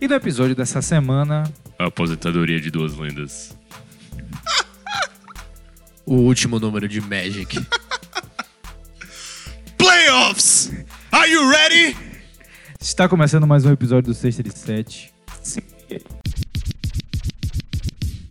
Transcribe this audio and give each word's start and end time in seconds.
E 0.00 0.06
no 0.08 0.14
episódio 0.14 0.54
dessa 0.54 0.82
semana, 0.82 1.44
A 1.78 1.86
aposentadoria 1.86 2.60
de 2.60 2.70
duas 2.70 2.94
lendas. 2.94 3.56
O 6.04 6.14
último 6.16 6.58
número 6.60 6.86
de 6.88 7.00
Magic. 7.00 7.58
Playoffs! 9.76 10.70
Are 11.10 11.30
you 11.30 11.50
ready? 11.50 11.96
está 12.80 13.08
começando 13.08 13.46
mais 13.46 13.64
um 13.64 13.72
episódio 13.72 14.12
do 14.12 14.14
Sexta 14.14 14.42
de 14.42 14.56
Sete. 14.56 15.12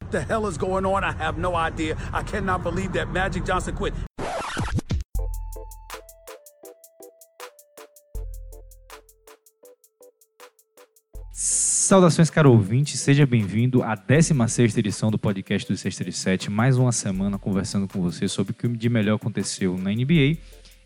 What 0.01 0.11
the 0.11 0.21
hell 0.33 0.47
is 0.49 0.57
going 0.57 0.85
on? 0.85 1.03
I 1.03 1.11
have 1.11 1.37
no 1.39 1.53
idea. 1.57 1.97
I 2.13 2.23
cannot 2.23 2.63
believe 2.63 2.93
that 2.93 3.07
Magic 3.11 3.43
Johnson 3.45 3.73
quit. 3.75 3.93
Saudações, 11.95 12.29
caro 12.29 12.51
ouvinte, 12.51 12.97
seja 12.97 13.25
bem-vindo 13.25 13.81
à 13.81 13.95
16 13.95 14.77
edição 14.77 15.09
do 15.09 15.17
podcast 15.17 15.65
do 15.65 15.77
Sexta 15.77 16.03
de 16.03 16.11
Sete. 16.11 16.51
Mais 16.51 16.77
uma 16.77 16.91
semana 16.91 17.39
conversando 17.39 17.87
com 17.87 18.01
você 18.01 18.27
sobre 18.27 18.51
o 18.51 18.53
que 18.53 18.67
de 18.67 18.89
melhor 18.89 19.15
aconteceu 19.15 19.77
na 19.77 19.91
NBA. 19.91 20.35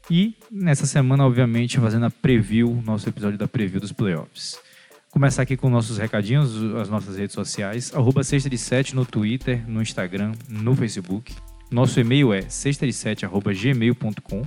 E 0.08 0.36
nessa 0.52 0.86
semana, 0.86 1.26
obviamente, 1.26 1.80
fazendo 1.80 2.06
a 2.06 2.12
preview, 2.12 2.80
nosso 2.86 3.10
episódio 3.10 3.40
da 3.40 3.48
preview 3.48 3.82
dos 3.82 3.92
playoffs. 3.92 4.60
Começar 5.10 5.42
aqui 5.42 5.58
com 5.58 5.68
nossos 5.68 5.98
recadinhos, 5.98 6.56
as 6.76 6.90
nossas 6.90 7.18
redes 7.18 7.34
sociais, 7.34 7.92
arroba 7.92 8.24
Sexta 8.24 8.48
de 8.48 8.60
Sete 8.60 8.96
no 8.96 9.04
Twitter, 9.04 9.68
no 9.68 9.82
Instagram, 9.82 10.34
no 10.48 10.76
Facebook. 10.76 11.34
Nosso 11.72 12.00
e-mail 12.00 12.32
é 12.32 12.44
sextadesete.gmail.com 12.44 14.44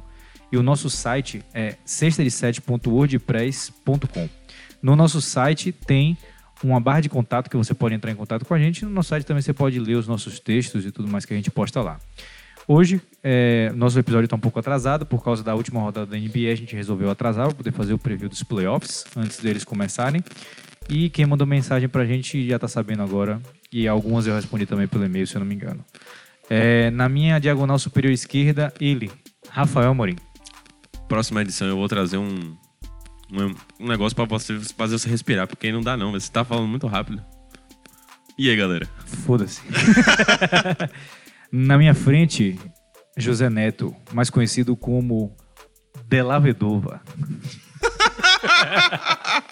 e 0.53 0.57
o 0.57 0.63
nosso 0.63 0.89
site 0.89 1.43
é 1.53 1.75
sextadesete.wordpress.com. 1.85 4.29
No 4.81 4.95
nosso 4.95 5.21
site 5.21 5.73
tem 5.73 6.17
uma 6.63 6.81
barra 6.81 7.01
de 7.01 7.09
contato 7.09 7.51
que 7.51 7.57
você 7.57 7.75
pode 7.75 7.95
entrar 7.95 8.11
em 8.11 8.15
contato 8.15 8.45
com 8.45 8.55
a 8.55 8.59
gente. 8.59 8.85
No 8.85 8.91
nosso 8.91 9.11
site 9.11 9.25
também 9.25 9.43
você 9.43 9.53
pode 9.53 9.79
ler 9.79 9.95
os 9.95 10.07
nossos 10.07 10.39
textos 10.39 10.85
e 10.85 10.91
tudo 10.91 11.09
mais 11.09 11.25
que 11.25 11.33
a 11.33 11.37
gente 11.37 11.51
posta 11.51 11.81
lá. 11.81 11.99
Hoje, 12.67 13.01
é, 13.23 13.73
nosso 13.75 13.99
episódio 13.99 14.27
está 14.27 14.37
um 14.37 14.41
pouco 14.41 14.59
atrasado 14.59 15.05
por 15.05 15.23
causa 15.25 15.43
da 15.43 15.55
última 15.55 15.81
rodada 15.81 16.07
da 16.07 16.17
NBA. 16.17 16.53
A 16.53 16.55
gente 16.55 16.77
resolveu 16.77 17.11
atrasar 17.11 17.47
para 17.47 17.57
poder 17.57 17.73
fazer 17.73 17.93
o 17.93 17.99
preview 17.99 18.29
dos 18.29 18.43
playoffs 18.43 19.05
antes 19.17 19.41
deles 19.41 19.65
começarem. 19.65 20.23
E 20.89 21.11
quem 21.11 21.27
mandou 21.27 21.47
mensagem 21.47 21.89
para 21.89 22.03
a 22.03 22.07
gente 22.07 22.47
já 22.47 22.57
está 22.57 22.69
sabendo 22.69 23.03
agora. 23.03 23.41
E 23.73 23.89
algumas 23.89 24.27
eu 24.27 24.35
respondi 24.35 24.67
também 24.67 24.87
pelo 24.87 25.05
e-mail, 25.05 25.27
se 25.27 25.35
eu 25.35 25.41
não 25.41 25.47
me 25.47 25.55
engano. 25.55 25.85
É, 26.49 26.91
na 26.91 27.09
minha 27.09 27.39
diagonal 27.39 27.79
superior 27.79 28.13
esquerda, 28.13 28.73
ele, 28.81 29.11
Rafael 29.49 29.95
Morim. 29.95 30.17
Próxima 31.09 31.43
edição 31.43 31.67
eu 31.67 31.77
vou 31.77 31.89
trazer 31.89 32.19
um, 32.19 32.57
um, 33.33 33.55
um 33.81 33.89
negócio 33.89 34.15
pra 34.15 34.25
você 34.27 34.59
fazer 34.61 34.99
você 34.99 35.09
respirar, 35.09 35.47
porque 35.47 35.73
não 35.73 35.81
dá 35.81 35.97
não, 35.97 36.13
você 36.13 36.31
tá 36.31 36.45
falando 36.45 36.69
muito 36.69 36.87
rápido. 36.87 37.25
E 38.39 38.51
aí, 38.51 38.57
galera? 38.57 38.87
Foda-se. 39.07 39.61
Na 41.51 41.77
minha 41.77 41.95
frente, 41.95 42.59
José 43.17 43.51
Neto, 43.51 43.95
mais 44.13 44.31
conhecido 44.31 44.77
como 44.77 45.37
Delavedova. 46.07 47.03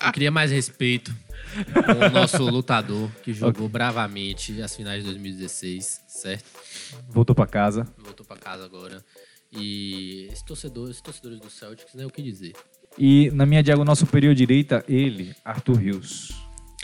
Eu 0.05 0.13
queria 0.13 0.31
mais 0.31 0.51
respeito 0.51 1.15
com 1.73 2.07
o 2.07 2.11
nosso 2.11 2.43
lutador 2.45 3.11
que 3.23 3.33
jogou 3.33 3.69
bravamente 3.69 4.61
as 4.63 4.75
finais 4.75 5.03
de 5.03 5.11
2016, 5.11 6.01
certo? 6.09 6.45
Voltou 7.09 7.35
pra 7.35 7.47
casa. 7.47 7.87
Voltou 7.99 8.25
pra 8.25 8.37
casa 8.37 8.65
agora. 8.65 9.05
E 9.53 10.29
esse 10.33 10.45
torcedor, 10.45 10.91
esses 10.91 11.03
torcedores 11.03 11.41
do 11.41 11.51
Celtics, 11.51 11.95
né, 11.95 12.07
o 12.07 12.11
que 12.11 12.23
dizer? 12.23 12.53
E 12.99 13.31
na 13.33 13.47
minha 13.47 13.63
diagonal 13.63 13.95
superior 13.97 14.35
direita, 14.35 14.85
ele, 14.89 15.35
Arthur 15.45 15.77
Rios. 15.77 16.33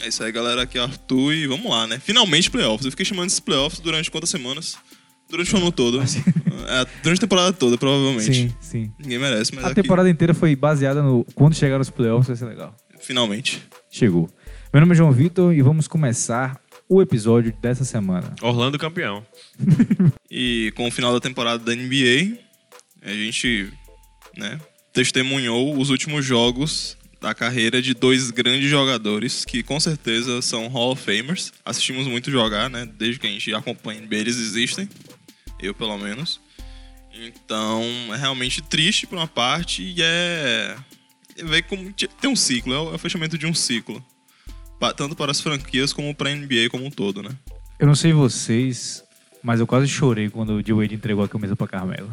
É 0.01 0.07
isso 0.07 0.23
aí, 0.23 0.31
galera. 0.31 0.61
Aqui 0.63 0.77
é 0.77 0.81
o 0.81 0.83
Arthur 0.85 1.33
e 1.33 1.47
vamos 1.47 1.69
lá, 1.69 1.87
né? 1.87 1.99
Finalmente 1.99 2.49
playoffs. 2.51 2.85
Eu 2.85 2.91
fiquei 2.91 3.05
chamando 3.05 3.27
esses 3.27 3.39
playoffs 3.39 3.79
durante 3.79 4.09
quantas 4.11 4.29
semanas? 4.29 4.77
Durante 5.29 5.53
o 5.53 5.57
ano 5.57 5.71
todo. 5.71 5.99
É, 6.69 6.85
durante 7.01 7.19
a 7.19 7.21
temporada 7.21 7.53
toda, 7.53 7.77
provavelmente. 7.77 8.33
Sim, 8.33 8.53
sim. 8.59 8.91
Ninguém 8.99 9.17
merece, 9.19 9.55
mas 9.55 9.63
A 9.63 9.67
aqui, 9.67 9.81
temporada 9.81 10.09
inteira 10.09 10.33
foi 10.33 10.53
baseada 10.53 11.01
no 11.01 11.25
quando 11.33 11.55
chegar 11.55 11.79
os 11.79 11.89
playoffs 11.89 12.27
vai 12.27 12.35
ser 12.35 12.43
legal. 12.45 12.75
finalmente. 12.99 13.63
Chegou. 13.89 14.29
Meu 14.73 14.81
nome 14.81 14.91
é 14.91 14.95
João 14.97 15.13
Vitor 15.13 15.53
e 15.53 15.61
vamos 15.61 15.87
começar 15.87 16.59
o 16.89 17.01
episódio 17.01 17.53
dessa 17.61 17.85
semana. 17.85 18.35
Orlando 18.41 18.77
campeão. 18.77 19.25
E 20.29 20.73
com 20.75 20.85
o 20.87 20.91
final 20.91 21.13
da 21.13 21.21
temporada 21.21 21.63
da 21.63 21.73
NBA, 21.73 22.37
a 23.01 23.11
gente, 23.11 23.71
né, 24.35 24.59
testemunhou 24.97 25.77
os 25.77 25.91
últimos 25.91 26.25
jogos 26.25 26.97
da 27.21 27.31
carreira 27.31 27.79
de 27.83 27.93
dois 27.93 28.31
grandes 28.31 28.67
jogadores 28.67 29.45
que 29.45 29.61
com 29.61 29.79
certeza 29.79 30.41
são 30.41 30.67
Hall 30.69 30.93
of 30.93 31.03
Famers. 31.03 31.53
Assistimos 31.63 32.07
muito 32.07 32.31
jogar, 32.31 32.67
né? 32.67 32.83
Desde 32.97 33.19
que 33.19 33.27
a 33.27 33.29
gente 33.29 33.53
acompanha 33.53 34.01
NBA, 34.01 34.15
eles 34.15 34.37
existem. 34.37 34.89
Eu, 35.61 35.75
pelo 35.75 35.95
menos. 35.99 36.41
Então, 37.13 37.83
é 38.11 38.17
realmente 38.17 38.59
triste 38.59 39.05
por 39.05 39.19
uma 39.19 39.27
parte 39.27 39.83
e 39.83 40.01
é. 40.01 40.75
é 41.37 41.43
ver 41.43 41.61
como 41.63 41.93
tem 41.93 42.31
um 42.31 42.35
ciclo, 42.35 42.73
é 42.73 42.79
o, 42.79 42.91
é 42.93 42.95
o 42.95 42.97
fechamento 42.97 43.37
de 43.37 43.45
um 43.45 43.53
ciclo. 43.53 44.03
Tanto 44.95 45.15
para 45.15 45.29
as 45.29 45.39
franquias 45.39 45.93
como 45.93 46.15
para 46.15 46.31
a 46.31 46.35
NBA 46.35 46.71
como 46.71 46.83
um 46.83 46.89
todo, 46.89 47.21
né? 47.21 47.29
Eu 47.77 47.85
não 47.85 47.93
sei 47.93 48.13
vocês, 48.13 49.03
mas 49.43 49.59
eu 49.59 49.67
quase 49.67 49.87
chorei 49.87 50.27
quando 50.27 50.55
o 50.55 50.63
D. 50.63 50.73
Entregou 50.91 51.23
a 51.23 51.29
camisa 51.29 51.55
pra 51.55 51.67
Carmelo. 51.67 52.11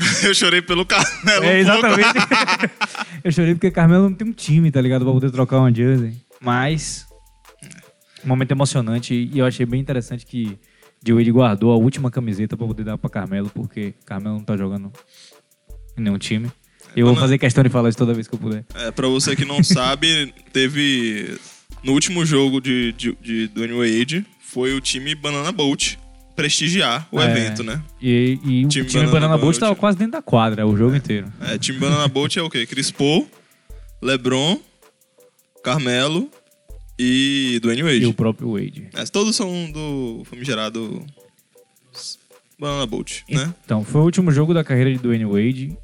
Eu 0.24 0.34
chorei 0.34 0.62
pelo 0.62 0.84
Carmelo. 0.84 1.44
É, 1.44 1.54
um 1.54 1.58
exatamente. 1.58 2.08
eu 3.24 3.32
chorei 3.32 3.54
porque 3.54 3.70
Carmelo 3.70 4.08
não 4.08 4.14
tem 4.14 4.26
um 4.26 4.32
time, 4.32 4.70
tá 4.70 4.80
ligado? 4.80 5.04
Pra 5.04 5.12
poder 5.12 5.30
trocar 5.30 5.58
uma 5.58 5.72
jersey. 5.72 6.14
Mas, 6.40 7.06
um 8.24 8.28
momento 8.28 8.50
emocionante 8.52 9.14
e 9.14 9.38
eu 9.38 9.46
achei 9.46 9.66
bem 9.66 9.80
interessante 9.80 10.24
que 10.24 10.58
D. 11.02 11.12
Wade 11.12 11.30
guardou 11.30 11.72
a 11.72 11.76
última 11.76 12.10
camiseta 12.10 12.56
pra 12.56 12.66
poder 12.66 12.84
dar 12.84 12.98
pra 12.98 13.10
Carmelo, 13.10 13.50
porque 13.50 13.94
Carmelo 14.04 14.36
não 14.36 14.44
tá 14.44 14.56
jogando 14.56 14.90
em 15.96 16.02
nenhum 16.02 16.18
time. 16.18 16.50
Eu 16.96 17.06
vou 17.06 17.14
fazer 17.14 17.38
questão 17.38 17.62
de 17.62 17.70
falar 17.70 17.88
isso 17.88 17.98
toda 17.98 18.14
vez 18.14 18.26
que 18.26 18.34
eu 18.34 18.38
puder. 18.38 18.64
É, 18.74 18.90
pra 18.90 19.06
você 19.06 19.36
que 19.36 19.44
não 19.44 19.62
sabe, 19.62 20.34
teve. 20.52 21.38
No 21.84 21.92
último 21.92 22.26
jogo 22.26 22.60
de, 22.60 22.92
de, 22.92 23.16
de 23.22 23.48
Dwayne 23.48 23.74
Wade, 23.74 24.26
foi 24.40 24.74
o 24.74 24.80
time 24.80 25.14
Banana 25.14 25.52
Boat 25.52 25.98
prestigiar 26.40 27.08
o 27.12 27.20
É. 27.20 27.30
evento, 27.30 27.62
né? 27.62 27.82
E, 28.00 28.38
e 28.44 28.64
o 28.64 28.68
Time 28.68 28.86
time, 28.86 29.04
Banana 29.06 29.10
Banana 29.12 29.28
Boat 29.38 29.42
Boat. 29.44 29.60
tava 29.60 29.74
quase 29.76 29.98
dentro 29.98 30.12
da 30.12 30.22
quadra, 30.22 30.66
o 30.66 30.76
jogo 30.76 30.96
inteiro. 30.96 31.30
É, 31.40 31.58
time 31.58 31.78
Banana 31.78 32.08
Boat 32.08 32.38
é 32.38 32.42
o 32.42 32.48
quê? 32.50 32.66
Chris 32.66 32.90
Paul, 32.90 33.28
LeBron, 34.02 34.58
Carmelo 35.62 36.28
e 36.98 37.58
Dwayne 37.62 37.82
Wade. 37.82 38.02
E 38.02 38.06
o 38.06 38.14
próprio 38.14 38.52
Wade. 38.52 38.88
É, 38.94 39.04
todos 39.04 39.36
são 39.36 39.70
do 39.70 40.22
famigerado 40.24 41.04
Banana 42.58 42.86
Boat, 42.86 43.24
né? 43.28 43.54
Então, 43.64 43.84
foi 43.84 44.00
o 44.00 44.04
último 44.04 44.30
jogo 44.30 44.52
da 44.52 44.62
carreira 44.64 44.92
de 44.92 44.98
Dwayne 44.98 45.24
Wade 45.24 45.76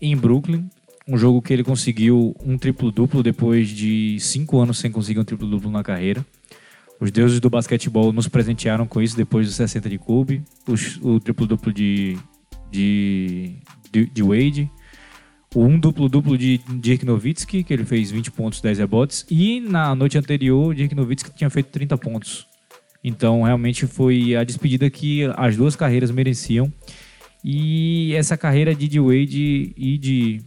em 0.00 0.16
Brooklyn. 0.16 0.68
Um 1.08 1.16
jogo 1.18 1.42
que 1.42 1.52
ele 1.52 1.64
conseguiu 1.64 2.36
um 2.44 2.56
triplo-duplo 2.56 3.22
depois 3.22 3.68
de 3.68 4.16
cinco 4.20 4.60
anos 4.60 4.78
sem 4.78 4.92
conseguir 4.92 5.18
um 5.18 5.24
triplo-duplo 5.24 5.68
na 5.70 5.82
carreira. 5.82 6.24
Os 7.00 7.10
deuses 7.10 7.40
do 7.40 7.48
basquetebol 7.48 8.12
nos 8.12 8.28
presentearam 8.28 8.86
com 8.86 9.00
isso 9.00 9.16
depois 9.16 9.46
dos 9.46 9.56
60 9.56 9.88
de 9.88 9.98
Kobe. 9.98 10.42
Os- 10.68 10.98
o 11.02 11.18
triplo-duplo 11.18 11.72
de, 11.72 12.18
de, 12.70 13.56
de, 13.90 14.06
de 14.06 14.22
Wade. 14.22 14.70
O 15.54 15.64
um 15.64 15.80
duplo-duplo 15.80 16.36
de 16.38 16.58
Dirk 16.74 17.04
Nowitzki, 17.04 17.64
que 17.64 17.72
ele 17.72 17.84
fez 17.84 18.10
20 18.10 18.30
pontos, 18.30 18.60
10 18.60 18.78
rebotes. 18.78 19.26
E 19.30 19.60
na 19.60 19.94
noite 19.94 20.16
anterior, 20.18 20.74
Dirk 20.74 20.94
Nowitzki 20.94 21.34
tinha 21.34 21.50
feito 21.50 21.70
30 21.70 21.96
pontos. 21.98 22.46
Então, 23.02 23.42
realmente 23.42 23.86
foi 23.86 24.36
a 24.36 24.44
despedida 24.44 24.88
que 24.90 25.22
as 25.36 25.56
duas 25.56 25.74
carreiras 25.74 26.10
mereciam. 26.10 26.70
E 27.42 28.14
essa 28.14 28.36
carreira 28.36 28.74
de 28.74 28.86
D. 28.86 29.00
Wade 29.00 29.72
e 29.76 29.96
de 29.98 30.42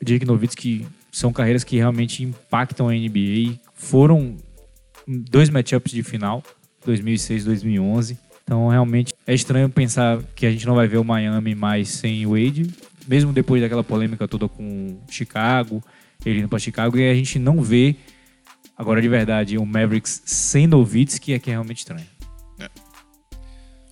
Dirk 0.00 0.24
Nowitzki 0.24 0.86
são 1.10 1.32
carreiras 1.32 1.64
que 1.64 1.76
realmente 1.76 2.22
impactam 2.22 2.88
a 2.88 2.92
NBA. 2.92 3.58
Foram 3.74 4.36
dois 5.06 5.48
matchups 5.50 5.92
de 5.92 6.02
final, 6.02 6.42
2006 6.84 7.42
e 7.42 7.46
2011. 7.46 8.18
Então, 8.42 8.68
realmente 8.68 9.12
é 9.26 9.34
estranho 9.34 9.68
pensar 9.68 10.22
que 10.34 10.44
a 10.46 10.50
gente 10.50 10.66
não 10.66 10.74
vai 10.74 10.86
ver 10.86 10.98
o 10.98 11.04
Miami 11.04 11.54
mais 11.54 11.88
sem 11.88 12.26
Wade, 12.26 12.70
mesmo 13.06 13.32
depois 13.32 13.62
daquela 13.62 13.82
polêmica 13.82 14.28
toda 14.28 14.48
com 14.48 15.00
Chicago, 15.10 15.82
ele 16.24 16.40
indo 16.40 16.48
para 16.48 16.58
Chicago, 16.58 16.98
e 16.98 17.10
a 17.10 17.14
gente 17.14 17.38
não 17.38 17.62
vê 17.62 17.96
agora 18.76 19.00
de 19.00 19.08
verdade 19.08 19.56
o 19.56 19.64
Mavericks 19.64 20.22
sem 20.26 20.66
Nowitzki, 20.66 21.32
é 21.32 21.38
que 21.38 21.50
é 21.50 21.54
realmente 21.54 21.78
estranho. 21.78 22.06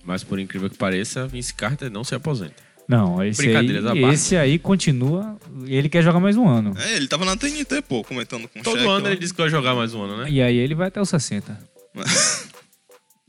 Mas 0.03 0.23
por 0.23 0.37
incrível 0.37 0.69
que 0.69 0.77
pareça, 0.77 1.27
Vince 1.27 1.53
Carter 1.53 1.89
não 1.89 2.03
se 2.03 2.13
aposenta. 2.13 2.61
Não, 2.87 3.23
esse 3.23 3.41
Brincadeiras 3.43 3.85
aí, 3.85 4.03
esse 4.05 4.35
aí 4.35 4.59
continua. 4.59 5.37
Ele 5.65 5.87
quer 5.87 6.03
jogar 6.03 6.19
mais 6.19 6.35
um 6.37 6.47
ano. 6.47 6.73
É, 6.77 6.95
ele 6.97 7.07
tava 7.07 7.23
na 7.25 7.35
TNT, 7.37 7.81
pô, 7.81 8.03
comentando 8.03 8.47
com 8.47 8.59
o 8.59 8.63
Todo 8.63 8.77
Shaq 8.77 8.87
ano 8.89 9.03
lá. 9.05 9.11
ele 9.11 9.19
disse 9.19 9.33
que 9.33 9.41
vai 9.41 9.49
jogar 9.49 9.73
mais 9.73 9.93
um 9.93 10.01
ano, 10.03 10.17
né? 10.17 10.29
E 10.29 10.41
aí 10.41 10.57
ele 10.57 10.75
vai 10.75 10.87
até 10.89 10.99
os 11.01 11.09
60. 11.09 11.57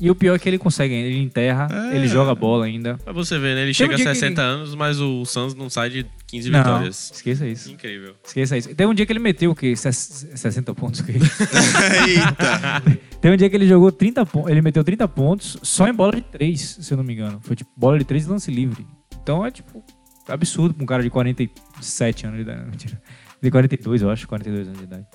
E 0.01 0.11
o 0.11 0.15
pior 0.15 0.35
é 0.35 0.39
que 0.41 0.49
ele 0.49 0.59
consegue, 0.59 0.93
ele 0.93 1.19
enterra, 1.23 1.69
É. 1.93 1.97
ele 1.97 2.09
joga 2.09 2.33
a 2.33 2.35
bola 2.35 2.65
ainda. 2.67 2.99
Pra 2.99 3.13
você 3.13 3.39
ver, 3.39 3.55
né? 3.55 3.63
Ele 3.63 3.73
Tem 3.73 3.87
um 3.87 3.91
chega 3.91 3.95
a 3.95 3.97
dia 3.97 4.07
que 4.07 4.15
60 4.15 4.43
ele- 4.43 4.51
anos, 4.51 4.75
mas 4.75 5.01
o 5.01 5.25
Suns 5.25 5.55
não 5.55 5.71
sai 5.71 5.89
de 5.89 6.05
15 6.27 6.51
Não, 6.51 6.59
vitórias. 6.59 7.13
esqueça 7.15 7.47
isso. 7.47 7.71
Incrível. 7.71 8.13
Esqueça 8.27 8.59
isso. 8.59 8.75
Tem 8.75 8.87
um 8.89 8.93
dia 8.93 9.07
que 9.07 9.13
ele 9.13 9.21
meteu 9.21 9.53
o 9.53 9.55
quê? 9.55 9.75
Ses- 9.77 10.27
60 10.35 10.75
pontos? 10.75 10.99
o 10.99 11.05
quê? 11.05 11.13
Eita! 12.09 12.83
Tem 13.23 13.33
um 13.33 13.37
dia 13.37 13.49
que 13.49 13.57
ele 13.57 13.67
jogou 13.69 13.91
30 13.93 14.27
pontos, 14.27 14.51
ele 14.51 14.61
meteu 14.61 14.83
30 14.85 15.07
pontos 15.09 15.57
só 15.63 15.87
em 15.89 15.95
bola 15.95 16.17
de 16.17 16.23
3, 16.23 16.79
se 16.83 16.93
eu 16.93 16.97
não 16.97 17.05
me 17.05 17.13
engano. 17.15 17.39
Foi 17.43 17.55
tipo 17.57 17.71
bola 17.77 17.97
de 17.99 18.05
3 18.05 18.27
e 18.27 18.29
lance 18.29 18.51
livre. 18.51 18.85
Então 19.25 19.45
é 19.45 19.51
tipo 19.51 19.83
absurdo 20.29 20.75
pra 20.75 20.83
um 20.85 20.87
cara 20.87 21.03
de 21.03 21.09
47 21.11 22.27
anos 22.27 22.37
de 22.37 22.43
idade. 22.43 22.65
Mentira. 22.71 23.03
De 23.43 23.51
42, 23.51 24.03
eu 24.03 24.11
acho, 24.11 24.29
42 24.29 24.69
anos 24.69 24.79
de 24.79 24.85
idade. 24.85 25.07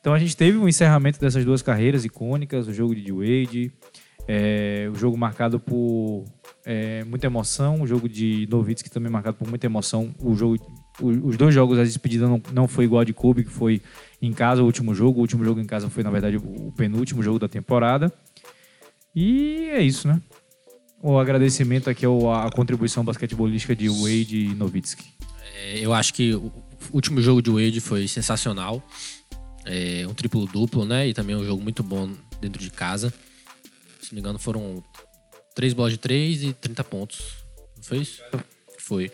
Então 0.00 0.12
a 0.14 0.18
gente 0.18 0.36
teve 0.36 0.56
um 0.58 0.66
encerramento 0.68 1.20
dessas 1.20 1.44
duas 1.44 1.62
carreiras 1.62 2.04
icônicas, 2.04 2.66
o 2.68 2.72
jogo 2.74 2.94
de 2.94 3.10
Wade, 3.12 3.72
é, 4.28 4.88
o 4.92 4.94
jogo 4.98 5.16
marcado 5.16 5.58
por 5.60 6.24
é, 6.64 7.04
muita 7.04 7.26
emoção, 7.26 7.80
o 7.82 7.86
jogo 7.86 8.06
de 8.08 8.46
Nowitzki 8.50 8.90
também 8.90 9.10
marcado 9.10 9.36
por 9.36 9.48
muita 9.48 9.66
emoção. 9.66 10.14
O 10.20 10.34
jogo, 10.34 10.56
o- 11.00 11.28
os 11.28 11.36
dois 11.38 11.54
jogos, 11.54 11.78
a 11.78 11.84
despedida 11.84 12.26
não, 12.28 12.40
não 12.52 12.66
foi 12.68 12.84
igual 12.84 13.00
a 13.00 13.04
de 13.04 13.12
Kobe, 13.14 13.44
que 13.44 13.50
foi 13.50 13.80
em 14.20 14.32
casa 14.32 14.62
o 14.62 14.66
último 14.66 14.94
jogo. 14.94 15.18
O 15.18 15.22
último 15.22 15.42
jogo 15.44 15.60
em 15.60 15.64
casa 15.66 15.88
foi, 15.90 16.02
na 16.02 16.10
verdade, 16.10 16.36
o 16.38 16.72
penúltimo 16.76 17.22
jogo 17.22 17.38
da 17.38 17.48
temporada. 17.48 18.10
E 19.14 19.68
é 19.70 19.80
isso, 19.82 20.06
né? 20.08 20.20
O 21.06 21.18
agradecimento 21.18 21.90
aqui 21.90 22.06
ao, 22.06 22.32
à 22.32 22.50
contribuição 22.50 23.04
basquetebolística 23.04 23.76
de 23.76 23.90
Wade 23.90 24.46
e 24.46 24.54
Nowitzki. 24.54 25.04
É, 25.54 25.78
eu 25.80 25.92
acho 25.92 26.14
que 26.14 26.34
o 26.34 26.50
último 26.94 27.20
jogo 27.20 27.42
de 27.42 27.50
Wade 27.50 27.78
foi 27.78 28.08
sensacional. 28.08 28.82
É, 29.66 30.06
um 30.08 30.14
triplo 30.14 30.46
duplo, 30.46 30.86
né? 30.86 31.06
E 31.06 31.12
também 31.12 31.36
um 31.36 31.44
jogo 31.44 31.62
muito 31.62 31.82
bom 31.82 32.10
dentro 32.40 32.58
de 32.58 32.70
casa. 32.70 33.12
Se 34.00 34.12
não 34.12 34.14
me 34.14 34.20
engano, 34.20 34.38
foram 34.38 34.82
três 35.54 35.74
bolas 35.74 35.92
de 35.92 35.98
três 35.98 36.42
e 36.42 36.54
30 36.54 36.82
pontos. 36.84 37.20
Não 37.76 37.82
foi 37.82 37.98
isso? 37.98 38.22
Foi. 38.78 39.12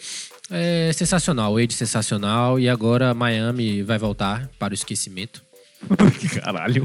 É 0.49 0.93
sensacional, 0.93 1.55
Wade 1.55 1.75
sensacional. 1.75 2.61
E 2.61 2.69
agora 2.69 3.13
Miami 3.15 3.83
vai 3.83 3.99
voltar 3.99 4.49
para 4.61 4.71
o 4.71 4.75
esquecimento. 4.75 5.43
Caralho. 6.41 6.85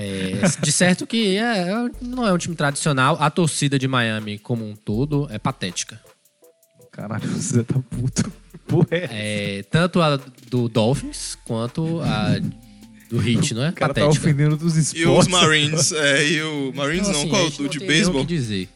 É, 0.00 0.60
de 0.62 0.70
certo 0.72 1.06
que 1.06 1.36
é, 1.36 1.40
é- 1.68 1.90
não 2.00 2.26
é 2.26 2.32
um 2.32 2.38
time 2.38 2.54
tradicional. 2.54 3.16
A 3.20 3.28
torcida 3.30 3.78
de 3.78 3.88
Miami 3.88 4.38
como 4.38 4.64
um 4.68 4.76
todo 4.76 5.26
é 5.30 5.38
patética. 5.38 6.00
Caralho, 6.92 7.26
você 7.28 7.62
tá 7.64 7.78
puto. 7.90 8.30
Porra, 8.66 8.86
é. 8.90 9.58
É, 9.58 9.62
tanto 9.64 10.00
a 10.00 10.16
do 10.50 10.68
Dolphins 10.68 11.36
quanto 11.44 12.00
a 12.02 12.38
do 13.08 13.26
Heat, 13.26 13.54
não 13.54 13.64
é? 13.64 13.70
O 13.70 13.72
cara 13.72 13.94
tá 13.94 14.00
Patética. 14.02 14.26
ofendendo 14.26 14.56
dos 14.56 14.76
E 14.76 14.80
esportes. 15.00 15.26
os 15.26 15.28
Marines? 15.28 15.92
É, 15.92 16.26
e 16.28 16.42
o 16.42 16.72
Marines 16.74 17.08
Então, 17.08 17.12
não, 17.12 17.20
assim, 17.20 17.28
qual? 17.30 17.42
a 17.42 17.44
gente 17.46 17.60
O 17.60 17.62
não 17.64 17.70
de 17.70 17.78
beisebol? 17.80 18.24
Dizer. 18.24 18.68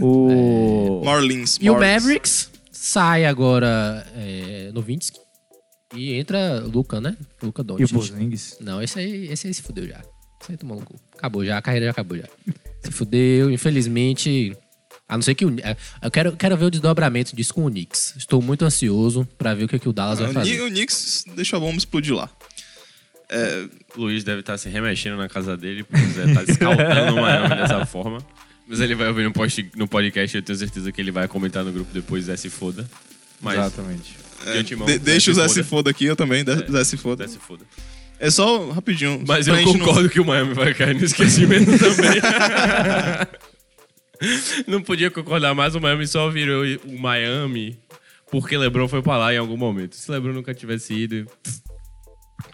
O... 0.00 1.02
Marlins. 1.04 1.58
E 1.60 1.70
o. 1.70 1.74
Mavericks 1.78 2.50
sai 2.70 3.24
agora 3.24 4.06
é, 4.14 4.70
no 4.74 4.82
Vinsky 4.82 5.18
e 5.94 6.12
entra 6.14 6.60
Luca, 6.60 7.00
né? 7.00 7.16
Luca 7.42 7.62
E 7.62 7.64
o 7.64 7.66
Doncic. 7.66 7.92
Porzingis. 7.94 8.56
Não, 8.60 8.82
esse 8.82 8.98
aí, 8.98 9.26
esse 9.32 9.46
aí 9.46 9.54
se 9.54 9.62
fudeu 9.62 9.86
já. 9.86 10.02
Aí 10.48 10.56
tomou 10.56 10.78
no 10.78 10.84
cu. 10.86 10.98
Acabou 11.16 11.44
já, 11.44 11.58
a 11.58 11.62
carreira 11.62 11.86
já 11.86 11.90
acabou 11.92 12.16
já. 12.16 12.24
Se 12.82 12.90
fudeu, 12.90 13.50
infelizmente. 13.50 14.56
A 15.08 15.16
não 15.16 15.22
ser 15.22 15.34
que 15.34 15.44
o. 15.44 15.54
é, 15.60 15.76
Eu 16.02 16.10
quero, 16.10 16.32
quero 16.36 16.56
ver 16.56 16.64
o 16.66 16.70
desdobramento 16.70 17.34
disso 17.34 17.52
com 17.52 17.66
o 17.66 17.70
Knicks. 17.70 18.14
Estou 18.16 18.40
muito 18.40 18.64
ansioso 18.64 19.26
pra 19.36 19.54
ver 19.54 19.64
o 19.64 19.68
que, 19.68 19.78
que 19.78 19.88
o 19.88 19.92
Dallas 19.92 20.18
vai 20.18 20.28
Ah, 20.28 20.30
o, 20.30 20.34
fazer. 20.34 20.62
O 20.62 20.68
Knicks 20.68 21.24
deixa 21.34 21.56
a 21.56 21.60
bomba 21.60 21.76
explodir 21.76 22.14
lá. 22.14 22.30
É, 23.28 23.66
O 23.96 24.02
Luiz 24.02 24.24
deve 24.24 24.40
estar 24.40 24.56
se 24.58 24.68
remexendo 24.68 25.16
na 25.16 25.28
casa 25.28 25.56
dele, 25.56 25.84
porque 25.84 26.04
Zé 26.06 26.32
tá 26.34 26.42
escaltando 26.44 27.16
o 27.16 27.20
Miami 27.22 27.48
dessa 27.56 27.84
forma. 27.86 28.18
Mas 28.66 28.80
ele 28.80 28.94
vai 28.94 29.08
ouvir 29.08 29.24
no, 29.24 29.32
post, 29.32 29.68
no 29.76 29.86
podcast, 29.88 30.36
eu 30.36 30.42
tenho 30.42 30.58
certeza 30.58 30.90
que 30.92 31.00
ele 31.00 31.10
vai 31.10 31.26
comentar 31.28 31.64
no 31.64 31.72
grupo 31.72 31.92
depois, 31.92 32.24
Zé 32.26 32.36
se 32.36 32.48
foda. 32.48 32.88
Mas, 33.40 33.58
Exatamente. 33.58 34.16
de 34.44 34.58
antemão, 34.58 34.86
de- 34.86 34.98
deixa 34.98 35.30
o 35.30 35.34
Zé 35.34 35.48
se 35.48 35.62
foda 35.64 35.90
aqui, 35.90 36.04
eu 36.04 36.14
também. 36.16 36.44
de- 36.44 36.70
Zé 36.70 36.84
se 36.84 36.96
foda. 36.96 37.26
Zé 37.26 37.32
se 37.34 37.38
foda. 37.40 37.64
É 38.20 38.30
só 38.30 38.70
rapidinho. 38.70 39.24
Mas 39.26 39.48
eu 39.48 39.56
gente 39.56 39.78
não- 39.78 39.86
concordo 39.86 40.08
que 40.10 40.20
o 40.20 40.24
Miami 40.24 40.52
vai 40.54 40.74
cair 40.74 40.94
no 40.94 41.04
esquecimento 41.04 41.70
também. 41.78 42.20
não 44.66 44.82
podia 44.82 45.10
concordar 45.10 45.54
mais, 45.54 45.74
o 45.74 45.80
Miami 45.80 46.06
só 46.06 46.28
virou 46.30 46.64
o 46.84 46.98
Miami 46.98 47.78
porque 48.30 48.56
LeBron 48.56 48.86
foi 48.86 49.02
pra 49.02 49.16
lá 49.16 49.34
em 49.34 49.38
algum 49.38 49.56
momento. 49.56 49.96
Se 49.96 50.10
LeBron 50.10 50.32
nunca 50.34 50.54
tivesse 50.54 50.94
ido... 50.94 51.26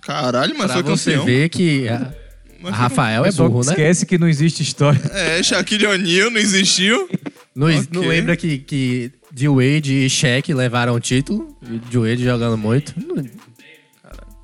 Caralho, 0.02 0.54
mas 0.56 0.72
Pra 0.72 0.82
foi 0.82 0.96
você 0.96 1.10
campeão. 1.12 1.26
ver 1.26 1.48
que 1.48 1.88
a, 1.88 2.12
Mas 2.60 2.72
a 2.72 2.76
foi 2.76 2.82
Rafael 2.82 3.24
é 3.24 3.32
burro, 3.32 3.64
né? 3.64 3.70
esquece 3.72 4.06
que 4.06 4.18
não 4.18 4.28
existe 4.28 4.62
história. 4.62 5.00
É, 5.12 5.42
Shaquille 5.42 5.86
O'Neal 5.86 6.30
não 6.30 6.38
existiu. 6.40 7.08
Não, 7.56 7.68
Ok. 7.68 7.88
não 7.90 8.06
lembra 8.06 8.36
que, 8.36 8.58
que 8.58 9.10
de 9.32 9.48
Wade 9.48 10.04
e 10.04 10.10
Shaq 10.10 10.52
levaram 10.52 10.94
o 10.94 11.00
título? 11.00 11.56
E 11.62 11.78
de 11.78 11.96
Wade 11.96 12.22
jogando 12.22 12.58
muito? 12.58 12.92
Não- 13.00 13.24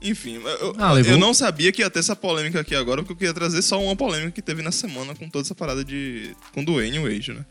Enfim, 0.02 0.40
eu, 0.60 0.74
Ah, 0.78 0.94
eu 1.00 1.16
não 1.18 1.32
sabia 1.32 1.70
que 1.72 1.82
ia 1.82 1.90
ter 1.90 1.98
essa 2.00 2.16
polêmica 2.16 2.60
aqui 2.60 2.74
agora, 2.74 3.02
porque 3.02 3.12
eu 3.12 3.16
queria 3.16 3.34
trazer 3.34 3.62
só 3.62 3.82
uma 3.82 3.96
polêmica 3.96 4.30
que 4.32 4.42
teve 4.42 4.62
na 4.62 4.72
semana 4.72 5.14
com 5.14 5.28
toda 5.28 5.44
essa 5.44 5.54
parada 5.54 5.84
de. 5.84 6.34
com 6.52 6.64
Dwayne 6.64 6.98
Wade, 6.98 7.32
né? 7.32 7.44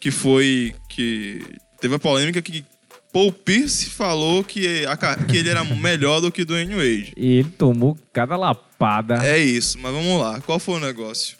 Que 0.00 0.10
foi 0.10 0.74
que. 0.88 1.40
Teve 1.80 1.94
a 1.94 1.98
polêmica 1.98 2.40
que 2.40 2.64
Paul 3.12 3.30
Pierce 3.30 3.90
falou 3.90 4.42
que, 4.42 4.84
a 4.86 4.96
que 4.96 5.36
ele 5.36 5.48
era 5.48 5.62
melhor 5.62 6.20
do 6.20 6.32
que 6.32 6.44
Dwayne 6.44 6.74
Wade. 6.74 7.12
E 7.16 7.38
ele 7.38 7.50
tomou 7.50 7.96
cada 8.12 8.36
lapada. 8.36 9.24
É 9.24 9.38
isso, 9.38 9.78
mas 9.78 9.92
vamos 9.92 10.20
lá. 10.20 10.40
Qual 10.40 10.58
foi 10.58 10.74
o 10.76 10.80
negócio? 10.80 11.36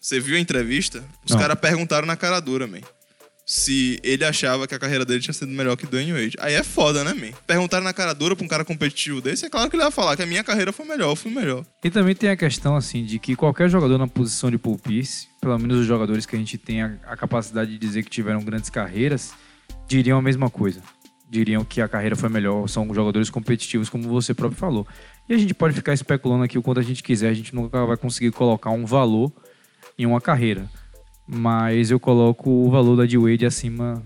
Você 0.00 0.18
viu 0.18 0.36
a 0.36 0.40
entrevista? 0.40 1.04
Os 1.24 1.34
caras 1.34 1.58
perguntaram 1.60 2.06
na 2.06 2.16
cara 2.16 2.40
dura, 2.40 2.66
man. 2.66 2.80
Se 3.48 4.00
ele 4.02 4.24
achava 4.24 4.66
que 4.66 4.74
a 4.74 4.78
carreira 4.78 5.04
dele 5.04 5.20
tinha 5.20 5.32
sido 5.32 5.52
melhor 5.52 5.76
que 5.76 5.86
Dwayne 5.86 6.12
Wade. 6.12 6.36
Aí 6.40 6.54
é 6.54 6.64
foda, 6.64 7.04
né, 7.04 7.14
man? 7.14 7.30
Perguntaram 7.46 7.84
na 7.84 7.92
cara 7.92 8.12
dura 8.12 8.34
pra 8.34 8.44
um 8.44 8.48
cara 8.48 8.64
competitivo 8.64 9.20
desse, 9.20 9.46
é 9.46 9.48
claro 9.48 9.70
que 9.70 9.76
ele 9.76 9.84
vai 9.84 9.92
falar 9.92 10.16
que 10.16 10.22
a 10.24 10.26
minha 10.26 10.42
carreira 10.42 10.72
foi 10.72 10.84
melhor, 10.84 11.10
eu 11.10 11.16
fui 11.16 11.30
melhor. 11.30 11.64
E 11.84 11.88
também 11.88 12.12
tem 12.12 12.28
a 12.28 12.36
questão, 12.36 12.74
assim, 12.74 13.04
de 13.04 13.20
que 13.20 13.36
qualquer 13.36 13.70
jogador 13.70 13.98
na 13.98 14.08
posição 14.08 14.50
de 14.50 14.58
Paul 14.58 14.76
Pierce, 14.76 15.28
pelo 15.40 15.56
menos 15.60 15.78
os 15.78 15.86
jogadores 15.86 16.26
que 16.26 16.34
a 16.34 16.38
gente 16.40 16.58
tem 16.58 16.82
a, 16.82 16.98
a 17.06 17.16
capacidade 17.16 17.70
de 17.70 17.78
dizer 17.78 18.02
que 18.02 18.10
tiveram 18.10 18.42
grandes 18.42 18.68
carreiras, 18.68 19.32
diriam 19.86 20.18
a 20.18 20.22
mesma 20.22 20.50
coisa. 20.50 20.82
Diriam 21.30 21.64
que 21.64 21.80
a 21.80 21.86
carreira 21.86 22.16
foi 22.16 22.28
melhor, 22.28 22.68
são 22.68 22.92
jogadores 22.92 23.30
competitivos, 23.30 23.88
como 23.88 24.08
você 24.08 24.34
próprio 24.34 24.58
falou. 24.58 24.84
E 25.28 25.34
a 25.34 25.38
gente 25.38 25.54
pode 25.54 25.72
ficar 25.72 25.92
especulando 25.92 26.42
aqui 26.42 26.58
o 26.58 26.62
quanto 26.62 26.80
a 26.80 26.82
gente 26.82 27.00
quiser, 27.00 27.28
a 27.28 27.34
gente 27.34 27.54
nunca 27.54 27.86
vai 27.86 27.96
conseguir 27.96 28.32
colocar 28.32 28.70
um 28.70 28.84
valor 28.84 29.32
em 29.96 30.04
uma 30.04 30.20
carreira. 30.20 30.68
Mas 31.26 31.90
eu 31.90 31.98
coloco 31.98 32.48
o 32.50 32.70
valor 32.70 32.96
da 32.96 33.06
de 33.06 33.18
Wade 33.18 33.44
acima 33.46 34.02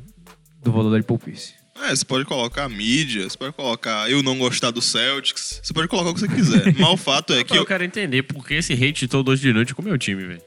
do 0.63 0.73
valor 0.73 0.91
da 0.91 0.99
de 0.99 1.05
Paul 1.05 1.19
Pierce. 1.19 1.55
É, 1.83 1.95
você 1.97 2.05
pode 2.05 2.25
colocar 2.27 2.69
mídia, 2.69 3.29
você 3.29 3.37
pode 3.39 3.55
colocar 3.55 4.11
eu 4.11 4.23
não 4.23 4.39
gostar 4.39 4.71
do 4.71 4.83
Celtics, 4.83 5.61
você 5.63 5.73
pode 5.73 5.89
colocar 5.89 6.11
o 6.11 6.15
que 6.15 6.21
você 6.21 6.29
quiser. 6.29 6.75
Mas 6.79 6.89
o 6.91 6.97
fato 6.97 7.33
é 7.33 7.43
que. 7.43 7.53
eu 7.55 7.59
Eu... 7.63 7.67
quero 7.67 7.83
entender 7.85 8.23
por 8.23 8.47
que 8.47 8.55
esse 8.55 8.73
hate 8.75 9.09
todo 9.09 9.31
hoje 9.31 9.43
de 9.43 9.53
noite 9.53 9.75
com 9.75 9.81
o 9.81 9.85
meu 9.85 9.97
time, 9.99 10.25
velho. 10.27 10.43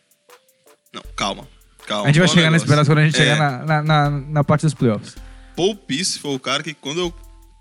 Não, 0.93 1.01
calma. 1.15 1.48
Calma. 1.88 2.03
A 2.03 2.07
gente 2.07 2.19
vai 2.19 2.27
chegar 2.27 2.51
nesse 2.51 2.65
pedaço 2.65 2.89
quando 2.89 3.00
a 3.00 3.05
gente 3.05 3.15
É, 3.15 3.17
chegar 3.17 3.38
na, 3.38 3.65
na, 3.65 3.83
na, 3.83 4.09
na 4.09 4.43
parte 4.43 4.62
dos 4.62 4.74
playoffs. 4.74 5.15
Paul 5.55 5.75
Pierce 5.75 6.17
foi 6.19 6.33
o 6.36 6.39
cara 6.39 6.62
que 6.63 6.74
quando 6.74 7.00
eu 7.00 7.13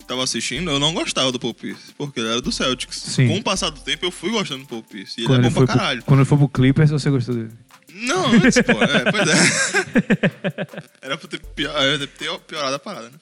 tava 0.07 0.23
assistindo, 0.23 0.71
eu 0.71 0.79
não 0.79 0.93
gostava 0.93 1.33
do 1.33 1.41
Paul 1.41 1.55
Pierce, 1.55 1.93
porque 1.97 2.21
ele 2.21 2.29
era 2.29 2.41
do 2.43 2.53
Celtics. 2.53 2.97
Sim. 2.99 3.29
Com 3.29 3.37
o 3.39 3.43
passar 3.43 3.71
do 3.71 3.81
tempo, 3.81 4.05
eu 4.05 4.11
fui 4.11 4.31
gostando 4.31 4.63
do 4.63 4.67
Paul 4.69 4.83
Pierce. 4.83 5.15
E 5.19 5.21
ele 5.23 5.27
Quando 5.29 5.39
é 5.45 5.47
ele, 5.47 5.49
bom 5.49 5.55
foi 5.55 5.67
pra 5.67 5.75
pro, 5.75 5.81
caralho. 5.83 6.03
quando 6.05 6.21
ele 6.21 6.27
for 6.29 6.39
pro 6.39 6.49
Clippers, 6.49 6.91
você 6.91 7.09
gostou 7.11 7.35
dele? 7.35 7.51
Não, 7.95 8.27
antes, 8.27 8.57
pô. 8.63 8.73
É, 8.83 9.11
pois 9.11 9.29
é. 9.29 10.97
Era 11.03 11.17
pra 11.19 11.29
ter, 11.29 11.41
pior, 11.41 12.39
piorado 12.41 12.75
a 12.75 12.79
parada, 12.79 13.11
né? 13.11 13.19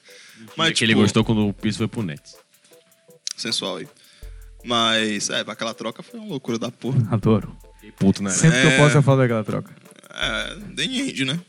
Mas, 0.55 0.77
que 0.77 0.83
ele 0.85 0.93
tipo, 0.93 1.01
gostou 1.01 1.23
quando 1.23 1.47
o 1.47 1.53
Pierce 1.53 1.77
foi 1.77 1.87
pro 1.87 2.01
Nets. 2.03 2.35
Sensual 3.35 3.77
aí. 3.77 3.87
Mas, 4.63 5.29
é, 5.29 5.41
aquela 5.41 5.73
troca 5.73 6.01
foi 6.03 6.19
uma 6.19 6.29
loucura 6.29 6.57
da 6.57 6.71
porra. 6.71 7.07
Adoro. 7.11 7.55
Fiquei 7.75 7.91
puto, 7.91 8.23
né? 8.23 8.29
Sempre 8.29 8.61
que 8.61 8.67
eu 8.67 8.71
É. 8.71 8.77
posso, 8.77 8.97
eu 8.97 9.03
falo 9.03 9.17
daquela 9.19 9.43
troca. 9.43 9.75
É, 10.13 10.55
nem 10.77 10.99
end, 11.09 11.25
né? 11.25 11.39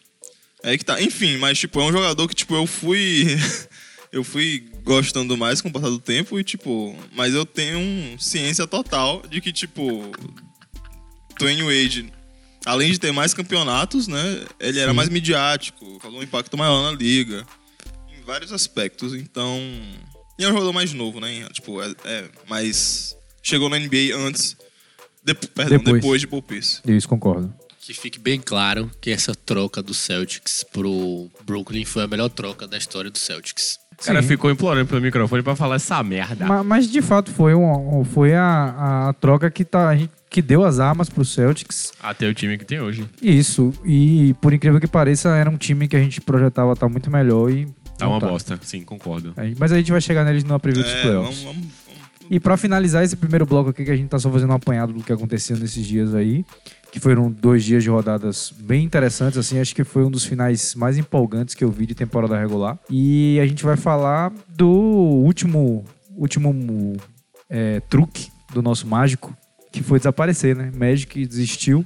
É 0.62 0.71
aí 0.71 0.79
que 0.79 0.85
tá. 0.85 1.00
Enfim, 1.00 1.37
mas, 1.38 1.59
tipo, 1.59 1.81
é 1.81 1.85
um 1.85 1.93
jogador 1.93 2.26
que, 2.29 2.35
tipo, 2.35 2.55
eu 2.55 2.67
fui. 2.67 3.26
eu 4.12 4.25
fui 4.25 4.69
gostando 4.83 5.37
mais 5.37 5.61
com 5.61 5.69
o 5.69 5.73
passar 5.73 5.88
do 5.91 5.99
tempo 5.99 6.38
e, 6.38 6.45
tipo. 6.45 6.97
Mas 7.12 7.35
eu 7.35 7.45
tenho 7.45 7.79
um 7.79 8.19
ciência 8.19 8.67
total 8.67 9.23
de 9.29 9.41
que, 9.41 9.52
tipo. 9.52 10.11
Dwayne 11.38 11.62
Wade, 11.62 12.12
além 12.64 12.90
de 12.92 12.99
ter 12.99 13.12
mais 13.12 13.35
campeonatos, 13.35 14.07
né? 14.09 14.45
Ele 14.61 14.78
era 14.78 14.92
mais 14.95 15.09
midiático, 15.09 15.99
causou 15.99 16.21
um 16.21 16.23
impacto 16.23 16.57
maior 16.57 16.83
na 16.90 16.97
liga. 16.97 17.47
Em 18.16 18.23
vários 18.25 18.52
aspectos. 18.52 19.14
Então. 19.14 19.59
E 20.38 20.45
é 20.45 20.49
um 20.49 20.52
jogador 20.52 20.73
mais 20.73 20.92
novo, 20.92 21.21
né? 21.21 21.47
Tipo, 21.52 21.83
é, 21.83 21.95
é 22.04 22.28
mais. 22.49 23.16
Chegou 23.42 23.69
na 23.69 23.78
NBA 23.78 24.16
antes. 24.16 24.57
de- 25.25 25.35
perdão, 25.35 25.78
Depois. 25.78 25.95
depois 26.00 26.21
de 26.21 26.26
Paul 26.26 26.42
Pierce. 26.42 26.81
Isso, 26.87 27.09
concordo. 27.09 27.52
Que 27.81 27.92
fique 27.92 28.19
bem 28.19 28.40
claro 28.40 28.90
que 29.00 29.11
essa 29.11 29.35
troca 29.35 29.83
do 29.83 29.92
Celtics 29.92 30.64
pro 30.73 31.28
Brooklyn 31.45 31.85
foi 31.85 32.04
a 32.04 32.07
melhor 32.07 32.28
troca 32.28 32.66
da 32.66 32.78
história 32.78 33.11
do 33.11 33.19
Celtics. 33.19 33.76
O 34.02 34.06
cara 34.06 34.21
Sim. 34.23 34.28
ficou 34.28 34.50
implorando 34.50 34.87
pelo 34.87 35.00
microfone 35.00 35.42
pra 35.42 35.54
falar 35.54 35.76
essa 35.76 36.02
merda. 36.02 36.44
Ma- 36.47 36.64
Mas, 36.64 36.87
de 36.90 37.00
fato 37.00 37.30
foi, 37.30 37.54
um, 37.54 38.04
foi 38.04 38.35
a, 38.35 39.09
a 39.09 39.12
troca 39.14 39.50
que, 39.50 39.64
tá, 39.64 39.88
a 39.90 39.97
gente- 39.97 40.11
que 40.28 40.42
deu 40.42 40.64
as 40.64 40.80
armas 40.80 41.09
pro 41.09 41.25
Celtics. 41.25 41.92
Até 42.02 42.26
o 42.28 42.35
time 42.35 42.59
que 42.59 42.64
tem 42.64 42.80
hoje. 42.80 43.06
Isso. 43.21 43.73
E 43.85 44.35
por 44.40 44.52
incrível 44.52 44.80
que 44.80 44.87
pareça, 44.88 45.28
era 45.37 45.49
um 45.49 45.56
time 45.56 45.87
que 45.87 45.94
a 45.97 46.00
gente 46.00 46.21
projetava 46.21 46.73
estar 46.73 46.88
muito 46.88 47.11
melhor 47.11 47.50
e. 47.50 47.66
Tá 47.99 48.09
uma 48.09 48.18
bosta, 48.18 48.59
sim, 48.62 48.82
concordo. 48.82 49.32
Aí- 49.37 49.54
Mas 49.59 49.71
a 49.71 49.76
gente 49.78 49.92
vai 49.92 50.00
chegar 50.00 50.25
neles 50.25 50.42
numa 50.42 50.59
preview 50.59 50.82
dos 50.82 50.92
É, 50.92 51.02
playoffs. 51.02 51.42
vamos, 51.42 51.56
vamos, 51.62 51.73
vamos. 51.87 52.02
E 52.30 52.40
pra 52.40 52.56
finalizar 52.56 53.04
esse 53.04 53.14
primeiro 53.14 53.44
bloco 53.44 53.71
aqui, 53.71 53.85
que 53.85 53.90
a 53.90 53.97
gente 53.97 54.09
tá 54.09 54.18
só 54.18 54.30
fazendo 54.30 54.50
um 54.50 54.54
apanhado 54.56 54.92
do 54.92 55.02
que 55.02 55.12
aconteceu 55.12 55.56
nesses 55.59 55.87
dias 55.87 56.14
aí, 56.14 56.44
que 56.93 57.01
foram 57.01 57.33
dois 57.33 57.65
dias 57.65 57.83
de 57.83 57.89
rodadas 57.89 58.53
bem 58.57 58.85
interessantes, 58.85 59.39
assim, 59.39 59.59
acho 59.59 59.75
que 59.75 59.83
foi 59.83 60.05
um 60.05 60.11
dos 60.11 60.27
finais 60.27 60.75
mais 60.75 60.99
empolgantes 60.99 61.55
que 61.55 61.65
eu 61.65 61.71
vi 61.71 61.87
de 61.87 61.95
temporada 61.95 62.39
regular. 62.39 62.79
E 62.91 63.41
a 63.41 63.47
gente 63.47 63.65
vai 63.65 63.79
falar 63.79 64.31
do 64.47 64.69
último, 64.69 65.87
último 66.15 66.95
é, 67.49 67.81
truque 67.81 68.31
do 68.53 68.61
nosso 68.61 68.87
mágico, 68.87 69.35
que 69.73 69.83
foi 69.83 69.99
desaparecer, 69.99 70.55
né? 70.55 70.71
Magic 70.77 71.27
desistiu. 71.27 71.83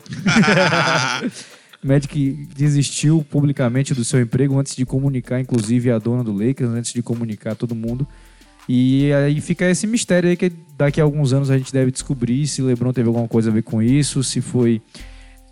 Magic 1.80 2.48
desistiu 2.56 3.24
publicamente 3.30 3.94
do 3.94 4.04
seu 4.04 4.20
emprego 4.20 4.58
antes 4.58 4.74
de 4.74 4.84
comunicar, 4.84 5.38
inclusive, 5.38 5.88
a 5.88 6.00
dona 6.00 6.24
do 6.24 6.32
Lakers, 6.32 6.70
antes 6.70 6.92
de 6.92 7.00
comunicar 7.00 7.54
todo 7.54 7.76
mundo. 7.76 8.08
E 8.68 9.12
aí 9.12 9.40
fica 9.40 9.68
esse 9.70 9.86
mistério 9.86 10.28
aí 10.28 10.36
que 10.36 10.50
daqui 10.76 11.00
a 11.00 11.04
alguns 11.04 11.32
anos 11.32 11.50
a 11.50 11.56
gente 11.58 11.72
deve 11.72 11.90
descobrir 11.90 12.46
se 12.46 12.62
LeBron 12.62 12.92
teve 12.92 13.08
alguma 13.08 13.28
coisa 13.28 13.50
a 13.50 13.52
ver 13.52 13.62
com 13.62 13.80
isso, 13.82 14.22
se 14.24 14.40
foi. 14.40 14.82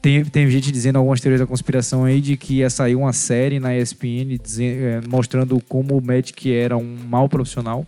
Tem, 0.02 0.22
tem 0.24 0.50
gente 0.50 0.70
dizendo 0.70 0.96
algumas 0.96 1.20
teorias 1.20 1.40
da 1.40 1.46
conspiração 1.46 2.04
aí 2.04 2.20
de 2.20 2.36
que 2.36 2.56
ia 2.56 2.68
sair 2.68 2.94
uma 2.94 3.12
série 3.12 3.58
na 3.58 3.74
ESPN 3.74 4.36
dizen- 4.42 4.76
eh, 4.76 5.00
mostrando 5.08 5.58
como 5.66 5.96
o 5.96 6.04
Magic 6.04 6.52
era 6.52 6.76
um 6.76 6.96
mau 7.08 7.26
profissional. 7.28 7.86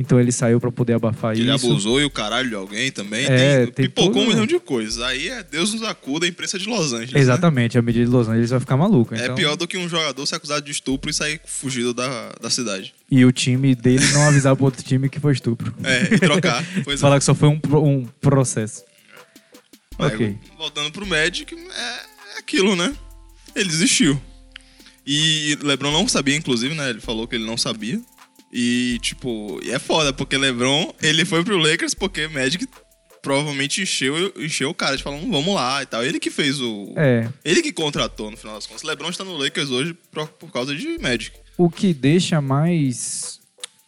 Então 0.00 0.18
ele 0.18 0.32
saiu 0.32 0.58
pra 0.58 0.72
poder 0.72 0.94
abafar 0.94 1.36
ele 1.36 1.52
isso. 1.54 1.66
abusou 1.66 2.00
e 2.00 2.04
o 2.06 2.10
caralho 2.10 2.48
de 2.48 2.54
alguém 2.54 2.90
também. 2.90 3.26
É, 3.26 3.66
tem, 3.66 3.72
tem 3.74 3.84
pipocou 3.84 4.12
tudo- 4.14 4.22
um 4.24 4.28
milhão 4.28 4.46
de 4.46 4.58
coisas. 4.58 4.98
Aí 5.02 5.28
é 5.28 5.42
Deus 5.42 5.74
nos 5.74 5.82
acuda 5.82 6.24
a 6.24 6.28
imprensa 6.28 6.58
de 6.58 6.66
Los 6.66 6.94
Angeles. 6.94 7.12
né? 7.12 7.20
Exatamente, 7.20 7.76
a 7.76 7.82
medida 7.82 8.06
de 8.06 8.10
Los 8.10 8.26
Angeles 8.26 8.48
vai 8.48 8.60
ficar 8.60 8.78
maluco. 8.78 9.14
É 9.14 9.24
então- 9.24 9.34
pior 9.34 9.56
do 9.56 9.68
que 9.68 9.76
um 9.76 9.86
jogador 9.90 10.24
ser 10.24 10.36
acusado 10.36 10.64
de 10.64 10.70
estupro 10.72 11.10
e 11.10 11.12
sair 11.12 11.38
fugido 11.44 11.92
da, 11.92 12.32
da 12.40 12.48
cidade. 12.48 12.94
E 13.10 13.22
o 13.26 13.30
time 13.30 13.74
dele 13.74 14.02
não 14.12 14.26
avisar 14.26 14.56
pro 14.56 14.64
outro 14.64 14.82
time 14.82 15.10
que 15.10 15.20
foi 15.20 15.34
estupro. 15.34 15.74
É, 15.84 16.14
e 16.14 16.18
trocar. 16.18 16.64
É. 16.88 16.96
Falar 16.96 17.18
que 17.18 17.24
só 17.26 17.34
foi 17.34 17.48
um, 17.50 17.60
um 17.76 18.06
processo. 18.22 18.82
Aí, 19.98 20.06
ok. 20.14 20.38
Voltando 20.56 20.90
pro 20.90 21.04
Magic, 21.06 21.54
é, 21.54 22.36
é 22.36 22.38
aquilo, 22.38 22.74
né? 22.74 22.94
Ele 23.54 23.68
desistiu. 23.68 24.18
E 25.06 25.58
LeBron 25.62 25.90
não 25.92 26.08
sabia, 26.08 26.36
inclusive, 26.36 26.74
né? 26.74 26.88
Ele 26.88 27.00
falou 27.00 27.28
que 27.28 27.34
ele 27.34 27.44
não 27.44 27.58
sabia. 27.58 28.00
E, 28.52 28.98
tipo, 29.00 29.60
é 29.68 29.78
foda, 29.78 30.12
porque 30.12 30.36
LeBron, 30.36 30.92
ele 31.02 31.24
foi 31.24 31.44
pro 31.44 31.56
Lakers 31.56 31.94
porque 31.94 32.26
Magic 32.28 32.66
provavelmente 33.22 33.82
encheu, 33.82 34.32
encheu 34.38 34.70
o 34.70 34.74
cara 34.74 34.96
de 34.96 35.02
falando, 35.02 35.30
vamos 35.30 35.54
lá 35.54 35.82
e 35.82 35.86
tal. 35.86 36.02
Ele 36.04 36.18
que 36.18 36.30
fez 36.30 36.60
o... 36.60 36.92
É, 36.96 37.28
Ele 37.44 37.62
que 37.62 37.70
contratou, 37.72 38.30
no 38.30 38.36
final 38.36 38.54
das 38.56 38.66
contas. 38.66 38.82
LeBron 38.82 39.10
está 39.10 39.24
no 39.24 39.36
Lakers 39.36 39.70
hoje 39.70 39.94
por, 40.10 40.26
por 40.28 40.50
causa 40.50 40.74
de 40.74 40.98
Magic. 40.98 41.36
o 41.58 41.68
que 41.70 41.92
deixa 41.94 42.40
mais. 42.40 43.38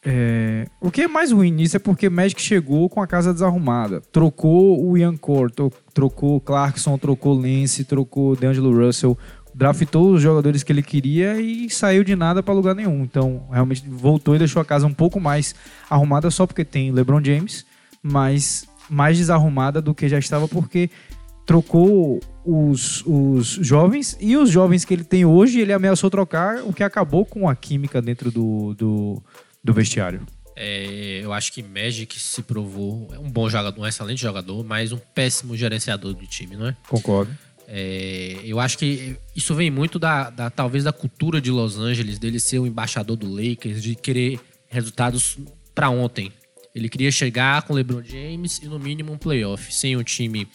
é, 0.04 0.66
o 0.80 0.90
que 0.90 1.02
é 1.02 1.08
mais 1.08 1.32
ruim 1.32 1.50
nisso 1.50 1.76
é 1.76 1.80
porque 1.80 2.08
Magic 2.10 2.40
chegou 2.42 2.88
com 2.90 3.00
a 3.00 3.06
casa 3.06 3.32
desarrumada. 3.32 4.00
Trocou 4.12 4.84
o 4.86 4.98
Ian 4.98 5.16
tro- 5.16 5.72
trocou 5.94 6.40
Clarkson, 6.40 6.98
trocou 6.98 7.32
Lance, 7.34 7.84
trocou 7.84 8.36
D'Angelo 8.36 8.76
Russell, 8.84 9.16
draftou 9.54 10.12
os 10.12 10.22
jogadores 10.22 10.62
que 10.62 10.72
ele 10.72 10.82
queria 10.82 11.40
e 11.40 11.68
saiu 11.70 12.02
de 12.04 12.16
nada 12.16 12.42
pra 12.42 12.54
lugar 12.54 12.74
nenhum. 12.74 13.02
Então, 13.02 13.46
realmente 13.50 13.84
voltou 13.86 14.34
e 14.34 14.38
deixou 14.38 14.60
a 14.60 14.64
casa 14.64 14.86
um 14.86 14.94
pouco 14.94 15.20
mais 15.20 15.54
arrumada 15.88 16.30
só 16.30 16.46
porque 16.46 16.64
tem 16.64 16.90
LeBron 16.90 17.22
James, 17.22 17.66
mas 18.02 18.66
mais 18.88 19.16
desarrumada 19.16 19.80
do 19.80 19.94
que 19.94 20.08
já 20.08 20.18
estava 20.18 20.48
porque 20.48 20.90
trocou 21.46 22.20
os, 22.44 23.02
os 23.06 23.46
jovens 23.60 24.16
e 24.20 24.36
os 24.36 24.50
jovens 24.50 24.84
que 24.84 24.94
ele 24.94 25.04
tem 25.04 25.24
hoje 25.24 25.60
ele 25.60 25.72
ameaçou 25.72 26.10
trocar, 26.10 26.62
o 26.64 26.72
que 26.72 26.82
acabou 26.82 27.24
com 27.24 27.48
a 27.48 27.54
química 27.54 28.00
dentro 28.02 28.30
do, 28.30 28.74
do, 28.74 29.22
do 29.62 29.72
vestiário. 29.72 30.22
É, 30.54 31.20
eu 31.22 31.32
acho 31.32 31.52
que 31.52 31.62
Magic 31.62 32.20
se 32.20 32.42
provou 32.42 33.08
é 33.12 33.18
um 33.18 33.30
bom 33.30 33.48
jogador, 33.48 33.80
um 33.80 33.86
excelente 33.86 34.20
jogador, 34.20 34.62
mas 34.62 34.92
um 34.92 34.98
péssimo 35.14 35.56
gerenciador 35.56 36.14
de 36.14 36.26
time, 36.26 36.56
não 36.56 36.66
é? 36.66 36.76
Concordo. 36.88 37.32
É, 37.74 38.36
eu 38.44 38.60
acho 38.60 38.76
que 38.76 39.16
isso 39.34 39.54
vem 39.54 39.70
muito 39.70 39.98
da, 39.98 40.28
da- 40.28 40.50
talvez 40.50 40.84
da 40.84 40.92
cultura 40.92 41.40
de 41.40 41.50
Los 41.50 41.78
Angeles, 41.78 42.18
dele 42.18 42.38
ser 42.38 42.58
o 42.58 42.66
embaixador 42.66 43.16
do 43.16 43.26
Lakers, 43.34 43.82
de 43.82 43.94
querer 43.94 44.38
resultados 44.68 45.38
pra 45.74 45.88
ontem. 45.88 46.30
Ele 46.74 46.86
queria 46.90 47.10
chegar 47.10 47.62
com 47.62 47.72
LeBron 47.72 48.02
James 48.04 48.58
e 48.62 48.66
no 48.66 48.78
mínimo 48.78 49.10
um 49.12 49.16
playoff, 49.16 49.72
sem 49.74 49.96
um 49.96 50.02
time 50.02 50.46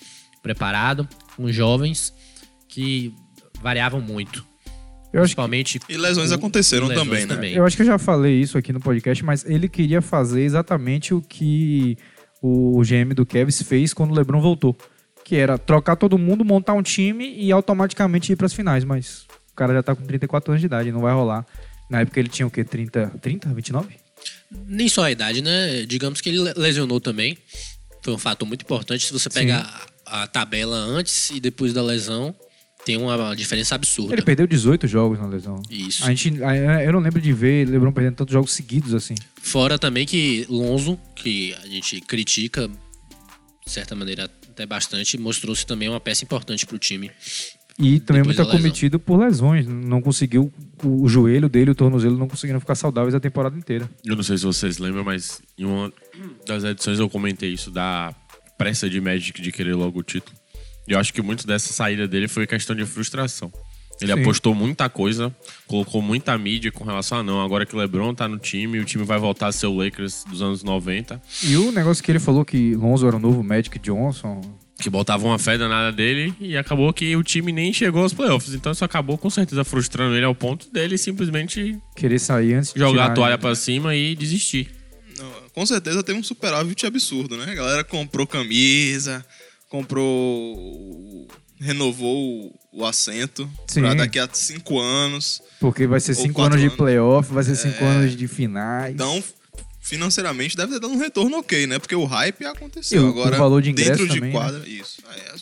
preparado, 0.43 1.09
com 1.35 1.51
jovens 1.51 2.13
que 2.67 3.11
variavam 3.63 3.99
muito. 3.99 4.45
Eu 5.11 5.23
acho, 5.23 5.33
que, 5.33 5.35
Principalmente 5.41 5.79
E 5.89 5.97
lesões 5.97 6.31
aconteceram 6.31 6.85
lesões 6.85 7.25
também, 7.25 7.53
né? 7.53 7.57
eu 7.59 7.65
acho 7.65 7.75
que 7.75 7.81
eu 7.81 7.87
já 7.87 7.97
falei 7.97 8.39
isso 8.41 8.57
aqui 8.59 8.71
no 8.71 8.79
podcast, 8.79 9.25
mas 9.25 9.43
ele 9.45 9.67
queria 9.67 10.01
fazer 10.03 10.43
exatamente 10.43 11.15
o 11.15 11.21
que 11.21 11.97
o 12.41 12.79
GM 12.83 13.15
do 13.15 13.25
Cavs 13.25 13.59
fez 13.63 13.91
quando 13.93 14.11
o 14.11 14.13
LeBron 14.13 14.39
voltou, 14.39 14.77
que 15.27 15.35
era 15.35 15.57
trocar 15.57 15.97
todo 15.97 16.17
mundo, 16.17 16.45
montar 16.45 16.73
um 16.73 16.81
time 16.81 17.35
e 17.37 17.51
automaticamente 17.51 18.31
ir 18.31 18.37
para 18.37 18.45
as 18.45 18.53
finais, 18.53 18.85
mas 18.85 19.25
o 19.51 19.55
cara 19.57 19.73
já 19.73 19.83
tá 19.83 19.93
com 19.93 20.05
34 20.05 20.51
anos 20.53 20.61
de 20.61 20.67
idade, 20.67 20.89
não 20.89 21.01
vai 21.01 21.13
rolar. 21.13 21.45
Na 21.89 21.99
época 21.99 22.17
ele 22.17 22.29
tinha 22.29 22.47
o 22.47 22.49
quê? 22.49 22.63
30, 22.63 23.07
30, 23.21 23.53
29? 23.53 23.93
Nem 24.65 24.87
só 24.87 25.03
a 25.03 25.11
idade, 25.11 25.41
né? 25.41 25.85
Digamos 25.85 26.21
que 26.21 26.29
ele 26.29 26.39
le- 26.39 26.53
lesionou 26.55 27.01
também. 27.01 27.37
Foi 28.01 28.13
um 28.13 28.17
fator 28.17 28.47
muito 28.47 28.61
importante. 28.61 29.05
Se 29.05 29.11
você 29.11 29.29
pegar 29.29 29.85
a, 30.05 30.23
a 30.23 30.27
tabela 30.27 30.77
antes 30.77 31.29
e 31.31 31.41
depois 31.41 31.73
da 31.73 31.83
lesão, 31.83 32.33
tem 32.85 32.95
uma 32.95 33.35
diferença 33.35 33.75
absurda. 33.75 34.13
Ele 34.13 34.21
perdeu 34.21 34.47
18 34.47 34.87
jogos 34.87 35.19
na 35.19 35.27
lesão. 35.27 35.61
Isso. 35.69 36.05
A 36.05 36.07
gente, 36.07 36.33
eu 36.85 36.93
não 36.93 37.01
lembro 37.01 37.19
de 37.19 37.33
ver 37.33 37.67
LeBron 37.67 37.91
perdendo 37.91 38.15
tantos 38.15 38.31
jogos 38.31 38.53
seguidos 38.53 38.93
assim. 38.93 39.15
Fora 39.41 39.77
também 39.77 40.05
que 40.05 40.45
Lonzo, 40.49 40.97
que 41.17 41.53
a 41.61 41.67
gente 41.67 41.99
critica, 41.99 42.69
de 43.65 43.71
certa 43.73 43.93
maneira 43.93 44.29
até 44.57 44.65
bastante, 44.65 45.17
mostrou-se 45.19 45.65
também 45.65 45.87
uma 45.87 45.99
peça 45.99 46.23
importante 46.23 46.65
pro 46.65 46.79
time. 46.79 47.11
E 47.79 47.99
também 47.99 48.23
muito 48.23 48.41
acometido 48.41 48.99
por 48.99 49.19
lesões. 49.19 49.67
Não 49.67 50.01
conseguiu, 50.01 50.51
o, 50.83 51.03
o 51.03 51.07
joelho 51.07 51.47
dele 51.47 51.69
e 51.69 51.73
o 51.73 51.75
tornozelo 51.75 52.17
não 52.17 52.27
conseguiram 52.27 52.59
ficar 52.59 52.73
saudáveis 52.73 53.13
a 53.13 53.19
temporada 53.19 53.55
inteira. 53.55 53.87
Eu 54.03 54.15
não 54.15 54.23
sei 54.23 54.35
se 54.35 54.45
vocês 54.45 54.79
lembram, 54.79 55.03
mas 55.03 55.39
em 55.55 55.65
uma 55.65 55.93
das 56.47 56.63
edições 56.63 56.97
eu 56.97 57.07
comentei 57.07 57.53
isso 57.53 57.69
da 57.69 58.15
pressa 58.57 58.89
de 58.89 58.99
Magic 58.99 59.39
de 59.39 59.51
querer 59.51 59.75
logo 59.75 59.99
o 59.99 60.03
título. 60.03 60.35
E 60.87 60.93
eu 60.93 60.99
acho 60.99 61.13
que 61.13 61.21
muito 61.21 61.45
dessa 61.45 61.71
saída 61.71 62.07
dele 62.07 62.27
foi 62.27 62.47
questão 62.47 62.75
de 62.75 62.83
frustração. 62.83 63.53
Ele 63.99 64.13
Sim. 64.13 64.21
apostou 64.21 64.53
muita 64.53 64.87
coisa, 64.89 65.35
colocou 65.65 66.01
muita 66.01 66.37
mídia 66.37 66.71
com 66.71 66.83
relação 66.83 67.17
a 67.19 67.23
não, 67.23 67.41
agora 67.43 67.65
que 67.65 67.75
o 67.75 67.79
LeBron 67.79 68.13
tá 68.13 68.27
no 68.27 68.37
time, 68.37 68.79
o 68.79 68.85
time 68.85 69.03
vai 69.03 69.17
voltar 69.17 69.47
a 69.47 69.51
ser 69.51 69.65
o 69.67 69.75
Lakers 69.75 70.23
dos 70.29 70.41
anos 70.41 70.63
90, 70.63 71.19
E 71.43 71.57
o 71.57 71.71
negócio 71.71 72.03
que 72.03 72.11
ele 72.11 72.19
falou 72.19 72.45
que 72.45 72.75
Lonzo 72.75 73.07
era 73.07 73.15
o 73.15 73.19
novo 73.19 73.43
Magic 73.43 73.79
Johnson. 73.79 74.39
que 74.79 74.89
botavam 74.91 75.31
uma 75.31 75.39
fé 75.39 75.57
danada 75.57 75.91
dele 75.91 76.31
e 76.39 76.55
acabou 76.55 76.93
que 76.93 77.15
o 77.15 77.23
time 77.23 77.51
nem 77.51 77.73
chegou 77.73 78.03
aos 78.03 78.13
playoffs. 78.13 78.53
Então 78.53 78.71
isso 78.71 78.85
acabou 78.85 79.17
com 79.17 79.29
certeza 79.31 79.63
frustrando 79.63 80.15
ele 80.15 80.25
ao 80.25 80.35
ponto 80.35 80.71
dele 80.71 80.95
simplesmente 80.99 81.75
Querer 81.95 82.19
sair 82.19 82.53
antes 82.53 82.73
de 82.73 82.79
jogar 82.79 82.91
tirar 82.91 83.05
a 83.11 83.15
toalha 83.15 83.33
ele. 83.33 83.41
pra 83.41 83.55
cima 83.55 83.95
e 83.95 84.15
desistir. 84.15 84.69
Com 85.55 85.65
certeza 85.65 86.03
teve 86.03 86.19
um 86.19 86.23
superávit 86.23 86.85
absurdo, 86.85 87.35
né? 87.35 87.45
A 87.51 87.55
galera 87.55 87.83
comprou 87.83 88.27
camisa, 88.27 89.25
comprou. 89.67 91.27
Renovou 91.59 92.51
o, 92.73 92.79
o 92.81 92.85
assento 92.85 93.49
pra 93.73 93.93
daqui 93.93 94.19
a 94.19 94.29
cinco 94.31 94.79
anos. 94.79 95.41
Porque 95.59 95.87
vai 95.87 95.99
ser 95.99 96.13
cinco 96.15 96.35
quatro 96.35 96.53
anos 96.53 96.61
de 96.61 96.67
anos. 96.67 96.77
playoff, 96.77 97.33
vai 97.33 97.43
ser 97.43 97.55
cinco 97.55 97.83
anos 97.83 98.15
de 98.15 98.27
finais. 98.27 98.93
Então, 98.93 99.23
financeiramente, 99.81 100.55
deve 100.57 100.73
ter 100.73 100.79
dado 100.79 100.93
um 100.93 100.97
retorno 100.97 101.37
ok, 101.37 101.65
né? 101.67 101.79
Porque 101.79 101.95
o 101.95 102.05
hype 102.05 102.41
E 102.41 102.45
aconteceu. 102.45 103.05
o- 103.05 103.09
Agora, 103.09 103.35
o 103.35 103.39
valor 103.39 103.61
de 103.61 103.71
ingresso 103.71 103.91
dentro 103.91 104.07
de 104.07 104.15
também, 104.15 104.33
né? 104.33 104.39
quadra, 104.39 104.67
isso. 104.67 105.01
Aí 105.09 105.19
é 105.21 105.33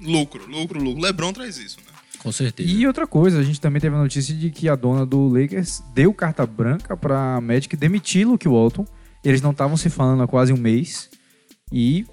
lucro, 0.00 0.46
lucro, 0.46 0.82
lucro. 0.82 1.02
Lebron 1.02 1.32
traz 1.32 1.56
isso, 1.58 1.76
né? 1.78 1.84
Com 2.18 2.32
certeza. 2.32 2.68
E 2.70 2.86
outra 2.86 3.06
coisa, 3.06 3.38
a 3.38 3.42
gente 3.42 3.60
também 3.60 3.80
teve 3.80 3.94
a 3.94 3.98
notícia 3.98 4.34
de 4.34 4.50
que 4.50 4.68
a 4.68 4.76
dona 4.76 5.06
do 5.06 5.26
Lakers 5.28 5.82
deu 5.94 6.12
carta 6.12 6.46
branca 6.46 6.94
pra 6.96 7.40
Magic 7.40 7.74
demitir 7.76 8.26
Luke 8.26 8.46
Walton. 8.46 8.86
Eles 9.24 9.40
não 9.40 9.52
estavam 9.52 9.76
se 9.76 9.88
falando 9.88 10.22
há 10.22 10.26
quase 10.28 10.52
um 10.52 10.56
mês. 10.56 11.08
E 11.72 12.04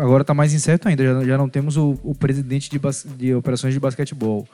agora 0.00 0.24
tá 0.24 0.34
mais 0.34 0.52
incerto 0.54 0.88
ainda. 0.88 1.04
Já, 1.04 1.24
já 1.24 1.38
não 1.38 1.48
temos 1.48 1.76
o, 1.76 1.98
o 2.02 2.14
presidente 2.14 2.70
de, 2.70 2.80
de 3.16 3.34
operações 3.34 3.74
de 3.74 3.80
basquetebol. 3.80 4.46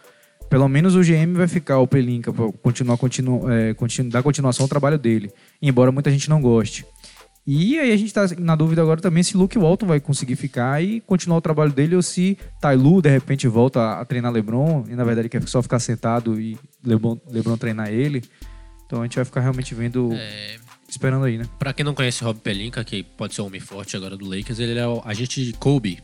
Pelo 0.49 0.69
menos 0.69 0.95
o 0.95 1.01
GM 1.01 1.35
vai 1.35 1.49
ficar, 1.49 1.79
o 1.79 1.87
Pelinka, 1.87 2.33
pra 2.33 2.53
continuar, 2.63 2.97
continu, 2.97 3.51
é, 3.51 3.75
continu, 3.75 4.11
dar 4.11 4.23
continuação 4.23 4.65
ao 4.65 4.69
trabalho 4.69 4.99
dele. 4.99 5.31
Embora 5.61 5.91
muita 5.91 6.11
gente 6.11 6.29
não 6.29 6.41
goste. 6.41 6.85
E 7.47 7.79
aí 7.79 7.93
a 7.93 7.97
gente 7.97 8.13
tá 8.13 8.27
na 8.39 8.57
dúvida 8.57 8.81
agora 8.81 9.01
também 9.03 9.23
se 9.23 9.37
Luke 9.37 9.59
Walton 9.59 9.87
vai 9.87 10.01
conseguir 10.01 10.35
ficar 10.35 10.83
e 10.83 11.01
continuar 11.03 11.37
o 11.37 11.43
trabalho 11.43 11.73
dele 11.73 11.95
ou 11.95 12.01
se 12.01 12.39
Tailu 12.59 13.03
de 13.03 13.11
repente 13.11 13.47
volta 13.47 14.01
a 14.01 14.05
treinar 14.05 14.33
LeBron 14.33 14.85
e 14.89 14.95
na 14.95 15.05
verdade 15.05 15.29
quer 15.29 15.43
só 15.47 15.63
ficar 15.63 15.79
sentado 15.79 16.41
e 16.41 16.57
LeBron, 16.83 17.19
LeBron 17.31 17.59
treinar 17.59 17.89
ele. 17.89 18.23
Então 18.87 19.01
a 19.01 19.05
gente 19.05 19.17
vai 19.17 19.27
ficar 19.27 19.41
realmente 19.41 19.75
vendo, 19.75 20.11
É, 20.15 20.57
esperando 21.05 21.25
aí, 21.25 21.37
né? 21.37 21.47
Pra 21.59 21.73
quem 21.75 21.85
não 21.85 21.95
conhece 21.95 22.25
Rob 22.25 22.41
Pelinka, 22.41 22.83
que 22.83 23.03
pode 23.03 23.35
ser 23.35 23.43
o 23.43 23.47
homem 23.47 23.61
forte 23.61 23.97
agora 23.97 24.17
do 24.17 24.25
Lakers, 24.25 24.59
ele 24.59 24.79
é 24.79 24.87
o 24.87 25.03
agente 25.05 25.45
de 25.45 25.53
Kobe. 25.53 26.03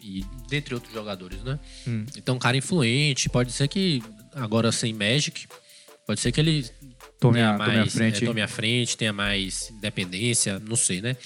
E 0.00 0.24
dentre 0.48 0.74
outros 0.74 0.92
jogadores, 0.92 1.42
né? 1.42 1.58
Hum. 1.86 2.06
Então, 2.16 2.36
um 2.36 2.38
cara 2.38 2.56
influente. 2.56 3.28
Pode 3.28 3.52
ser 3.52 3.66
que, 3.68 4.02
agora 4.34 4.70
sem 4.70 4.92
Magic, 4.92 5.46
pode 6.06 6.20
ser 6.20 6.30
que 6.30 6.40
ele 6.40 6.64
Tome 7.18 7.34
tenha 7.34 7.50
a, 7.50 7.58
tome 7.58 7.70
a 7.70 7.76
mais, 7.76 7.92
frente. 7.92 8.22
é, 8.22 8.26
tome 8.26 8.42
a 8.42 8.48
frente, 8.48 8.96
tenha 8.96 9.12
mais 9.12 9.70
independência, 9.70 10.60
não 10.60 10.76
sei, 10.76 11.00
né? 11.00 11.16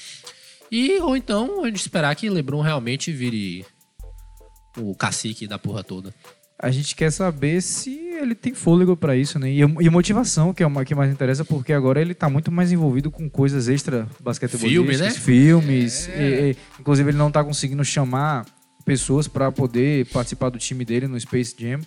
E, 0.70 0.98
ou 1.00 1.16
então, 1.16 1.62
a 1.62 1.68
gente 1.68 1.80
esperar 1.80 2.14
que 2.16 2.28
LeBron 2.28 2.60
realmente 2.60 3.12
vire 3.12 3.64
o 4.78 4.94
cacique 4.94 5.46
da 5.46 5.58
porra 5.58 5.82
toda. 5.84 6.14
A 6.58 6.70
gente 6.70 6.94
quer 6.94 7.10
saber 7.10 7.62
se 7.62 8.05
ele 8.18 8.34
tem 8.34 8.54
fôlego 8.54 8.96
pra 8.96 9.16
isso, 9.16 9.38
né? 9.38 9.50
E, 9.50 9.60
e 9.60 9.90
motivação, 9.90 10.52
que 10.54 10.62
é 10.62 10.66
o 10.66 10.84
que 10.84 10.94
mais 10.94 11.10
interessa, 11.12 11.44
porque 11.44 11.72
agora 11.72 12.00
ele 12.00 12.14
tá 12.14 12.28
muito 12.28 12.50
mais 12.50 12.72
envolvido 12.72 13.10
com 13.10 13.28
coisas 13.28 13.68
extra 13.68 14.06
basquetebolistas, 14.20 14.72
Filme, 14.72 14.96
né? 14.96 15.10
filmes. 15.10 16.08
e- 16.08 16.50
e, 16.50 16.56
inclusive 16.80 17.10
ele 17.10 17.18
não 17.18 17.30
tá 17.30 17.42
conseguindo 17.44 17.84
chamar 17.84 18.44
pessoas 18.84 19.26
pra 19.28 19.50
poder 19.50 20.06
participar 20.06 20.48
do 20.50 20.58
time 20.58 20.84
dele 20.84 21.06
no 21.08 21.18
Space 21.18 21.54
Jam. 21.58 21.80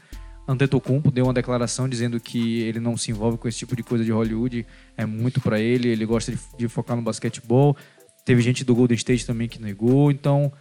Antetokounmpo 0.48 1.12
deu 1.12 1.26
uma 1.26 1.34
declaração 1.34 1.88
dizendo 1.88 2.20
que 2.20 2.62
ele 2.62 2.80
não 2.80 2.98
se 2.98 3.12
envolve 3.12 3.38
com 3.38 3.48
esse 3.48 3.60
tipo 3.60 3.76
de 3.76 3.84
coisa 3.84 4.04
de 4.04 4.12
Hollywood, 4.12 4.66
é 4.98 5.06
muito 5.06 5.40
pra 5.40 5.60
ele, 5.60 5.88
ele 5.90 6.06
gosta 6.06 6.32
de, 6.32 6.40
de 6.58 6.68
focar 6.68 6.96
no 6.98 7.04
basquetebol. 7.04 7.78
Teve 8.26 8.42
gente 8.42 8.64
do 8.64 8.74
Golden 8.76 8.96
State 8.96 9.26
também 9.26 9.48
que 9.48 9.62
negou, 9.62 10.12
então 10.12 10.52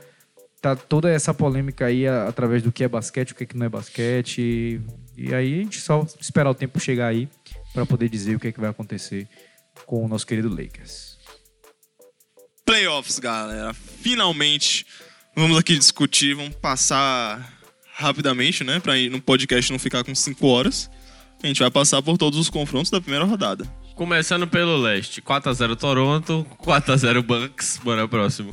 tá 0.60 0.74
toda 0.76 1.10
essa 1.10 1.32
polêmica 1.34 1.86
aí 1.86 2.06
a- 2.06 2.28
através 2.28 2.62
do 2.62 2.72
que 2.72 2.82
é 2.84 2.88
basquete, 2.88 3.32
o 3.32 3.34
que, 3.34 3.44
é 3.44 3.46
que 3.46 3.56
não 3.56 3.66
é 3.66 3.68
basquete. 3.68 4.38
E, 4.40 4.80
e 5.16 5.34
aí 5.34 5.60
a 5.60 5.62
gente 5.64 5.80
só 5.80 6.06
esperar 6.20 6.50
o 6.50 6.54
tempo 6.54 6.78
chegar 6.80 7.08
aí 7.08 7.28
para 7.72 7.86
poder 7.86 8.08
dizer 8.08 8.36
o 8.36 8.40
que, 8.40 8.48
é 8.48 8.52
que 8.52 8.60
vai 8.60 8.70
acontecer 8.70 9.28
com 9.86 10.04
o 10.04 10.08
nosso 10.08 10.26
querido 10.26 10.48
Lakers. 10.48 11.16
Playoffs, 12.64 13.18
galera. 13.18 13.72
Finalmente, 13.72 14.84
vamos 15.34 15.56
aqui 15.56 15.78
discutir, 15.78 16.34
vamos 16.34 16.54
passar 16.56 17.52
rapidamente, 17.94 18.62
né? 18.62 18.78
Pra 18.80 18.96
ir 18.98 19.10
no 19.10 19.20
podcast 19.20 19.70
não 19.72 19.78
ficar 19.78 20.04
com 20.04 20.14
5 20.14 20.46
horas. 20.46 20.90
A 21.42 21.46
gente 21.46 21.60
vai 21.60 21.70
passar 21.70 22.02
por 22.02 22.18
todos 22.18 22.38
os 22.38 22.50
confrontos 22.50 22.90
da 22.90 23.00
primeira 23.00 23.24
rodada. 23.24 23.64
Começando 23.94 24.46
pelo 24.46 24.76
leste. 24.76 25.22
4x0 25.22 25.76
Toronto, 25.76 26.46
4x0 26.62 27.22
Bucks. 27.22 27.80
Bora 27.82 28.06
próximo. 28.06 28.52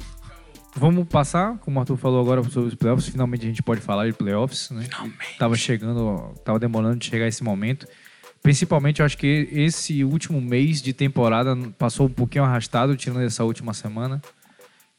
Vamos 0.77 1.07
passar, 1.07 1.57
como 1.59 1.77
o 1.77 1.79
Arthur 1.79 1.95
falou 1.95 2.19
agora 2.19 2.43
sobre 2.43 2.67
os 2.67 2.75
playoffs, 2.75 3.07
finalmente 3.07 3.45
a 3.45 3.47
gente 3.47 3.63
pode 3.63 3.79
falar 3.79 4.07
de 4.07 4.13
playoffs, 4.13 4.69
né? 4.71 4.85
Tava 5.39 5.55
chegando, 5.55 6.33
tava 6.43 6.59
demorando 6.59 6.97
de 6.97 7.05
chegar 7.05 7.27
esse 7.27 7.43
momento. 7.43 7.87
Principalmente, 8.43 8.99
eu 8.99 9.05
acho 9.05 9.17
que 9.17 9.47
esse 9.51 10.03
último 10.03 10.39
mês 10.41 10.81
de 10.81 10.93
temporada 10.93 11.55
passou 11.79 12.07
um 12.07 12.11
pouquinho 12.11 12.43
arrastado, 12.43 12.95
tirando 12.95 13.21
essa 13.21 13.43
última 13.43 13.73
semana. 13.73 14.21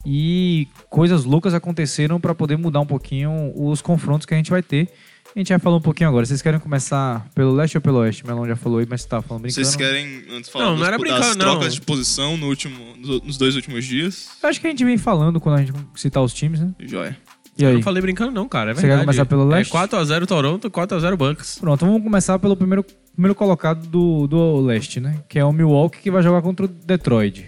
E 0.05 0.67
coisas 0.89 1.25
loucas 1.25 1.53
aconteceram 1.53 2.19
para 2.19 2.33
poder 2.33 2.57
mudar 2.57 2.79
um 2.79 2.85
pouquinho 2.85 3.53
os 3.55 3.81
confrontos 3.81 4.25
que 4.25 4.33
a 4.33 4.37
gente 4.37 4.49
vai 4.49 4.63
ter. 4.63 4.91
A 5.37 5.39
gente 5.39 5.49
vai 5.49 5.59
falar 5.59 5.75
um 5.77 5.81
pouquinho 5.81 6.09
agora. 6.09 6.25
Vocês 6.25 6.41
querem 6.41 6.59
começar 6.59 7.27
pelo 7.35 7.51
leste 7.53 7.77
ou 7.77 7.81
pelo 7.81 7.99
oeste? 7.99 8.23
O 8.23 8.27
Melão 8.27 8.47
já 8.47 8.55
falou 8.55 8.79
aí, 8.79 8.87
mas 8.89 9.03
você 9.03 9.07
tava 9.07 9.21
falando 9.21 9.43
brincando. 9.43 9.63
Vocês 9.67 9.75
querem, 9.75 10.23
antes 10.31 10.49
falar 10.49 10.65
Não, 10.65 10.71
não 10.71 10.77
dos- 10.79 10.87
era 10.87 10.97
das 10.97 11.07
brincando, 11.07 11.37
não. 11.37 11.51
trocas 11.53 11.75
de 11.75 11.81
posição 11.81 12.35
no 12.37 12.47
último, 12.47 12.95
no- 12.97 13.19
nos 13.19 13.37
dois 13.37 13.55
últimos 13.55 13.85
dias? 13.85 14.29
Eu 14.41 14.49
acho 14.49 14.59
que 14.59 14.65
a 14.65 14.71
gente 14.71 14.83
vem 14.83 14.97
falando 14.97 15.39
quando 15.39 15.59
a 15.59 15.61
gente 15.63 15.73
citar 15.95 16.23
os 16.23 16.33
times, 16.33 16.59
né? 16.59 16.73
Joia. 16.79 17.15
E 17.55 17.61
Eu 17.61 17.69
aí? 17.69 17.75
não 17.75 17.83
falei 17.83 18.01
brincando, 18.01 18.31
não, 18.31 18.49
cara. 18.49 18.71
É 18.71 18.73
Você 18.73 18.81
quer 18.81 18.87
verdade. 18.87 19.05
começar 19.05 19.25
pelo 19.27 19.45
leste? 19.45 19.69
É 19.69 19.73
4x0 19.73 20.25
Toronto, 20.25 20.71
4x0 20.71 21.15
Bucks. 21.15 21.59
Pronto, 21.59 21.85
vamos 21.85 22.01
começar 22.01 22.39
pelo 22.39 22.57
primeiro, 22.57 22.83
primeiro 23.13 23.35
colocado 23.35 23.85
do, 23.87 24.25
do 24.25 24.59
leste, 24.61 24.99
né? 24.99 25.19
Que 25.29 25.37
é 25.37 25.45
o 25.45 25.53
Milwaukee 25.53 25.99
que 26.01 26.09
vai 26.09 26.23
jogar 26.23 26.41
contra 26.41 26.65
o 26.65 26.67
Detroit. 26.67 27.45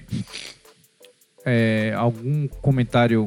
É, 1.43 1.91
algum 1.97 2.47
comentário 2.47 3.25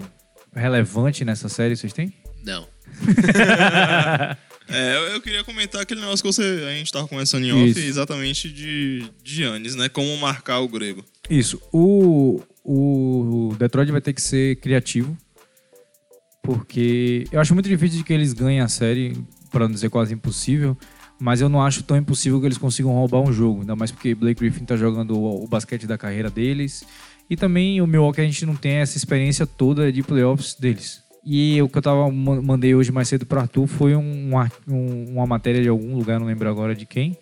relevante 0.54 1.24
nessa 1.24 1.48
série 1.48 1.74
vocês 1.74 1.92
têm? 1.92 2.14
Não. 2.44 2.64
É, 4.72 4.96
eu, 4.96 5.02
eu 5.14 5.20
queria 5.20 5.44
comentar 5.44 5.82
aquele 5.82 6.00
negócio 6.00 6.24
que 6.24 6.32
você, 6.32 6.64
a 6.66 6.74
gente 6.74 6.90
tava 6.92 7.06
conversando 7.06 7.44
em 7.44 7.52
off, 7.52 7.70
Isso. 7.70 7.80
exatamente 7.80 8.50
de 8.50 9.04
Giannis, 9.22 9.74
né? 9.74 9.88
Como 9.88 10.16
marcar 10.16 10.60
o 10.60 10.68
grego. 10.68 11.04
Isso. 11.28 11.60
O, 11.72 12.40
o 12.64 13.54
Detroit 13.58 13.90
vai 13.90 14.00
ter 14.00 14.12
que 14.12 14.22
ser 14.22 14.56
criativo. 14.56 15.16
Porque 16.42 17.24
eu 17.30 17.40
acho 17.40 17.54
muito 17.54 17.68
difícil 17.68 17.98
de 17.98 18.04
que 18.04 18.12
eles 18.12 18.32
ganhem 18.32 18.60
a 18.60 18.68
série, 18.68 19.16
para 19.50 19.68
não 19.68 19.74
dizer 19.74 19.90
quase 19.90 20.12
impossível. 20.14 20.76
Mas 21.20 21.40
eu 21.40 21.48
não 21.48 21.62
acho 21.62 21.84
tão 21.84 21.96
impossível 21.96 22.40
que 22.40 22.46
eles 22.46 22.58
consigam 22.58 22.92
roubar 22.92 23.20
um 23.20 23.32
jogo. 23.32 23.60
Ainda 23.60 23.76
mais 23.76 23.92
porque 23.92 24.14
Blake 24.14 24.40
Griffin 24.40 24.64
tá 24.64 24.76
jogando 24.76 25.16
o, 25.16 25.44
o 25.44 25.46
basquete 25.46 25.86
da 25.86 25.96
carreira 25.96 26.28
deles. 26.28 26.84
E 27.30 27.36
também 27.36 27.80
o 27.80 27.86
Milwaukee 27.86 28.20
a 28.20 28.24
gente 28.24 28.44
não 28.44 28.56
tem 28.56 28.72
essa 28.72 28.96
experiência 28.96 29.46
toda 29.46 29.92
de 29.92 30.02
playoffs 30.02 30.54
deles. 30.54 31.00
E 31.24 31.60
o 31.62 31.68
que 31.68 31.78
eu 31.78 31.82
tava, 31.82 32.10
ma- 32.10 32.42
mandei 32.42 32.74
hoje 32.74 32.90
mais 32.90 33.08
cedo 33.08 33.24
para 33.24 33.42
Arthur 33.42 33.66
foi 33.66 33.94
um, 33.94 34.30
um- 34.68 35.04
uma 35.12 35.26
matéria 35.26 35.62
de 35.62 35.68
algum 35.68 35.94
lugar, 35.96 36.18
não 36.18 36.26
lembro 36.26 36.48
agora 36.48 36.74
de 36.74 36.84
quem, 36.84 37.16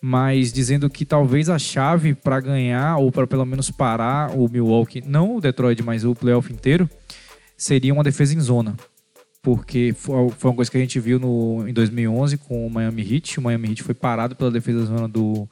mas 0.00 0.52
dizendo 0.52 0.88
que 0.88 1.04
talvez 1.04 1.48
a 1.50 1.58
chave 1.58 2.14
para 2.14 2.40
ganhar 2.40 2.96
ou 2.98 3.10
para 3.10 3.26
pelo 3.26 3.44
menos 3.44 3.70
parar 3.70 4.30
o 4.36 4.48
Milwaukee, 4.48 5.02
não 5.04 5.36
o 5.36 5.40
Detroit, 5.40 5.82
mas 5.82 6.04
o 6.04 6.14
playoff 6.14 6.52
inteiro, 6.52 6.88
seria 7.56 7.92
uma 7.92 8.04
defesa 8.04 8.34
em 8.34 8.40
zona. 8.40 8.76
Porque 9.42 9.94
foi 9.96 10.50
uma 10.50 10.54
coisa 10.54 10.70
que 10.70 10.76
a 10.76 10.80
gente 10.80 11.00
viu 11.00 11.18
no, 11.18 11.66
em 11.66 11.72
2011 11.72 12.36
com 12.36 12.66
o 12.66 12.70
Miami 12.70 13.00
Heat. 13.14 13.38
O 13.40 13.42
Miami 13.42 13.70
Heat 13.70 13.82
foi 13.82 13.94
parado 13.94 14.36
pela 14.36 14.50
defesa 14.50 14.84
zona 14.84 15.08
do, 15.08 15.48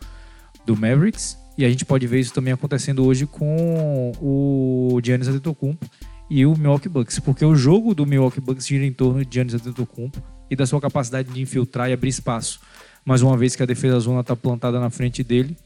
do 0.67 0.77
Mavericks. 0.77 1.39
E 1.57 1.65
a 1.65 1.71
gente 1.71 1.87
pode 1.87 2.07
ver 2.07 2.21
isso 2.21 2.33
também 2.35 2.53
acontecendo 2.53 3.03
hoje 3.05 3.27
com 3.27 4.13
o 4.21 5.01
Giannis 5.03 5.27
Antetokounmpo 5.29 5.87
e 6.31 6.45
o 6.47 6.57
Milwaukee 6.57 6.89
Bucks. 6.89 7.19
Porque 7.19 7.45
o 7.45 7.55
jogo 7.55 7.95
do 7.95 8.05
Milwaukee 8.07 8.41
Bucks 8.41 8.67
gira 8.67 8.85
em 8.85 8.93
torno 8.93 9.25
de 9.25 9.35
Giannis 9.35 9.55
Antetokounmpo 9.55 10.23
e 10.51 10.57
da 10.57 10.67
sua 10.67 10.81
capacidade 10.81 11.31
de 11.33 11.41
infiltrar 11.41 11.91
e 11.91 11.93
abrir 11.93 12.09
espaço. 12.09 12.61
Mas 13.05 13.23
uma 13.23 13.37
vez 13.37 13.57
que 13.57 13.63
a 13.63 13.67
defesa 13.67 13.99
zona 14.01 14.21
está 14.21 14.37
plantada 14.37 14.79
na 14.79 14.91
frente 14.91 15.23
dele, 15.23 15.57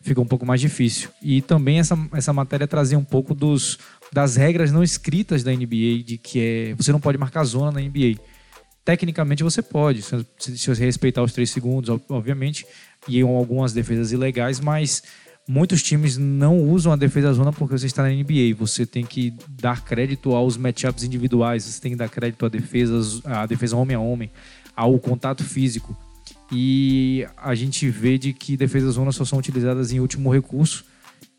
fica 0.00 0.20
um 0.20 0.26
pouco 0.26 0.44
mais 0.44 0.60
difícil. 0.60 1.08
E 1.22 1.40
também 1.40 1.78
essa, 1.78 1.96
essa 2.12 2.32
matéria 2.32 2.66
trazia 2.66 2.98
um 2.98 3.04
pouco 3.04 3.34
dos, 3.34 3.78
das 4.12 4.36
regras 4.36 4.70
não 4.70 4.82
escritas 4.82 5.42
da 5.42 5.50
NBA, 5.52 6.02
de 6.04 6.18
que 6.22 6.38
é, 6.40 6.74
você 6.74 6.92
não 6.92 7.00
pode 7.00 7.16
marcar 7.16 7.42
zona 7.44 7.72
na 7.72 7.80
NBA. 7.80 8.20
Tecnicamente 8.84 9.42
você 9.42 9.62
pode, 9.62 10.02
se, 10.02 10.26
se 10.38 10.68
você 10.68 10.84
respeitar 10.84 11.22
os 11.22 11.32
três 11.32 11.48
segundos, 11.48 11.88
ob- 11.88 12.02
obviamente, 12.10 12.66
e 13.08 13.22
algumas 13.22 13.72
defesas 13.72 14.12
ilegais, 14.12 14.60
mas 14.60 15.02
muitos 15.46 15.82
times 15.82 16.16
não 16.16 16.58
usam 16.58 16.92
a 16.92 16.96
defesa 16.96 17.32
zona 17.32 17.52
porque 17.52 17.76
você 17.76 17.86
está 17.86 18.02
na 18.02 18.08
NBA. 18.08 18.54
Você 18.56 18.86
tem 18.86 19.04
que 19.04 19.32
dar 19.48 19.84
crédito 19.84 20.34
aos 20.34 20.56
matchups 20.56 21.04
individuais, 21.04 21.64
você 21.64 21.80
tem 21.80 21.92
que 21.92 21.98
dar 21.98 22.08
crédito 22.08 22.44
à 22.46 22.48
defesa, 22.48 23.20
à 23.24 23.46
defesa 23.46 23.76
homem 23.76 23.96
a 23.96 24.00
homem, 24.00 24.30
ao 24.74 24.98
contato 24.98 25.44
físico. 25.44 25.96
E 26.50 27.26
a 27.36 27.54
gente 27.54 27.88
vê 27.88 28.18
de 28.18 28.32
que 28.32 28.56
defesas 28.56 28.94
zona 28.94 29.12
só 29.12 29.24
são 29.24 29.38
utilizadas 29.38 29.92
em 29.92 30.00
último 30.00 30.32
recurso. 30.32 30.84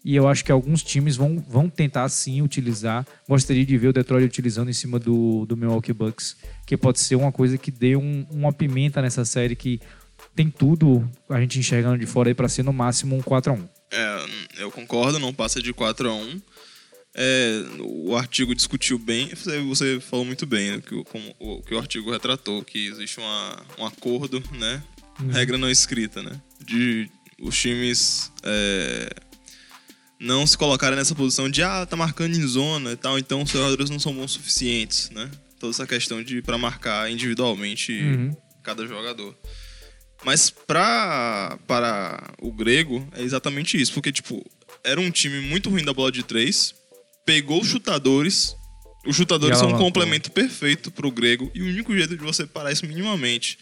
E 0.03 0.15
eu 0.15 0.27
acho 0.27 0.45
que 0.45 0.51
alguns 0.51 0.83
times 0.83 1.15
vão, 1.15 1.43
vão 1.49 1.67
tentar 1.67 2.07
sim 2.09 2.41
utilizar. 2.43 3.05
Gostaria 3.27 3.65
de 3.65 3.75
ver 3.75 3.87
o 3.87 3.93
Detroit 3.93 4.23
utilizando 4.23 4.69
em 4.69 4.73
cima 4.73 4.99
do, 4.99 5.47
do 5.47 5.57
Milwaukee 5.57 5.93
Bucks, 5.93 6.37
que 6.63 6.77
pode 6.77 6.99
ser 6.99 7.15
uma 7.15 7.31
coisa 7.31 7.57
que 7.57 7.71
dê 7.71 7.95
um, 7.95 8.23
uma 8.29 8.53
pimenta 8.53 9.01
nessa 9.01 9.25
série 9.25 9.55
que 9.55 9.81
tem 10.35 10.49
tudo 10.49 11.09
a 11.27 11.39
gente 11.39 11.57
enxergando 11.57 11.97
de 11.97 12.05
fora 12.05 12.29
aí 12.29 12.35
para 12.35 12.47
ser 12.47 12.61
no 12.61 12.71
máximo 12.71 13.15
um 13.15 13.21
4 13.21 13.51
a 13.51 13.55
1 13.55 13.74
É, 13.91 14.25
eu 14.57 14.71
concordo, 14.71 15.19
não 15.19 15.33
passa 15.33 15.61
de 15.61 15.71
4 15.73 16.09
a 16.09 16.13
1 16.13 16.41
É, 17.13 17.63
o 17.79 18.15
artigo 18.15 18.53
discutiu 18.53 18.99
bem, 18.99 19.29
você, 19.67 19.99
falou 20.01 20.25
muito 20.25 20.45
bem 20.45 20.71
né, 20.71 20.81
que, 20.85 20.95
o, 20.95 21.03
como, 21.05 21.35
o, 21.39 21.61
que 21.61 21.73
o 21.73 21.79
artigo 21.79 22.11
retratou, 22.11 22.63
que 22.63 22.87
existe 22.87 23.19
uma, 23.19 23.65
um 23.77 23.85
acordo, 23.85 24.43
né? 24.51 24.83
Regra 25.31 25.57
não 25.57 25.69
escrita, 25.69 26.21
né? 26.21 26.41
De 26.59 27.09
os 27.39 27.57
times 27.57 28.31
é, 28.43 29.09
não 30.19 30.45
se 30.45 30.57
colocarem 30.57 30.97
nessa 30.97 31.15
posição 31.15 31.49
de 31.49 31.61
ah, 31.63 31.85
tá 31.85 31.95
marcando 31.95 32.35
em 32.35 32.45
zona 32.47 32.91
e 32.91 32.95
tal, 32.97 33.17
então 33.17 33.43
os 33.43 33.49
jogadores 33.49 33.89
não 33.89 33.99
são 33.99 34.13
bons 34.13 34.31
o 34.31 34.33
suficientes, 34.33 35.09
né? 35.11 35.29
Toda 35.59 35.71
essa 35.71 35.87
questão 35.87 36.21
de 36.21 36.41
para 36.41 36.57
marcar 36.57 37.09
individualmente 37.09 37.93
Uhum. 37.93 38.35
cada 38.61 38.85
jogador. 38.85 39.37
Mas 40.25 40.49
pra, 40.49 41.57
para 41.67 42.33
o 42.41 42.51
grego 42.51 43.07
é 43.13 43.21
exatamente 43.21 43.79
isso, 43.79 43.93
porque 43.93 44.11
tipo, 44.11 44.43
era 44.83 44.99
um 44.99 45.11
time 45.11 45.39
muito 45.39 45.69
ruim 45.69 45.83
da 45.83 45.93
bola 45.93 46.11
de 46.11 46.23
três, 46.23 46.73
pegou 47.25 47.61
os 47.61 47.67
chutadores, 47.67 48.55
os 49.05 49.15
chutadores 49.15 49.57
são 49.59 49.67
um 49.69 49.77
complemento 49.77 50.31
perfeito 50.31 50.89
pro 50.91 51.11
grego 51.11 51.51
e 51.53 51.61
o 51.61 51.65
único 51.67 51.95
jeito 51.95 52.17
de 52.17 52.23
você 52.23 52.45
parar 52.45 52.71
isso 52.71 52.85
minimamente, 52.88 53.57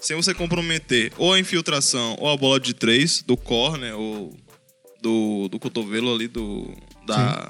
sem 0.00 0.16
você 0.16 0.34
comprometer 0.34 1.12
ou 1.16 1.32
a 1.32 1.38
infiltração 1.38 2.16
ou 2.18 2.28
a 2.28 2.36
bola 2.36 2.58
de 2.58 2.74
três 2.74 3.22
do 3.22 3.36
corner 3.36 3.96
ou 3.96 4.36
do, 5.00 5.48
do 5.48 5.58
cotovelo 5.60 6.12
ali 6.12 6.26
do 6.26 6.72
da, 7.06 7.48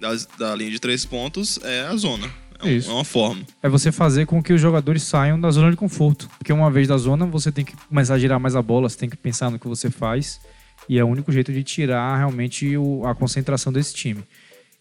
das- 0.00 0.26
da 0.38 0.54
linha 0.54 0.70
de 0.70 0.78
três 0.78 1.04
pontos 1.04 1.58
é 1.62 1.82
a 1.82 1.96
zona. 1.96 2.32
É, 2.62 2.70
Isso. 2.72 2.90
é 2.90 2.94
uma 2.94 3.04
forma. 3.04 3.44
É 3.62 3.68
você 3.68 3.90
fazer 3.92 4.26
com 4.26 4.42
que 4.42 4.52
os 4.52 4.60
jogadores 4.60 5.02
saiam 5.02 5.40
da 5.40 5.50
zona 5.50 5.70
de 5.70 5.76
conforto. 5.76 6.28
Porque 6.38 6.52
uma 6.52 6.70
vez 6.70 6.88
da 6.88 6.96
zona, 6.96 7.26
você 7.26 7.50
tem 7.52 7.64
que 7.64 7.74
começar 7.88 8.14
a 8.14 8.18
girar 8.18 8.38
mais 8.40 8.54
a 8.56 8.62
bola, 8.62 8.88
você 8.88 8.96
tem 8.98 9.08
que 9.10 9.16
pensar 9.16 9.50
no 9.50 9.58
que 9.58 9.68
você 9.68 9.90
faz. 9.90 10.40
E 10.88 10.98
é 10.98 11.04
o 11.04 11.08
único 11.08 11.30
jeito 11.32 11.52
de 11.52 11.62
tirar 11.62 12.16
realmente 12.16 12.76
o- 12.76 13.06
a 13.06 13.14
concentração 13.14 13.72
desse 13.72 13.94
time. 13.94 14.22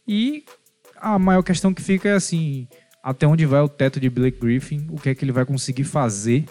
E 0.07 0.43
a 0.99 1.17
maior 1.17 1.41
questão 1.43 1.73
que 1.73 1.81
fica 1.81 2.09
é 2.09 2.13
assim: 2.13 2.67
até 3.01 3.25
onde 3.25 3.45
vai 3.45 3.61
o 3.61 3.69
teto 3.69 3.99
de 3.99 4.09
Blake 4.09 4.39
Griffin? 4.39 4.87
O 4.89 4.99
que 4.99 5.09
é 5.09 5.15
que 5.15 5.23
ele 5.23 5.31
vai 5.31 5.45
conseguir 5.45 5.83
fazer 5.85 6.45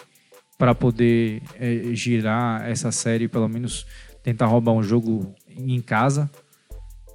para 0.59 0.75
poder 0.75 1.43
é, 1.59 1.95
girar 1.95 2.69
essa 2.69 2.91
série, 2.93 3.29
pelo 3.29 3.49
menos 3.49 3.87
tentar 4.23 4.47
roubar 4.47 4.73
um 4.73 4.83
jogo 4.83 5.35
em 5.49 5.81
casa? 5.81 6.31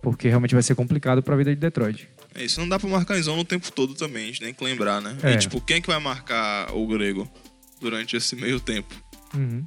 Porque 0.01 0.27
realmente 0.29 0.53
vai 0.53 0.61
ser 0.63 0.75
complicado 0.75 1.21
para 1.23 1.33
a 1.33 1.37
vida 1.37 1.49
de 1.53 1.59
Detroit. 1.59 2.07
É 2.37 2.45
isso, 2.45 2.59
não 2.59 2.69
dá 2.69 2.77
pra 2.79 2.87
marcar 2.87 3.17
em 3.17 3.21
zona 3.21 3.41
o 3.41 3.45
tempo 3.45 3.71
todo 3.71 3.95
também, 3.95 4.23
a 4.23 4.27
gente 4.27 4.39
tem 4.41 4.53
que 4.53 4.63
lembrar, 4.63 5.01
né? 5.01 5.17
É. 5.23 5.33
E 5.33 5.37
tipo, 5.37 5.59
quem 5.59 5.77
é 5.77 5.81
que 5.81 5.87
vai 5.87 5.99
marcar 5.99 6.71
o 6.73 6.85
grego 6.87 7.29
durante 7.81 8.15
esse 8.15 8.35
meio 8.35 8.59
tempo? 8.59 8.93
Uhum. 9.33 9.65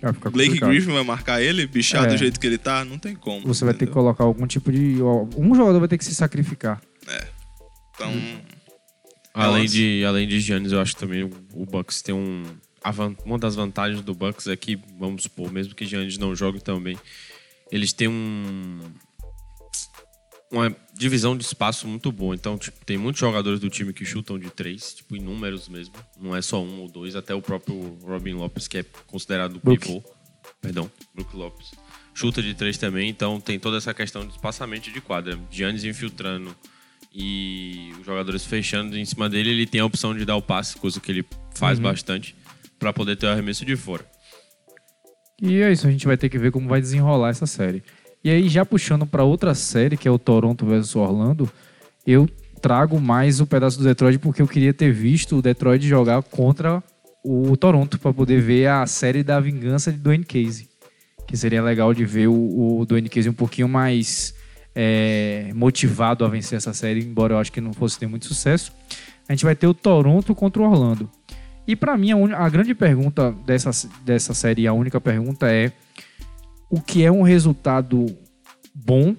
Vai 0.00 0.12
ficar 0.12 0.30
Blake 0.30 0.48
complicado. 0.50 0.70
Griffin 0.70 0.92
vai 0.92 1.04
marcar 1.04 1.42
ele, 1.42 1.66
bichar 1.66 2.04
É. 2.04 2.08
do 2.08 2.16
jeito 2.16 2.40
que 2.40 2.46
ele 2.46 2.56
tá? 2.58 2.84
Não 2.84 2.98
tem 2.98 3.14
como. 3.14 3.46
Você 3.46 3.64
vai 3.64 3.74
ter 3.74 3.78
que 3.80 3.84
entendeu? 3.84 4.02
colocar 4.02 4.24
algum 4.24 4.46
tipo 4.46 4.72
de. 4.72 4.96
Um 5.36 5.54
jogador 5.54 5.78
vai 5.78 5.88
ter 5.88 5.98
que 5.98 6.04
se 6.04 6.14
sacrificar. 6.14 6.80
Então, 7.94 8.10
Além 9.34 9.62
Nossa. 9.62 9.74
de, 9.74 10.04
além 10.04 10.26
de 10.26 10.40
Giannis, 10.40 10.72
eu 10.72 10.80
acho 10.80 10.94
que 10.94 11.00
também 11.00 11.22
o, 11.22 11.30
o 11.54 11.64
Bucks 11.66 12.02
tem 12.02 12.14
um. 12.14 12.42
uma 13.24 13.38
das 13.38 13.54
vantagens 13.54 14.00
do 14.02 14.14
Bucks 14.14 14.46
é 14.48 14.56
que, 14.56 14.78
vamos 14.98 15.22
supor, 15.24 15.52
mesmo 15.52 15.74
que 15.74 15.86
Giannis 15.86 16.18
não 16.18 16.34
jogue 16.34 16.60
também, 16.60 16.98
eles 17.70 17.92
têm 17.92 18.08
um. 18.08 18.78
Uma 20.50 20.74
divisão 20.94 21.36
de 21.36 21.44
espaço 21.44 21.86
muito 21.86 22.10
boa. 22.10 22.34
Então, 22.34 22.58
tipo, 22.58 22.84
tem 22.84 22.98
muitos 22.98 23.20
jogadores 23.20 23.60
do 23.60 23.70
time 23.70 23.92
que 23.92 24.04
chutam 24.04 24.38
de 24.38 24.50
três, 24.50 24.94
tipo, 24.94 25.14
inúmeros 25.14 25.68
mesmo. 25.68 25.94
Não 26.20 26.34
é 26.34 26.42
só 26.42 26.62
um 26.62 26.80
ou 26.80 26.88
dois, 26.88 27.14
até 27.14 27.34
o 27.34 27.40
próprio 27.40 27.98
Robin 28.02 28.34
Lopes, 28.34 28.66
que 28.66 28.78
é 28.78 28.84
considerado 29.06 29.60
Brook. 29.62 29.86
pivô. 29.86 30.02
Perdão, 30.60 30.90
Brook 31.14 31.36
Lopes. 31.36 31.70
Chuta 32.12 32.42
de 32.42 32.54
três 32.54 32.76
também, 32.76 33.08
então 33.08 33.40
tem 33.40 33.58
toda 33.58 33.76
essa 33.76 33.94
questão 33.94 34.26
de 34.26 34.32
espaçamento 34.32 34.90
de 34.90 35.00
quadra. 35.00 35.38
Giannis 35.50 35.84
infiltrando 35.84 36.54
e 37.14 37.92
os 37.98 38.04
jogadores 38.04 38.44
fechando 38.44 38.96
em 38.98 39.04
cima 39.04 39.28
dele, 39.28 39.50
ele 39.50 39.66
tem 39.66 39.80
a 39.80 39.84
opção 39.84 40.14
de 40.14 40.24
dar 40.24 40.36
o 40.36 40.42
passe, 40.42 40.76
coisa 40.76 41.00
que 41.00 41.10
ele 41.10 41.24
faz 41.54 41.78
bastante, 41.78 42.34
para 42.78 42.92
poder 42.92 43.16
ter 43.16 43.26
o 43.26 43.30
arremesso 43.30 43.64
de 43.64 43.76
fora. 43.76 44.04
E 45.40 45.62
é 45.62 45.72
isso, 45.72 45.86
a 45.86 45.90
gente 45.90 46.06
vai 46.06 46.16
ter 46.16 46.28
que 46.28 46.38
ver 46.38 46.50
como 46.52 46.68
vai 46.68 46.80
desenrolar 46.80 47.30
essa 47.30 47.46
série. 47.46 47.82
E 48.22 48.30
aí, 48.30 48.48
já 48.48 48.66
puxando 48.66 49.06
para 49.06 49.24
outra 49.24 49.54
série, 49.54 49.96
que 49.96 50.06
é 50.06 50.10
o 50.10 50.18
Toronto 50.18 50.66
versus 50.66 50.94
Orlando, 50.94 51.50
eu 52.06 52.28
trago 52.60 53.00
mais 53.00 53.40
o 53.40 53.46
pedaço 53.46 53.78
do 53.78 53.84
Detroit 53.84 54.18
porque 54.18 54.42
eu 54.42 54.48
queria 54.48 54.74
ter 54.74 54.92
visto 54.92 55.36
o 55.36 55.42
Detroit 55.42 55.86
jogar 55.86 56.22
contra 56.22 56.82
o 57.24 57.56
Toronto 57.56 57.98
para 57.98 58.12
poder 58.12 58.40
ver 58.40 58.66
a 58.66 58.86
série 58.86 59.22
da 59.22 59.40
vingança 59.40 59.90
de 59.90 59.98
Dwayne 59.98 60.24
Casey. 60.24 60.68
Que 61.26 61.36
seria 61.36 61.62
legal 61.62 61.94
de 61.94 62.04
ver 62.04 62.28
o, 62.28 62.80
o 62.80 62.84
Dwayne 62.84 63.08
Casey 63.08 63.30
um 63.30 63.34
pouquinho 63.34 63.68
mais 63.68 64.34
é, 64.74 65.50
motivado 65.54 66.24
a 66.24 66.28
vencer 66.28 66.56
essa 66.56 66.74
série, 66.74 67.00
embora 67.02 67.34
eu 67.34 67.38
acho 67.38 67.52
que 67.52 67.60
não 67.60 67.72
fosse 67.72 67.98
ter 67.98 68.06
muito 68.06 68.26
sucesso. 68.26 68.72
A 69.28 69.32
gente 69.32 69.44
vai 69.44 69.54
ter 69.54 69.66
o 69.66 69.72
Toronto 69.72 70.34
contra 70.34 70.60
o 70.60 70.64
Orlando. 70.68 71.08
E 71.66 71.76
para 71.76 71.96
mim, 71.96 72.10
a, 72.10 72.16
uni- 72.16 72.34
a 72.34 72.48
grande 72.48 72.74
pergunta 72.74 73.32
dessa, 73.46 73.70
dessa 74.04 74.34
série, 74.34 74.66
a 74.66 74.72
única 74.72 75.00
pergunta 75.00 75.46
é 75.50 75.70
o 76.70 76.80
que 76.80 77.04
é 77.04 77.10
um 77.10 77.22
resultado 77.22 78.06
bom 78.74 79.14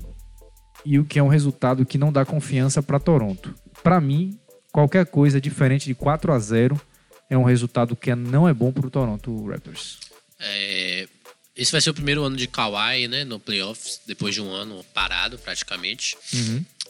e 0.85 0.97
o 0.97 1.05
que 1.05 1.19
é 1.19 1.23
um 1.23 1.27
resultado 1.27 1.85
que 1.85 1.97
não 1.97 2.11
dá 2.11 2.25
confiança 2.25 2.81
para 2.81 2.99
Toronto. 2.99 3.53
Para 3.83 3.99
mim, 3.99 4.39
qualquer 4.71 5.05
coisa 5.05 5.39
diferente 5.39 5.85
de 5.85 5.93
4 5.93 6.31
a 6.31 6.39
0 6.39 6.81
é 7.29 7.37
um 7.37 7.43
resultado 7.43 7.95
que 7.95 8.13
não 8.15 8.47
é 8.47 8.53
bom 8.53 8.71
para 8.71 8.87
o 8.87 8.89
Toronto 8.89 9.45
Raptors. 9.47 9.99
É, 10.39 11.07
esse 11.55 11.71
vai 11.71 11.81
ser 11.81 11.89
o 11.89 11.93
primeiro 11.93 12.23
ano 12.23 12.35
de 12.35 12.47
Kawhi, 12.47 13.07
né, 13.07 13.23
no 13.23 13.39
playoffs, 13.39 14.01
depois 14.07 14.33
de 14.33 14.41
um 14.41 14.51
ano 14.51 14.83
parado 14.93 15.37
praticamente. 15.37 16.17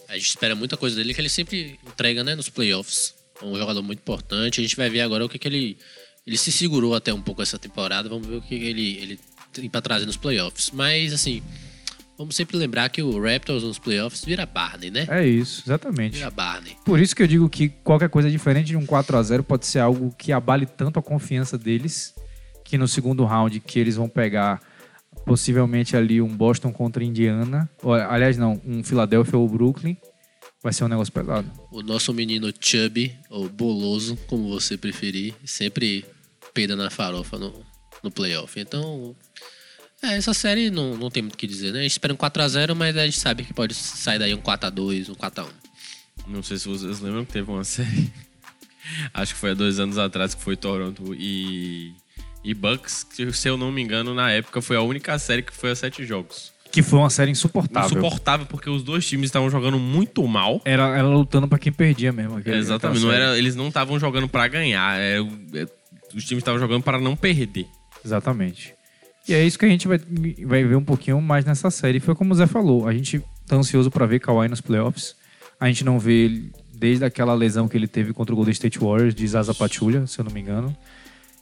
A 0.08 0.14
gente 0.14 0.28
espera 0.28 0.54
muita 0.54 0.76
coisa 0.76 0.96
dele 0.96 1.12
que 1.12 1.20
ele 1.20 1.28
sempre 1.28 1.78
entrega, 1.86 2.22
né, 2.22 2.34
nos 2.34 2.48
playoffs. 2.48 3.14
É 3.40 3.44
um 3.44 3.56
jogador 3.56 3.82
muito 3.82 3.98
importante. 3.98 4.60
A 4.60 4.62
gente 4.62 4.76
vai 4.76 4.88
ver 4.88 5.00
agora 5.00 5.24
o 5.24 5.28
que, 5.28 5.38
que 5.38 5.48
ele 5.48 5.76
ele 6.24 6.38
se 6.38 6.52
segurou 6.52 6.94
até 6.94 7.12
um 7.12 7.20
pouco 7.20 7.42
essa 7.42 7.58
temporada. 7.58 8.08
Vamos 8.08 8.26
ver 8.26 8.36
o 8.36 8.42
que 8.42 8.54
ele 8.54 8.98
ele 8.98 9.20
para 9.70 9.80
trazer 9.80 10.06
nos 10.06 10.16
playoffs. 10.16 10.70
Mas 10.72 11.12
assim, 11.12 11.42
vamos 12.16 12.36
sempre 12.36 12.56
lembrar 12.56 12.88
que 12.88 13.02
o 13.02 13.20
Raptors 13.20 13.62
nos 13.62 13.78
playoffs 13.78 14.24
vira 14.24 14.46
Barney, 14.46 14.90
né? 14.90 15.06
É 15.08 15.26
isso, 15.26 15.62
exatamente. 15.66 16.16
Vira 16.16 16.30
Barney. 16.30 16.76
Por 16.84 17.00
isso 17.00 17.14
que 17.14 17.22
eu 17.22 17.26
digo 17.26 17.48
que 17.48 17.68
qualquer 17.68 18.08
coisa 18.08 18.30
diferente 18.30 18.68
de 18.68 18.76
um 18.76 18.86
4 18.86 19.16
a 19.16 19.22
0 19.22 19.44
pode 19.44 19.66
ser 19.66 19.80
algo 19.80 20.14
que 20.16 20.32
abale 20.32 20.66
tanto 20.66 20.98
a 20.98 21.02
confiança 21.02 21.58
deles 21.58 22.14
que 22.64 22.78
no 22.78 22.88
segundo 22.88 23.24
round 23.24 23.60
que 23.60 23.78
eles 23.78 23.96
vão 23.96 24.08
pegar 24.08 24.60
possivelmente 25.26 25.96
ali 25.96 26.20
um 26.20 26.34
Boston 26.34 26.72
contra 26.72 27.04
Indiana, 27.04 27.68
ou, 27.82 27.92
aliás 27.92 28.36
não, 28.36 28.60
um 28.64 28.82
Philadelphia 28.82 29.38
ou 29.38 29.48
Brooklyn, 29.48 29.96
vai 30.62 30.72
ser 30.72 30.84
um 30.84 30.88
negócio 30.88 31.12
pesado. 31.12 31.50
O 31.70 31.82
nosso 31.82 32.12
menino 32.12 32.52
Chubby, 32.58 33.16
ou 33.28 33.48
Boloso, 33.48 34.16
como 34.26 34.48
você 34.48 34.76
preferir, 34.76 35.34
sempre 35.44 36.04
peida 36.54 36.76
na 36.76 36.90
farofa 36.90 37.38
no, 37.38 37.52
no 38.02 38.10
playoff. 38.10 38.58
Então, 38.58 39.14
é, 40.02 40.16
essa 40.16 40.34
série 40.34 40.70
não, 40.70 40.96
não 40.96 41.10
tem 41.10 41.22
muito 41.22 41.34
o 41.34 41.38
que 41.38 41.46
dizer, 41.46 41.72
né? 41.72 41.80
A 41.80 41.82
gente 41.82 41.92
espera 41.92 42.12
um 42.12 42.16
4x0, 42.16 42.74
mas 42.74 42.96
a 42.96 43.04
gente 43.04 43.18
sabe 43.20 43.44
que 43.44 43.52
pode 43.54 43.74
sair 43.74 44.18
daí 44.18 44.34
um 44.34 44.38
4x2, 44.40 45.10
um 45.10 45.14
4x1. 45.14 45.46
Não 46.26 46.42
sei 46.42 46.56
se 46.58 46.68
vocês 46.68 47.00
lembram 47.00 47.24
que 47.24 47.32
teve 47.32 47.50
uma 47.50 47.62
série. 47.64 48.12
Acho 49.14 49.34
que 49.34 49.40
foi 49.40 49.50
há 49.52 49.54
dois 49.54 49.78
anos 49.78 49.96
atrás 49.98 50.34
que 50.34 50.42
foi 50.42 50.56
Toronto 50.56 51.14
e, 51.14 51.92
e 52.44 52.52
Bucks. 52.54 53.04
que, 53.04 53.32
Se 53.32 53.48
eu 53.48 53.56
não 53.56 53.70
me 53.70 53.80
engano, 53.82 54.14
na 54.14 54.30
época 54.30 54.60
foi 54.60 54.76
a 54.76 54.82
única 54.82 55.18
série 55.18 55.42
que 55.42 55.52
foi 55.52 55.70
a 55.70 55.76
sete 55.76 56.04
jogos. 56.04 56.52
Que 56.72 56.82
foi 56.82 56.98
uma 56.98 57.10
série 57.10 57.30
insuportável. 57.30 57.90
Insuportável 57.98 58.46
porque 58.46 58.68
os 58.70 58.82
dois 58.82 59.06
times 59.06 59.26
estavam 59.26 59.48
jogando 59.50 59.78
muito 59.78 60.26
mal. 60.26 60.60
Era, 60.64 60.84
era 60.96 61.06
lutando 61.06 61.46
pra 61.46 61.58
quem 61.58 61.70
perdia 61.72 62.12
mesmo. 62.12 62.38
aquele- 62.38 62.56
Exatamente. 62.56 63.02
Não 63.02 63.12
era, 63.12 63.36
eles 63.38 63.54
não 63.54 63.68
estavam 63.68 64.00
jogando 64.00 64.26
pra 64.28 64.48
ganhar. 64.48 64.98
é, 64.98 65.20
o- 65.20 65.28
é, 65.54 65.66
os 66.14 66.24
times 66.24 66.40
estavam 66.40 66.58
jogando 66.58 66.82
para 66.82 66.98
não 66.98 67.14
perder. 67.14 67.66
Exatamente. 68.04 68.74
E 69.28 69.34
é 69.34 69.44
isso 69.44 69.58
que 69.58 69.64
a 69.64 69.68
gente 69.68 69.86
vai, 69.86 69.98
vai 70.44 70.64
ver 70.64 70.76
um 70.76 70.84
pouquinho 70.84 71.20
mais 71.20 71.44
nessa 71.44 71.70
série. 71.70 72.00
Foi 72.00 72.14
como 72.14 72.32
o 72.32 72.36
Zé 72.36 72.46
falou, 72.46 72.88
a 72.88 72.92
gente 72.92 73.22
tá 73.46 73.56
ansioso 73.56 73.90
pra 73.90 74.06
ver 74.06 74.20
Kawhi 74.20 74.48
nos 74.48 74.60
playoffs. 74.60 75.14
A 75.60 75.68
gente 75.68 75.84
não 75.84 75.98
vê 75.98 76.24
ele 76.24 76.52
desde 76.74 77.04
aquela 77.04 77.32
lesão 77.34 77.68
que 77.68 77.76
ele 77.76 77.86
teve 77.86 78.12
contra 78.12 78.32
o 78.32 78.36
Golden 78.36 78.52
State 78.52 78.78
Warriors 78.78 79.14
de 79.14 79.26
Zaza 79.28 79.54
Pachulia, 79.54 80.06
se 80.06 80.18
eu 80.18 80.24
não 80.24 80.32
me 80.32 80.40
engano. 80.40 80.76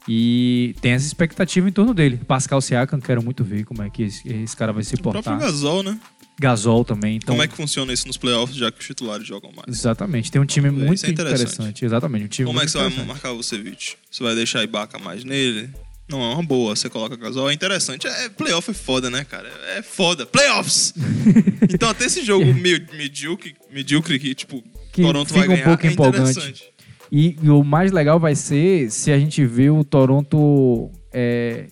E 0.06 0.74
tem 0.82 0.92
essa 0.92 1.06
expectativa 1.06 1.68
em 1.68 1.72
torno 1.72 1.94
dele. 1.94 2.20
Pascal 2.26 2.60
Siakam, 2.60 3.00
quero 3.00 3.22
muito 3.22 3.42
ver 3.44 3.64
como 3.64 3.82
é 3.82 3.88
que 3.88 4.02
esse, 4.02 4.28
esse 4.28 4.56
cara 4.56 4.72
vai 4.72 4.82
se 4.82 4.94
o 4.94 5.00
próprio 5.00 5.22
portar. 5.22 5.40
Gasol, 5.40 5.82
né? 5.82 5.98
Gasol 6.38 6.84
também. 6.84 7.16
Então, 7.16 7.34
Como 7.34 7.42
é 7.42 7.46
que 7.46 7.54
funciona 7.54 7.92
isso 7.92 8.06
nos 8.06 8.16
playoffs, 8.16 8.56
já 8.56 8.70
que 8.72 8.80
os 8.80 8.86
titulares 8.86 9.26
jogam 9.26 9.52
mais? 9.54 9.68
Exatamente. 9.68 10.30
Tem 10.30 10.40
um 10.40 10.46
time 10.46 10.70
muito 10.70 10.94
isso 10.94 11.06
é 11.06 11.10
interessante. 11.10 11.42
interessante. 11.42 11.84
Exatamente. 11.84 12.24
Um 12.24 12.28
time 12.28 12.46
Como 12.46 12.58
é 12.58 12.62
muito 12.62 12.72
que 12.72 12.78
você 12.78 12.96
vai 12.96 13.06
marcar 13.06 13.32
o 13.32 13.36
Vucevic? 13.36 13.96
Você 14.10 14.22
vai 14.22 14.34
deixar 14.34 14.62
Ibaka 14.62 14.98
mais 14.98 15.22
nele? 15.22 15.70
Não 16.10 16.20
é 16.22 16.34
uma 16.34 16.42
boa. 16.42 16.74
Você 16.74 16.90
coloca 16.90 17.16
Gasol. 17.16 17.48
É 17.48 17.54
interessante. 17.54 18.06
É, 18.06 18.28
playoff 18.28 18.70
é 18.70 18.74
foda, 18.74 19.08
né, 19.08 19.24
cara? 19.24 19.48
É 19.76 19.82
foda. 19.82 20.26
Playoffs! 20.26 20.92
então 21.72 21.88
até 21.88 22.06
esse 22.06 22.24
jogo 22.24 22.44
medíocre, 22.52 23.54
medíocre 23.70 24.18
que, 24.18 24.34
tipo, 24.34 24.62
Que 24.92 25.02
Toronto 25.02 25.28
fica 25.28 25.40
vai 25.40 25.48
um 25.48 25.52
ganhar, 25.52 25.64
pouco 25.66 25.86
é 25.86 25.90
empolgante. 25.90 26.30
interessante. 26.32 26.64
E, 27.12 27.36
e 27.42 27.50
o 27.50 27.62
mais 27.62 27.92
legal 27.92 28.18
vai 28.18 28.34
ser 28.34 28.90
se 28.90 29.10
a 29.12 29.18
gente 29.18 29.44
vê 29.44 29.70
o 29.70 29.84
Toronto 29.84 30.90
é, 31.12 31.66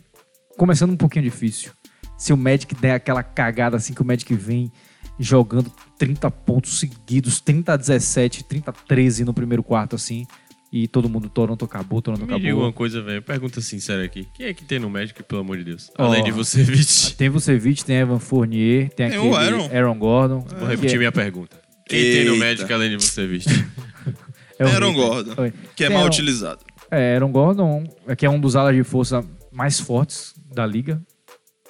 começando 0.57 0.93
um 0.93 0.97
pouquinho 0.97 1.25
difícil. 1.25 1.73
Se 2.17 2.33
o 2.33 2.37
Magic 2.37 2.75
der 2.77 2.95
aquela 2.95 3.23
cagada 3.23 3.77
assim 3.77 3.93
que 3.93 4.03
o 4.03 4.05
Magic 4.05 4.33
vem 4.35 4.71
jogando 5.19 5.73
30 5.99 6.31
pontos 6.31 6.79
seguidos, 6.79 7.41
30 7.41 7.73
a 7.73 7.77
17, 7.77 8.45
30 8.45 8.71
a 8.71 8.75
13 8.75 9.25
no 9.25 9.35
primeiro 9.35 9.63
quarto 9.63 9.97
assim, 9.97 10.27
e 10.73 10.87
todo 10.87 11.09
mundo, 11.09 11.29
Toronto 11.29 11.65
acabou, 11.65 12.03
Toronto 12.03 12.21
Me 12.27 12.35
diga 12.35 12.49
acabou. 12.49 12.65
uma 12.67 12.73
coisa, 12.73 13.01
velho. 13.03 13.23
Pergunta 13.23 13.61
sincera 13.61 14.05
aqui. 14.05 14.27
Quem 14.37 14.47
é 14.47 14.55
que 14.55 14.65
tem 14.65 14.79
no 14.79 14.91
Magic, 14.91 15.23
pelo 15.23 15.41
amor 15.41 15.57
de 15.59 15.65
Deus? 15.65 15.91
Ó. 15.99 16.05
Além 16.05 16.23
de 16.25 16.31
você, 16.31 16.63
Vich. 16.65 17.17
Tem 17.17 17.29
Vucevic, 17.29 17.85
tem 17.85 17.97
Evan 17.97 18.19
Fournier, 18.19 18.89
tem, 18.91 19.09
Tem 19.09 19.19
aquele 19.19 19.29
o 19.33 19.35
Aaron. 19.35 19.99
Gordon. 19.99 20.41
Vou 20.41 20.59
que 20.59 20.65
repetir 20.67 20.95
é- 20.97 20.99
minha 20.99 21.13
pergunta. 21.13 21.59
Quem 21.89 22.01
tem 22.03 22.25
no 22.27 22.35
Eita. 22.35 22.45
Magic 22.45 22.73
além 22.73 22.91
de 22.91 22.97
você, 23.05 23.27
Vich? 23.27 23.49
é 24.59 24.65
o 24.65 24.69
Aaron. 24.69 24.93
Gordon, 24.93 25.35
Oi. 25.43 25.53
que 25.75 25.85
é 25.85 25.87
Tem 25.87 25.95
mal 25.97 26.05
Aaron- 26.05 26.13
utilizado. 26.15 26.61
É, 26.91 27.15
Aaron 27.15 27.33
Gordon, 27.33 27.85
é 28.07 28.15
que 28.17 28.27
é 28.27 28.31
um 28.31 28.39
dos 28.41 28.57
alas 28.57 28.75
de 28.75 28.83
força 28.83 29.25
mais 29.53 29.81
fortes 29.81 30.35
da 30.55 30.67
liga. 30.67 31.01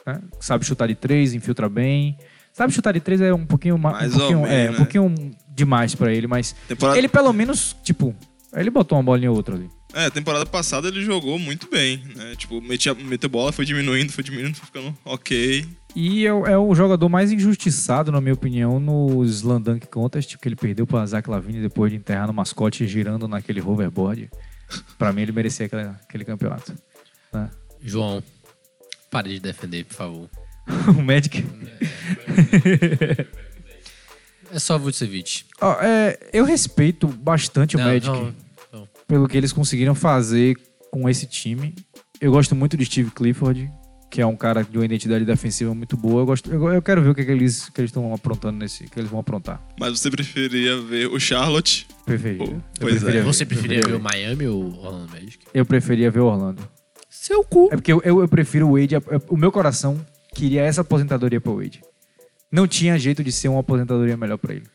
né? 0.06 0.20
Sabe 0.40 0.64
chutar 0.64 0.88
de 0.88 0.94
três, 0.94 1.34
infiltra 1.34 1.68
bem. 1.68 2.16
Sabe 2.52 2.72
chutar 2.72 2.92
de 2.92 3.00
três 3.00 3.20
é 3.20 3.32
um 3.32 3.46
pouquinho 3.46 3.78
mais. 3.78 4.12
Um 4.14 4.18
pouquinho, 4.18 4.38
ou 4.40 4.46
é, 4.46 4.50
menos, 4.50 4.68
um 4.68 4.72
né? 4.72 4.76
pouquinho 4.78 5.30
demais 5.54 5.94
pra 5.94 6.12
ele, 6.12 6.26
mas 6.26 6.54
Temporada- 6.66 6.98
ele 6.98 7.08
pelo 7.08 7.32
menos, 7.32 7.76
tipo, 7.84 8.14
ele 8.54 8.70
botou 8.70 8.96
uma 8.98 9.04
bolinha 9.04 9.30
ou 9.30 9.36
outra 9.36 9.54
ali. 9.54 9.68
É, 9.94 10.10
temporada 10.10 10.44
passada 10.44 10.88
ele 10.88 11.02
jogou 11.02 11.38
muito 11.38 11.68
bem, 11.70 12.02
né? 12.14 12.34
Tipo, 12.36 12.60
metia, 12.60 12.94
meteu 12.94 13.28
bola, 13.30 13.52
foi 13.52 13.64
diminuindo, 13.64 14.12
foi 14.12 14.22
diminuindo, 14.22 14.54
foi 14.56 14.66
ficando 14.66 14.96
ok. 15.04 15.66
E 15.96 16.26
é, 16.26 16.32
o- 16.32 16.46
é 16.46 16.58
o 16.58 16.74
jogador 16.74 17.08
mais 17.08 17.32
injustiçado, 17.32 18.12
na 18.12 18.20
minha 18.20 18.34
opinião, 18.34 18.78
no 18.78 19.24
Slam 19.24 19.60
Dunk 19.60 19.86
Contest, 19.86 20.36
que 20.36 20.46
ele 20.48 20.56
perdeu 20.56 20.86
pra 20.86 21.04
Zach 21.06 21.28
Lavine 21.28 21.60
depois 21.62 21.90
de 21.90 21.96
enterrar 21.96 22.26
no 22.26 22.34
mascote 22.34 22.86
girando 22.86 23.26
naquele 23.26 23.60
hoverboard. 23.62 24.30
Pra 24.98 25.12
mim, 25.14 25.22
ele 25.22 25.32
merecia 25.32 25.64
aquele, 25.64 25.82
aquele 25.82 26.24
campeonato. 26.26 26.74
né? 27.32 27.48
João, 27.80 28.22
pare 29.10 29.30
de 29.30 29.40
defender, 29.40 29.84
por 29.86 29.94
favor. 29.94 30.30
o 30.94 31.02
Magic. 31.02 31.42
É 32.28 33.24
só 34.58 34.78
Vucevic. 34.78 35.44
Ó, 35.60 35.72
é, 35.82 36.18
eu 36.32 36.44
respeito 36.44 37.06
bastante 37.08 37.76
o 37.76 37.78
Não, 37.78 37.86
Magic 37.86 38.06
não, 38.08 38.34
não. 38.72 38.88
pelo 39.06 39.28
que 39.28 39.36
eles 39.36 39.52
conseguiram 39.52 39.94
fazer 39.94 40.56
com 40.90 41.08
esse 41.08 41.26
time. 41.26 41.74
Eu 42.20 42.32
gosto 42.32 42.54
muito 42.56 42.76
de 42.76 42.84
Steve 42.84 43.10
Clifford, 43.10 43.70
que 44.10 44.20
é 44.20 44.26
um 44.26 44.34
cara 44.36 44.64
de 44.64 44.76
uma 44.78 44.84
identidade 44.84 45.24
defensiva 45.24 45.74
muito 45.74 45.96
boa. 45.96 46.22
Eu, 46.22 46.26
gosto, 46.26 46.50
eu, 46.50 46.68
eu 46.72 46.82
quero 46.82 47.02
ver 47.02 47.10
o 47.10 47.14
que, 47.14 47.24
que 47.24 47.30
eles 47.30 47.68
que 47.68 47.80
eles 47.80 47.90
estão 47.90 48.12
aprontando 48.14 48.58
nesse, 48.58 48.84
que 48.84 48.98
eles 48.98 49.10
vão 49.10 49.20
aprontar. 49.20 49.60
Mas 49.78 49.98
você 49.98 50.10
preferia 50.10 50.80
ver 50.80 51.06
o 51.08 51.20
Charlotte? 51.20 51.86
Preferia. 52.04 52.60
Pois 52.80 52.96
é. 52.96 52.98
preferia 52.98 53.20
ver, 53.22 53.26
Você 53.26 53.44
preferia 53.44 53.76
ver 53.76 53.82
preferia 53.82 53.98
o 53.98 54.02
Miami 54.02 54.46
ou 54.46 54.64
o 54.64 54.78
Orlando 54.84 55.10
Magic? 55.12 55.38
Eu 55.52 55.66
preferia 55.66 56.10
ver 56.10 56.20
o 56.20 56.26
Orlando. 56.26 56.62
Seu 57.10 57.44
cu. 57.44 57.68
É 57.70 57.76
porque 57.76 57.92
eu, 57.92 58.00
eu, 58.04 58.20
eu 58.20 58.28
prefiro 58.28 58.68
o 58.68 58.78
Wade. 58.80 58.94
é- 58.96 59.00
O 59.28 59.36
meu 59.36 59.52
coração 59.52 60.04
queria 60.34 60.62
essa 60.62 60.80
aposentadoria 60.80 61.40
pro 61.40 61.56
Wade. 61.56 61.82
Não 62.50 62.66
tinha 62.66 62.98
jeito 62.98 63.22
de 63.22 63.30
ser 63.30 63.48
uma 63.48 63.60
aposentadoria 63.60 64.16
melhor 64.16 64.38
pra 64.38 64.54
ele. 64.54 64.66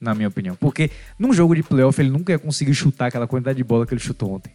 Na 0.00 0.14
minha 0.14 0.28
opinião. 0.28 0.56
Porque 0.56 0.90
num 1.18 1.32
jogo 1.32 1.54
de 1.54 1.62
playoff 1.62 2.00
ele 2.00 2.10
nunca 2.10 2.32
ia 2.32 2.38
conseguir 2.38 2.74
chutar 2.74 3.06
aquela 3.06 3.26
quantidade 3.26 3.56
de 3.56 3.64
bola 3.64 3.86
que 3.86 3.94
ele 3.94 4.00
chutou 4.00 4.32
ontem. 4.32 4.52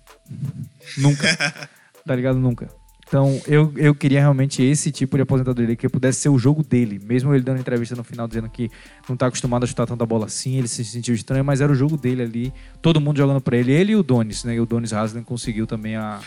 nunca. 0.98 1.28
Tá 2.08 2.16
ligado? 2.16 2.40
Nunca. 2.40 2.70
Então 3.06 3.42
eu, 3.48 3.74
eu 3.76 3.94
queria 3.94 4.20
realmente 4.20 4.62
esse 4.64 4.92
tipo 4.92 5.18
de 5.18 5.24
aposentadoria 5.24 5.76
que 5.76 5.88
pudesse 5.90 6.22
ser 6.22 6.30
o 6.30 6.38
jogo 6.38 6.64
dele. 6.64 7.00
Mesmo 7.04 7.34
ele 7.34 7.44
dando 7.44 7.60
entrevista 7.60 7.96
no 7.96 8.04
final 8.04 8.28
dizendo 8.28 8.50
que 8.50 8.70
não 9.10 9.18
tá 9.18 9.28
acostumado 9.28 9.64
a 9.64 9.68
chutar 9.68 9.86
tanta 9.86 10.06
bola 10.06 10.26
assim, 10.26 10.58
ele 10.58 10.70
se 10.70 10.86
sentiu 10.86 11.14
estranho, 11.14 11.44
mas 11.44 11.60
era 11.60 11.70
o 11.72 11.76
jogo 11.76 11.98
dele 11.98 12.22
ali. 12.22 12.54
Todo 12.82 13.02
mundo 13.02 13.18
jogando 13.18 13.42
pra 13.42 13.58
ele. 13.58 13.74
Ele 13.74 13.92
e 13.92 13.96
o 13.96 14.04
Donis, 14.04 14.46
né? 14.46 14.56
E 14.56 14.60
o 14.62 14.66
Donis 14.66 14.94
Haslem 14.94 15.24
conseguiu 15.24 15.68
também 15.68 15.98
a, 15.98 16.20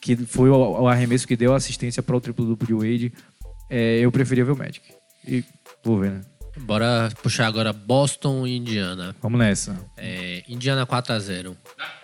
que 0.00 0.16
foi 0.16 0.48
o, 0.48 0.82
o 0.82 0.88
arremesso 0.88 1.26
que 1.26 1.36
deu 1.36 1.52
a 1.52 1.56
assistência 1.56 2.02
para 2.02 2.16
o 2.16 2.20
triplo 2.20 2.46
duplo 2.46 2.66
de 2.66 2.74
Wade. 2.74 3.12
É, 3.68 3.98
eu 3.98 4.10
preferia 4.10 4.44
ver 4.44 4.52
o 4.52 4.56
Magic. 4.56 4.99
E 5.26 5.44
vou 5.84 5.98
ver, 5.98 6.10
né? 6.12 6.20
Bora 6.58 7.08
puxar 7.22 7.46
agora 7.46 7.72
Boston 7.72 8.46
e 8.46 8.56
Indiana. 8.56 9.14
Vamos 9.22 9.38
nessa. 9.38 9.78
É, 9.96 10.42
Indiana 10.48 10.86
4x0. 10.86 11.54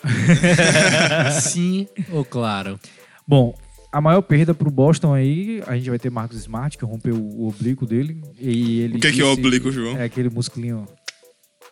Sim 1.41 1.89
ou 2.11 2.25
claro? 2.25 2.79
Bom, 3.27 3.55
a 3.93 4.01
maior 4.01 4.23
perda 4.23 4.55
pro 4.55 4.71
Boston 4.71 5.13
aí, 5.15 5.63
a 5.67 5.77
gente 5.77 5.91
vai 5.91 5.99
ter 5.99 6.11
Marcos 6.11 6.39
Smart, 6.39 6.79
que 6.79 6.85
rompeu 6.85 7.17
o 7.17 7.49
oblíquo 7.49 7.87
dele. 7.87 8.23
E 8.39 8.81
ele 8.81 8.99
O 8.99 9.01
que 9.01 9.13
que 9.13 9.21
é 9.21 9.25
o 9.25 9.33
oblíquo, 9.33 9.73
João? 9.73 9.97
É 9.97 10.05
aquele 10.05 10.31
musculinho 10.31 10.87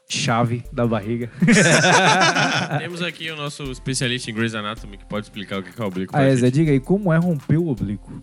chave 0.09 0.65
da 0.73 0.87
barriga. 0.87 1.31
Temos 2.79 3.03
aqui 3.03 3.31
o 3.31 3.37
nosso 3.37 3.65
especialista 3.71 4.31
em 4.31 4.35
Grey's 4.35 4.55
Anatomy 4.55 4.99
que 4.99 5.07
pode 5.07 5.27
explicar 5.27 5.59
o 5.59 5.63
que 5.63 5.81
é 5.81 5.85
o 5.85 5.89
oblíquo. 5.89 6.13
Ah, 6.15 6.23
é, 6.23 6.35
Zé, 6.37 6.51
diga 6.51 6.73
aí, 6.73 6.81
como 6.81 7.13
é 7.13 7.17
romper 7.19 7.59
o 7.59 7.69
oblíquo? 7.69 8.23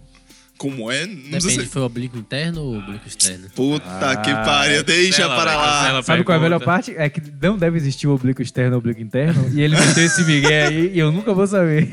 Como 0.61 0.91
é? 0.91 1.07
Não 1.07 1.15
Depende, 1.15 1.41
sei 1.41 1.59
se... 1.61 1.65
foi 1.65 1.81
oblíquo 1.81 2.19
interno 2.19 2.61
ou 2.61 2.77
oblíquo 2.77 3.07
externo? 3.07 3.49
Puta 3.55 4.15
que 4.17 4.31
pariu, 4.31 4.83
deixa 4.83 5.23
Cancela, 5.23 5.35
para 5.35 5.55
lá. 5.57 6.03
Sabe 6.03 6.23
qual 6.23 6.35
é 6.35 6.39
a 6.39 6.43
melhor 6.43 6.63
parte? 6.63 6.93
É 6.95 7.09
que 7.09 7.19
não 7.41 7.57
deve 7.57 7.77
existir 7.77 8.05
o 8.05 8.13
oblíquo 8.13 8.43
externo 8.43 8.73
e 8.73 8.75
o 8.75 8.77
oblíquo 8.77 9.01
interno. 9.01 9.49
E 9.55 9.59
ele 9.59 9.75
meteu 9.75 10.05
esse 10.05 10.23
migué 10.23 10.67
aí 10.67 10.91
e 10.93 10.99
eu 10.99 11.11
nunca 11.11 11.33
vou 11.33 11.47
saber. 11.47 11.89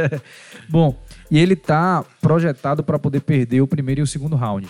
Bom, 0.70 0.98
e 1.30 1.38
ele 1.38 1.54
tá 1.54 2.02
projetado 2.18 2.82
para 2.82 2.98
poder 2.98 3.20
perder 3.20 3.60
o 3.60 3.66
primeiro 3.66 4.00
e 4.00 4.04
o 4.04 4.06
segundo 4.06 4.36
round. 4.36 4.66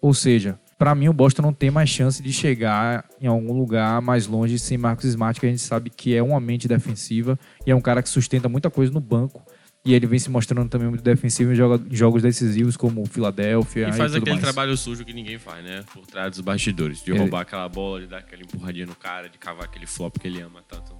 Ou 0.00 0.14
seja, 0.14 0.58
para 0.78 0.94
mim 0.94 1.10
o 1.10 1.12
Boston 1.12 1.42
não 1.42 1.52
tem 1.52 1.70
mais 1.70 1.90
chance 1.90 2.22
de 2.22 2.32
chegar 2.32 3.04
em 3.20 3.26
algum 3.26 3.52
lugar 3.52 4.00
mais 4.00 4.26
longe 4.26 4.58
sem 4.58 4.78
Marcos 4.78 5.04
Smart, 5.04 5.38
que 5.38 5.44
a 5.44 5.50
gente 5.50 5.60
sabe 5.60 5.90
que 5.90 6.16
é 6.16 6.22
uma 6.22 6.40
mente 6.40 6.66
defensiva 6.66 7.38
e 7.66 7.70
é 7.70 7.76
um 7.76 7.80
cara 7.82 8.02
que 8.02 8.08
sustenta 8.08 8.48
muita 8.48 8.70
coisa 8.70 8.90
no 8.90 9.00
banco. 9.00 9.42
E 9.84 9.94
ele 9.94 10.06
vem 10.06 10.18
se 10.18 10.28
mostrando 10.30 10.68
também 10.68 10.88
muito 10.88 11.02
defensivo 11.02 11.52
em 11.52 11.54
joga- 11.54 11.82
em 11.90 11.96
jogos 11.96 12.22
decisivos 12.22 12.76
como 12.76 13.00
o 13.02 13.06
Philadelphia 13.06 13.88
E 13.88 13.92
faz 13.94 14.12
tudo 14.12 14.20
aquele 14.20 14.32
mais. 14.36 14.42
trabalho 14.42 14.76
sujo 14.76 15.04
que 15.06 15.12
ninguém 15.14 15.38
faz, 15.38 15.64
né? 15.64 15.82
Por 15.92 16.06
trás 16.06 16.30
dos 16.32 16.40
bastidores. 16.40 17.02
De 17.02 17.10
Ele- 17.12 17.18
roubar 17.20 17.40
aquela 17.42 17.66
bola, 17.68 18.00
de 18.00 18.06
dar 18.06 18.18
aquela 18.18 18.42
empurradinha 18.42 18.84
no 18.86 18.94
cara, 18.94 19.28
de 19.28 19.38
cavar 19.38 19.64
aquele 19.64 19.86
flop 19.86 20.18
que 20.18 20.28
ele 20.28 20.40
ama 20.42 20.62
tanto. 20.68 20.92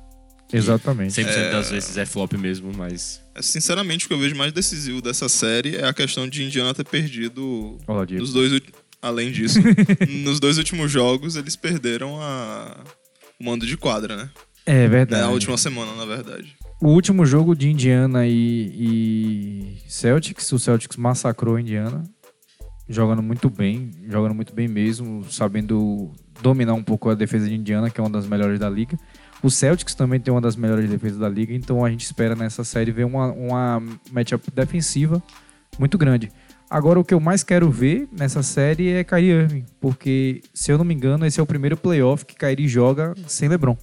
Exatamente. 0.53 1.13
100% 1.13 1.53
das 1.53 1.71
vezes 1.71 1.97
é 1.97 2.05
flop 2.07 2.33
mesmo, 2.33 2.73
mas... 2.77 3.23
É, 3.35 3.43
Sinceramente, 3.43 4.07
o 4.07 4.09
que 4.09 4.15
eu 4.15 4.19
vejo 4.19 4.35
mais 4.35 4.53
decisivo 4.53 5.01
dessa 5.01 5.29
série 5.29 5.77
é 5.77 5.87
a 5.87 5.93
questão 5.93 6.27
de 6.29 6.43
Indiana 6.43 6.75
ter 6.75 6.85
perdido 6.85 7.79
Oladipo. 7.87 8.21
nos 8.21 8.33
dois. 8.33 8.61
Além 9.03 9.31
disso, 9.31 9.59
nos 10.25 10.41
dois 10.41 10.59
últimos 10.59 10.91
jogos 10.91 11.37
eles 11.37 11.55
perderam 11.55 12.21
a... 12.21 12.83
o 13.41 13.45
mando 13.45 13.65
de 13.67 13.77
quadra, 13.77 14.17
né? 14.17 14.31
É 14.67 14.89
verdade. 14.89 15.23
Na 15.23 15.31
última 15.31 15.57
semana, 15.57 15.95
na 15.95 16.05
verdade. 16.05 16.55
O 16.83 16.89
último 16.89 17.27
jogo 17.27 17.55
de 17.55 17.69
Indiana 17.69 18.27
e, 18.27 18.33
e 18.75 19.79
Celtics, 19.87 20.51
o 20.51 20.59
Celtics 20.59 20.97
massacrou 20.97 21.57
a 21.57 21.61
Indiana, 21.61 22.03
jogando 22.89 23.23
muito 23.23 23.51
bem, 23.51 23.91
jogando 24.09 24.35
muito 24.35 24.55
bem 24.55 24.67
mesmo, 24.67 25.23
sabendo 25.31 26.11
dominar 26.41 26.73
um 26.73 26.83
pouco 26.83 27.11
a 27.11 27.15
defesa 27.15 27.47
de 27.47 27.55
Indiana, 27.55 27.91
que 27.91 28.01
é 28.01 28.03
uma 28.03 28.09
das 28.09 28.27
melhores 28.27 28.59
da 28.59 28.71
liga. 28.71 28.97
O 29.43 29.51
Celtics 29.51 29.95
também 29.95 30.19
tem 30.19 30.33
uma 30.33 30.41
das 30.41 30.57
melhores 30.57 30.89
defesas 30.89 31.19
da 31.19 31.29
liga, 31.29 31.53
então 31.53 31.85
a 31.85 31.91
gente 31.91 32.03
espera 32.03 32.35
nessa 32.35 32.65
série 32.65 32.91
ver 32.91 33.05
uma, 33.05 33.31
uma 33.31 33.83
matchup 34.11 34.51
defensiva 34.51 35.23
muito 35.79 35.99
grande. 35.99 36.33
Agora, 36.71 36.99
o 36.99 37.05
que 37.05 37.13
eu 37.13 37.21
mais 37.21 37.43
quero 37.43 37.71
ver 37.71 38.09
nessa 38.11 38.43
série 38.43 38.89
é 38.89 39.05
Kyrie 39.05 39.33
Irving, 39.33 39.67
porque, 39.81 40.41
se 40.55 40.73
eu 40.73 40.79
não 40.79 40.85
me 40.87 40.95
engano, 40.95 41.27
esse 41.27 41.39
é 41.41 41.43
o 41.43 41.47
primeiro 41.47 41.77
playoff 41.77 42.25
que 42.25 42.35
Kyrie 42.35 42.69
joga 42.69 43.13
sem 43.27 43.51
LeBron. 43.51 43.77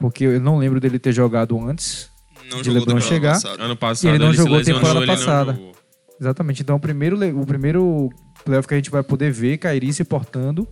Porque 0.00 0.24
eu 0.24 0.40
não 0.40 0.56
lembro 0.56 0.80
dele 0.80 0.98
ter 0.98 1.12
jogado 1.12 1.60
antes, 1.60 2.08
Não 2.50 2.62
De 2.62 2.70
LeBron 2.70 2.98
chegar. 3.00 3.38
Ano 3.58 3.76
passado 3.76 4.10
ele 4.10 4.18
não 4.18 4.32
se 4.32 4.38
jogou 4.38 4.56
lesionou, 4.56 4.80
temporada 4.80 5.04
ele 5.04 5.06
passada. 5.06 5.52
jogou. 5.52 5.72
Exatamente. 6.18 6.62
Então, 6.62 6.76
o 6.76 6.80
primeiro, 6.80 7.40
o 7.40 7.46
primeiro 7.46 8.08
playoff 8.44 8.66
que 8.66 8.74
a 8.74 8.76
gente 8.76 8.90
vai 8.90 9.02
poder 9.02 9.30
ver 9.30 9.58
Kairi 9.58 9.92
se 9.92 10.02
portando. 10.02 10.66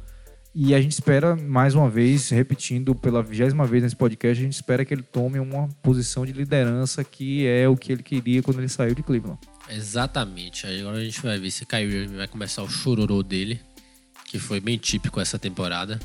E 0.54 0.74
a 0.74 0.80
gente 0.80 0.92
espera, 0.92 1.36
mais 1.36 1.74
uma 1.74 1.88
vez, 1.88 2.30
repetindo 2.30 2.94
pela 2.94 3.22
vigésima 3.22 3.66
vez 3.66 3.82
nesse 3.82 3.94
podcast, 3.94 4.40
a 4.40 4.44
gente 4.44 4.54
espera 4.54 4.84
que 4.84 4.92
ele 4.92 5.02
tome 5.02 5.38
uma 5.38 5.68
posição 5.82 6.26
de 6.26 6.32
liderança 6.32 7.04
que 7.04 7.46
é 7.46 7.68
o 7.68 7.76
que 7.76 7.92
ele 7.92 8.02
queria 8.02 8.42
quando 8.42 8.58
ele 8.58 8.68
saiu 8.68 8.94
de 8.94 9.02
Cleveland. 9.02 9.38
Exatamente. 9.70 10.66
Aí 10.66 10.80
agora 10.80 10.96
a 10.96 11.04
gente 11.04 11.22
vai 11.22 11.38
ver 11.38 11.50
se 11.50 11.64
Kyrie 11.64 12.08
vai 12.08 12.26
começar 12.26 12.62
o 12.62 12.68
chororô 12.68 13.22
dele, 13.22 13.60
que 14.24 14.38
foi 14.38 14.58
bem 14.58 14.78
típico 14.78 15.20
essa 15.20 15.38
temporada. 15.38 16.00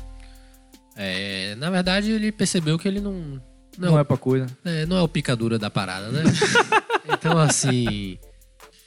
É, 0.96 1.54
na 1.56 1.70
verdade, 1.70 2.10
ele 2.12 2.30
percebeu 2.32 2.78
que 2.78 2.86
ele 2.88 3.00
não. 3.00 3.42
Não, 3.76 3.90
Não, 3.92 3.98
é 3.98 4.04
pra 4.04 4.16
coisa. 4.16 4.46
é, 4.64 4.86
não 4.86 4.96
é 4.96 5.02
o 5.02 5.08
picadura 5.08 5.58
da 5.58 5.68
parada, 5.68 6.08
né? 6.10 6.22
então, 7.12 7.36
assim. 7.38 8.16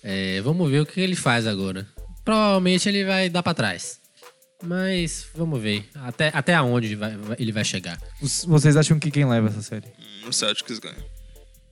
é, 0.01 0.39
vamos 0.41 0.69
ver 0.71 0.79
o 0.81 0.85
que 0.85 1.01
ele 1.01 1.15
faz 1.15 1.45
agora. 1.45 1.85
Provavelmente 2.23 2.87
ele 2.87 3.03
vai 3.03 3.29
dar 3.29 3.43
pra 3.43 3.53
trás. 3.53 3.99
Mas 4.63 5.27
vamos 5.35 5.61
ver. 5.61 5.85
Até, 5.95 6.31
até 6.33 6.55
aonde 6.55 6.95
vai- 6.95 7.15
vai- 7.17 7.35
ele 7.39 7.51
vai 7.51 7.63
chegar. 7.65 7.99
Vocês 8.47 8.75
acham 8.77 8.97
que 8.97 9.11
quem 9.11 9.25
leva 9.27 9.49
essa 9.49 9.61
série? 9.61 9.87
O 10.27 10.31
Celtics 10.33 10.79
ganha. 10.79 10.95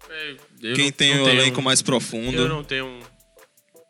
É, 0.10 0.36
Quem 0.76 0.86
não- 0.86 0.92
tem 0.92 1.16
não 1.16 1.24
o 1.24 1.26
tenho- 1.26 1.42
elenco 1.42 1.62
mais 1.62 1.82
profundo. 1.82 2.38
Eu 2.38 2.48
não 2.50 2.64
tenho 2.64 3.00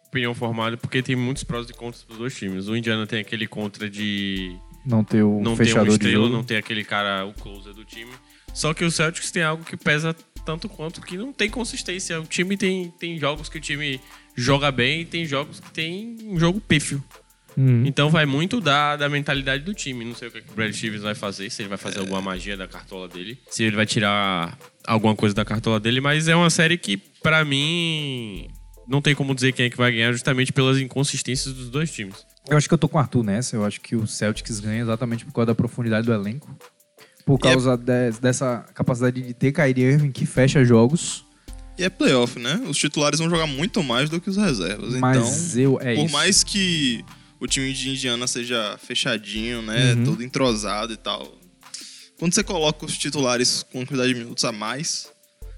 opinião 0.08 0.34
formada 0.34 0.78
porque 0.78 1.02
tem 1.04 1.16
muitos 1.16 1.44
prós 1.44 1.70
e 1.70 1.74
contras 1.74 2.04
pros 2.04 2.18
dois 2.20 2.36
times. 2.36 2.68
O 2.68 2.76
Indiana 2.76 3.06
tem 3.06 3.20
aquele 3.20 3.48
contra 3.48 3.90
de 3.90 4.56
Não 4.86 5.04
ter 5.04 5.24
o 5.24 5.42
não 5.42 5.56
ter 5.56 5.66
fechador 5.66 5.88
de 5.88 5.94
estrela, 5.94 6.24
jogo? 6.26 6.30
não 6.30 6.44
ter 6.44 6.58
aquele 6.58 6.84
cara, 6.84 7.26
o 7.26 7.34
closer 7.34 7.74
do 7.74 7.84
time. 7.84 8.12
Só 8.54 8.74
que 8.74 8.86
o 8.86 8.92
Celtics 8.92 9.32
tem 9.32 9.44
algo 9.44 9.64
que 9.64 9.76
pesa 9.76 10.16
tanto 10.46 10.70
quanto 10.70 11.02
que 11.02 11.18
não 11.18 11.34
tem 11.34 11.50
consistência. 11.50 12.22
O 12.22 12.26
time 12.26 12.56
tem, 12.56 12.92
tem 12.92 13.20
jogos 13.20 13.50
que 13.50 13.58
o 13.58 13.62
time 13.62 14.00
joga 14.36 14.72
bem 14.72 15.02
e 15.02 15.06
tem 15.06 15.26
jogos 15.26 15.60
que 15.60 15.72
tem 15.72 16.16
um 16.24 16.40
jogo 16.40 16.62
pífio. 16.62 17.04
Uhum. 17.58 17.84
Então 17.86 18.10
vai 18.10 18.26
muito 18.26 18.60
da, 18.60 18.96
da 18.96 19.10
mentalidade 19.10 19.64
do 19.64 19.74
time. 19.74 20.06
Não 20.06 20.14
sei 20.14 20.28
o 20.28 20.32
que 20.32 20.40
o 20.40 20.56
Brad 20.56 20.74
Stevens 20.74 21.02
vai 21.02 21.16
fazer, 21.16 21.50
se 21.50 21.62
ele 21.62 21.70
vai 21.70 21.78
fazer 21.78 22.00
alguma 22.00 22.22
magia 22.22 22.56
da 22.56 22.68
cartola 22.68 23.08
dele, 23.08 23.40
se 23.50 23.64
ele 23.64 23.76
vai 23.76 23.86
tirar 23.86 24.58
alguma 24.86 25.16
coisa 25.16 25.34
da 25.34 25.46
cartola 25.46 25.80
dele, 25.80 26.02
mas 26.02 26.28
é 26.28 26.36
uma 26.36 26.50
série 26.50 26.78
que, 26.78 26.98
pra 26.98 27.44
mim, 27.44 28.48
não 28.88 29.02
tem 29.02 29.16
como 29.16 29.34
dizer 29.34 29.54
quem 29.54 29.66
é 29.66 29.70
que 29.70 29.78
vai 29.78 29.92
ganhar, 29.92 30.12
justamente 30.12 30.52
pelas 30.52 30.78
inconsistências 30.78 31.54
dos 31.54 31.70
dois 31.70 31.92
times. 31.92 32.26
Eu 32.50 32.58
acho 32.58 32.68
que 32.68 32.74
eu 32.74 32.78
tô 32.78 32.88
com 32.88 32.98
o 32.98 33.02
Arthur 33.02 33.24
nessa. 33.24 33.56
Eu 33.56 33.66
acho 33.66 33.82
que 33.82 33.96
o 33.96 34.06
Celtics 34.06 34.60
ganha 34.60 34.82
exatamente 34.82 35.26
por 35.26 35.34
causa 35.34 35.48
da 35.48 35.56
profundidade 35.56 36.06
do 36.06 36.14
elenco. 36.14 36.56
Por 37.26 37.36
é- 37.40 37.42
causa 37.42 37.76
de- 37.76 38.12
dessa 38.22 38.66
capacidade 38.74 39.22
de 39.22 39.34
ter 39.34 39.52
Kyrie 39.52 39.84
Irving 39.84 40.12
que 40.12 40.26
fecha 40.26 40.64
jogos. 40.64 41.26
E 41.78 41.84
é 41.84 41.90
playoff, 41.90 42.40
né? 42.40 42.62
Os 42.70 42.78
titulares 42.78 43.20
vão 43.20 43.30
jogar 43.30 43.48
muito 43.48 43.84
mais 43.84 44.10
do 44.10 44.22
que 44.22 44.30
os 44.30 44.38
reservas. 44.38 44.94
Mas 44.96 45.56
então, 45.58 45.62
eu. 45.62 45.80
É 45.82 45.96
por 45.96 46.06
isso. 46.06 46.14
mais 46.14 46.44
que 46.44 47.04
o 47.40 47.48
time 47.48 47.74
de 47.74 47.90
Indiana 47.90 48.28
seja 48.28 48.78
fechadinho, 48.78 49.62
né? 49.62 49.94
Uhum. 49.94 50.04
Todo 50.06 50.24
entrosado 50.24 50.94
e 50.94 50.98
tal. 50.98 51.36
Quando 52.18 52.34
você 52.34 52.44
coloca 52.44 52.86
os 52.86 52.98
titulares 52.98 53.64
com 53.64 53.80
quantidade 53.86 54.14
de 54.14 54.20
minutos 54.20 54.44
a 54.46 54.52
mais, 54.52 55.12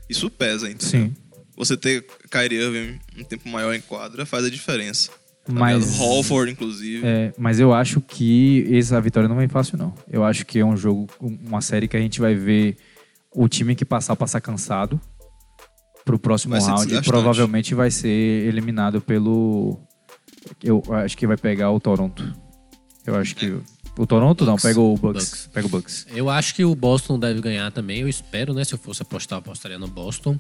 isso 0.10 0.30
pesa, 0.30 0.67
entendeu? 0.69 1.08
Sim. 1.10 1.15
Você 1.56 1.78
ter 1.78 2.04
Kyrie 2.32 2.60
Irving 2.60 3.00
um 3.17 3.23
tempo 3.23 3.47
maior 3.50 3.73
em 3.73 3.82
quadra 3.82 4.26
faz 4.26 4.45
a 4.45 4.50
diferença. 4.50 5.12
Tá 5.47 5.53
Mas-? 5.53 5.97
Holford, 5.97 6.51
inclusive. 6.51 7.01
É, 7.05 7.33
mas 7.38 7.60
eu 7.60 7.73
acho 7.73 8.01
que 8.01 8.67
essa 8.75 8.99
vitória 8.99 9.29
não 9.29 9.38
vem 9.38 9.47
fácil, 9.47 9.77
não. 9.77 9.93
Eu 10.10 10.23
acho 10.23 10.45
que 10.45 10.60
é 10.60 10.65
um 10.65 10.75
jogo, 10.75 11.07
uma 11.19 11.62
série 11.62 11.88
que 11.88 11.95
a 11.95 11.99
gente 11.99 12.19
vai 12.19 12.36
ver 12.36 12.77
o 13.33 13.47
time 13.47 13.75
que 13.75 13.86
passar, 13.86 14.15
passar 14.15 14.41
cansado 14.41 14.99
pro 16.03 16.19
próximo 16.19 16.55
round 16.55 16.93
e 16.95 17.01
provavelmente 17.01 17.73
vai 17.73 17.89
ser 17.89 18.47
eliminado 18.47 19.01
pelo. 19.01 19.79
Eu 20.63 20.83
acho 20.89 21.17
que 21.17 21.25
vai 21.25 21.38
pegar 21.38 21.71
o 21.71 21.79
Toronto. 21.79 22.33
Eu 23.05 23.15
acho 23.15 23.36
que. 23.36 23.57
O 23.97 24.05
Toronto 24.05 24.45
não, 24.45 24.53
Bucks. 24.53 24.63
pega 24.63 24.79
o 24.79 24.95
Bucks. 24.95 25.23
Bucks. 25.25 25.49
Pega 25.51 25.67
o 25.67 25.69
Bucks. 25.69 26.07
Eu 26.13 26.29
acho 26.29 26.53
que 26.53 26.63
o 26.63 26.75
Boston 26.75 27.17
deve 27.17 27.41
ganhar 27.41 27.71
também. 27.71 28.01
Eu 28.01 28.07
espero, 28.07 28.53
né? 28.53 28.63
Se 28.63 28.73
eu 28.73 28.77
fosse 28.77 29.01
apostar, 29.01 29.38
eu 29.38 29.39
apostaria 29.39 29.79
no 29.79 29.88
Boston. 29.88 30.38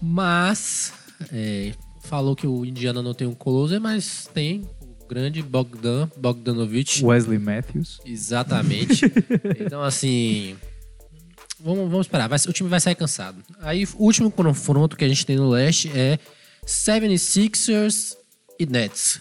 Mas 0.00 0.92
é, 1.32 1.72
falou 2.06 2.34
que 2.36 2.46
o 2.46 2.64
Indiana 2.64 3.02
não 3.02 3.12
tem 3.12 3.26
um 3.26 3.34
closer, 3.34 3.80
mas 3.80 4.28
tem 4.32 4.62
o 4.80 5.06
grande 5.06 5.42
Bogdan 5.42 6.08
Bogdanovich. 6.16 7.04
Wesley 7.04 7.38
Matthews. 7.38 8.00
Exatamente. 8.04 9.04
então, 9.60 9.82
assim. 9.82 10.56
Vamos, 11.58 11.90
vamos 11.90 12.06
esperar. 12.06 12.28
Vai 12.28 12.38
o 12.48 12.52
time 12.52 12.68
vai 12.68 12.80
sair 12.80 12.94
cansado. 12.94 13.42
Aí, 13.60 13.84
o 13.98 14.04
último 14.04 14.30
confronto 14.30 14.96
que 14.96 15.04
a 15.04 15.08
gente 15.08 15.26
tem 15.26 15.36
no 15.36 15.48
leste 15.48 15.90
é 15.94 16.18
76ers 16.64 18.16
e 18.58 18.66
Nets. 18.66 19.20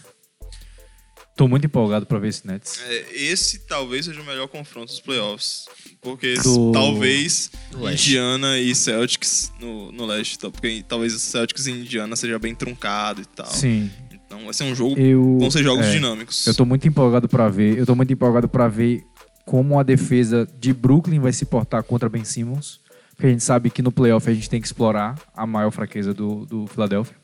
Tô 1.36 1.48
muito 1.50 1.66
empolgado 1.66 2.06
pra 2.06 2.18
ver 2.18 2.30
esse 2.30 2.48
Nets. 2.48 2.80
É, 2.88 3.14
esse 3.14 3.60
talvez 3.68 4.06
seja 4.06 4.22
o 4.22 4.26
melhor 4.26 4.48
confronto 4.48 4.88
dos 4.88 5.02
playoffs. 5.02 5.66
Porque 6.02 6.36
Do- 6.36 6.72
talvez 6.72 7.52
Do. 7.72 7.90
Indiana 7.92 8.58
e 8.58 8.74
Celtics 8.74 9.52
no, 9.60 9.92
no 9.92 10.06
leste. 10.06 10.40
tá? 10.40 10.50
Porque 10.50 10.84
talvez 10.88 11.14
Celtics 11.22 11.68
e 11.68 11.72
Indiana 11.72 12.16
seja 12.16 12.40
bem 12.40 12.56
truncado 12.56 13.22
e 13.22 13.26
tal. 13.26 13.48
Sim. 13.48 13.92
Então 14.14 14.46
vai 14.46 14.54
ser 14.54 14.64
um 14.64 14.74
jogo. 14.74 14.98
Eu, 14.98 15.38
Vão 15.38 15.52
ser 15.52 15.62
jogos 15.62 15.86
é, 15.86 15.92
dinâmicos. 15.92 16.48
Eu 16.48 16.56
tô 16.56 16.66
muito 16.66 16.88
empolgado 16.88 17.28
pra 17.28 17.50
ver. 17.50 17.78
Eu 17.78 17.86
tô 17.86 17.96
muito 17.96 18.14
empolgado 18.14 18.48
pra 18.48 18.68
ver 18.70 19.04
como 19.46 19.78
a 19.78 19.84
defesa 19.84 20.48
de 20.58 20.74
Brooklyn 20.74 21.20
vai 21.20 21.34
se 21.34 21.46
portar 21.46 21.84
contra 21.84 22.08
Ben 22.08 22.24
Simmons. 22.24 22.80
Porque 23.12 23.28
a 23.28 23.30
gente 23.30 23.44
sabe 23.44 23.70
que 23.70 23.82
no 23.82 23.92
playoff 23.92 24.30
a 24.30 24.34
gente 24.34 24.50
tem 24.50 24.60
que 24.62 24.68
explorar 24.68 25.16
a 25.36 25.46
maior 25.46 25.72
fraqueza 25.72 26.14
do, 26.14 26.46
do 26.46 26.66
Philadelphia. 26.68 27.16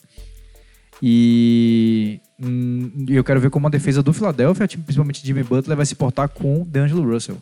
E 1.02 2.20
hum, 2.40 3.06
eu 3.10 3.24
quero 3.24 3.40
ver 3.40 3.50
como 3.50 3.68
a 3.68 3.70
defesa 3.70 4.04
do 4.04 4.14
Philadelphia, 4.14 4.68
tipo, 4.68 4.84
principalmente 4.84 5.26
Jimmy 5.26 5.44
Butler, 5.44 5.76
vai 5.76 5.86
se 5.86 5.96
portar 5.96 6.30
com 6.30 6.62
o 6.62 6.66
D'Angelo 6.66 7.10
Russell. 7.10 7.38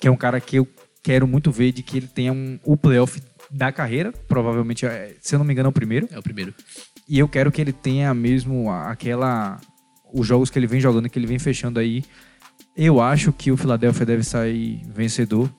Que 0.00 0.08
é 0.08 0.10
um 0.10 0.16
cara 0.16 0.40
que 0.40 0.56
eu 0.56 0.66
quero 1.02 1.26
muito 1.26 1.50
ver 1.50 1.72
de 1.72 1.82
que 1.82 1.96
ele 1.96 2.06
tenha 2.06 2.32
um, 2.32 2.58
o 2.64 2.76
playoff 2.76 3.22
da 3.50 3.70
carreira. 3.70 4.12
Provavelmente, 4.26 4.84
é, 4.84 5.14
se 5.20 5.34
eu 5.34 5.38
não 5.38 5.46
me 5.46 5.52
engano, 5.52 5.68
é 5.68 5.70
o 5.70 5.72
primeiro. 5.72 6.08
É 6.10 6.18
o 6.18 6.22
primeiro. 6.22 6.54
E 7.08 7.18
eu 7.18 7.28
quero 7.28 7.50
que 7.52 7.60
ele 7.60 7.72
tenha 7.72 8.12
mesmo 8.12 8.70
aquela. 8.70 9.60
Os 10.12 10.26
jogos 10.26 10.50
que 10.50 10.58
ele 10.58 10.66
vem 10.66 10.80
jogando, 10.80 11.08
que 11.08 11.18
ele 11.18 11.26
vem 11.26 11.38
fechando 11.38 11.78
aí. 11.78 12.04
Eu 12.76 13.00
acho 13.00 13.32
que 13.32 13.50
o 13.50 13.56
Philadelphia 13.56 14.06
deve 14.06 14.22
sair 14.22 14.82
vencedor, 14.94 15.50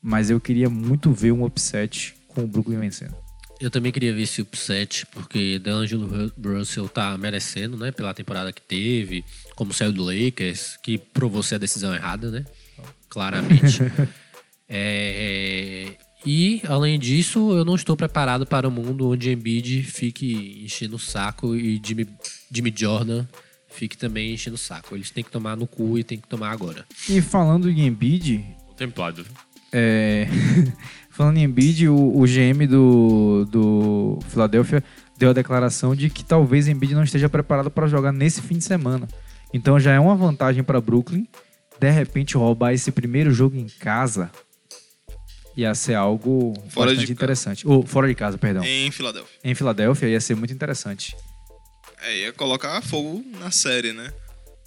mas 0.00 0.30
eu 0.30 0.40
queria 0.40 0.70
muito 0.70 1.12
ver 1.12 1.32
um 1.32 1.44
upset 1.44 2.14
com 2.28 2.44
o 2.44 2.46
Brooklyn 2.46 2.78
vencendo. 2.78 3.21
Eu 3.62 3.70
também 3.70 3.92
queria 3.92 4.12
ver 4.12 4.22
esse 4.22 4.42
upset, 4.42 5.06
porque 5.06 5.58
D'Angelo 5.58 6.06
Ru- 6.06 6.58
Russell 6.58 6.88
tá 6.88 7.16
merecendo, 7.16 7.76
né? 7.76 7.92
Pela 7.92 8.12
temporada 8.12 8.52
que 8.52 8.60
teve, 8.60 9.24
como 9.54 9.72
saiu 9.72 9.92
do 9.92 10.02
Lakers, 10.04 10.76
que 10.82 10.98
provou 10.98 11.42
ser 11.42 11.54
a 11.54 11.58
decisão 11.58 11.94
errada, 11.94 12.30
né? 12.30 12.44
Claramente. 13.08 13.78
É, 14.74 15.96
E, 16.24 16.62
além 16.66 16.98
disso, 16.98 17.52
eu 17.52 17.62
não 17.64 17.74
estou 17.74 17.94
preparado 17.94 18.46
para 18.46 18.66
um 18.66 18.70
mundo 18.70 19.10
onde 19.10 19.30
Embiid 19.30 19.82
fique 19.82 20.62
enchendo 20.64 20.96
o 20.96 20.98
saco 20.98 21.54
e 21.54 21.78
Jimmy, 21.84 22.08
Jimmy 22.50 22.72
Jordan 22.74 23.26
fique 23.68 23.98
também 23.98 24.32
enchendo 24.32 24.54
o 24.54 24.58
saco. 24.58 24.94
Eles 24.94 25.10
têm 25.10 25.22
que 25.22 25.30
tomar 25.30 25.56
no 25.58 25.66
cu 25.66 25.98
e 25.98 26.04
têm 26.04 26.18
que 26.18 26.26
tomar 26.26 26.50
agora. 26.52 26.86
E 27.08 27.20
falando 27.20 27.68
em 27.68 27.86
Embiid, 27.86 28.42
Contemplado. 28.68 29.26
é, 29.70 30.26
falando 31.22 31.36
em 31.36 31.44
Embiid, 31.44 31.88
o, 31.88 32.18
o 32.18 32.24
GM 32.24 32.66
do, 32.66 33.46
do 33.48 34.18
Philadelphia 34.28 34.82
deu 35.16 35.30
a 35.30 35.32
declaração 35.32 35.94
de 35.94 36.10
que 36.10 36.24
talvez 36.24 36.66
Embiid 36.66 36.96
não 36.96 37.04
esteja 37.04 37.28
preparado 37.28 37.70
para 37.70 37.86
jogar 37.86 38.10
nesse 38.10 38.42
fim 38.42 38.58
de 38.58 38.64
semana. 38.64 39.06
Então 39.54 39.78
já 39.78 39.92
é 39.92 40.00
uma 40.00 40.16
vantagem 40.16 40.64
para 40.64 40.80
Brooklyn. 40.80 41.28
De 41.78 41.90
repente 41.90 42.36
roubar 42.36 42.72
esse 42.72 42.90
primeiro 42.90 43.30
jogo 43.30 43.56
em 43.56 43.68
casa 43.68 44.32
ia 45.56 45.72
ser 45.76 45.94
algo 45.94 46.54
Fora 46.70 46.90
de 46.90 46.96
bastante 46.96 46.96
casa. 46.96 47.12
interessante. 47.12 47.68
Ou 47.68 47.86
fora 47.86 48.08
de 48.08 48.16
casa, 48.16 48.36
perdão. 48.36 48.64
Em 48.64 48.90
Filadélfia. 48.90 49.38
Em 49.44 49.54
Filadélfia 49.54 50.08
ia 50.08 50.20
ser 50.20 50.34
muito 50.34 50.52
interessante. 50.52 51.14
É, 52.00 52.16
ia 52.18 52.32
colocar 52.32 52.82
fogo 52.82 53.24
na 53.38 53.52
série, 53.52 53.92
né? 53.92 54.12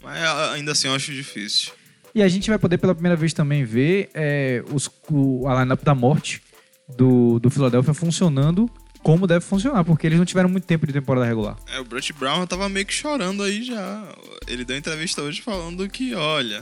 Mas 0.01 0.23
ainda 0.53 0.71
assim 0.71 0.87
eu 0.87 0.95
acho 0.95 1.11
difícil. 1.11 1.73
E 2.15 2.23
a 2.23 2.29
gente 2.29 2.49
vai 2.49 2.57
poder 2.57 2.77
pela 2.77 2.95
primeira 2.95 3.17
vez 3.17 3.33
também 3.33 3.65
ver 3.65 4.09
é, 4.13 4.63
os, 4.71 4.89
o, 5.11 5.45
a 5.49 5.61
lineup 5.61 5.83
da 5.83 5.93
morte 5.93 6.41
do, 6.89 7.39
do 7.39 7.49
Philadelphia 7.49 7.93
funcionando 7.93 8.69
como 9.05 9.27
deve 9.27 9.45
funcionar, 9.45 9.83
porque 9.83 10.07
eles 10.07 10.17
não 10.17 10.25
tiveram 10.25 10.49
muito 10.49 10.65
tempo 10.65 10.87
de 10.87 10.91
temporada 10.91 11.27
regular. 11.27 11.55
É, 11.71 11.79
o 11.79 11.85
Brett 11.85 12.11
Brown 12.13 12.47
tava 12.47 12.67
meio 12.67 12.87
que 12.87 12.93
chorando 12.93 13.43
aí 13.43 13.63
já. 13.63 14.03
Ele 14.47 14.65
deu 14.65 14.75
entrevista 14.75 15.21
hoje 15.21 15.43
falando 15.43 15.87
que, 15.87 16.15
olha, 16.15 16.61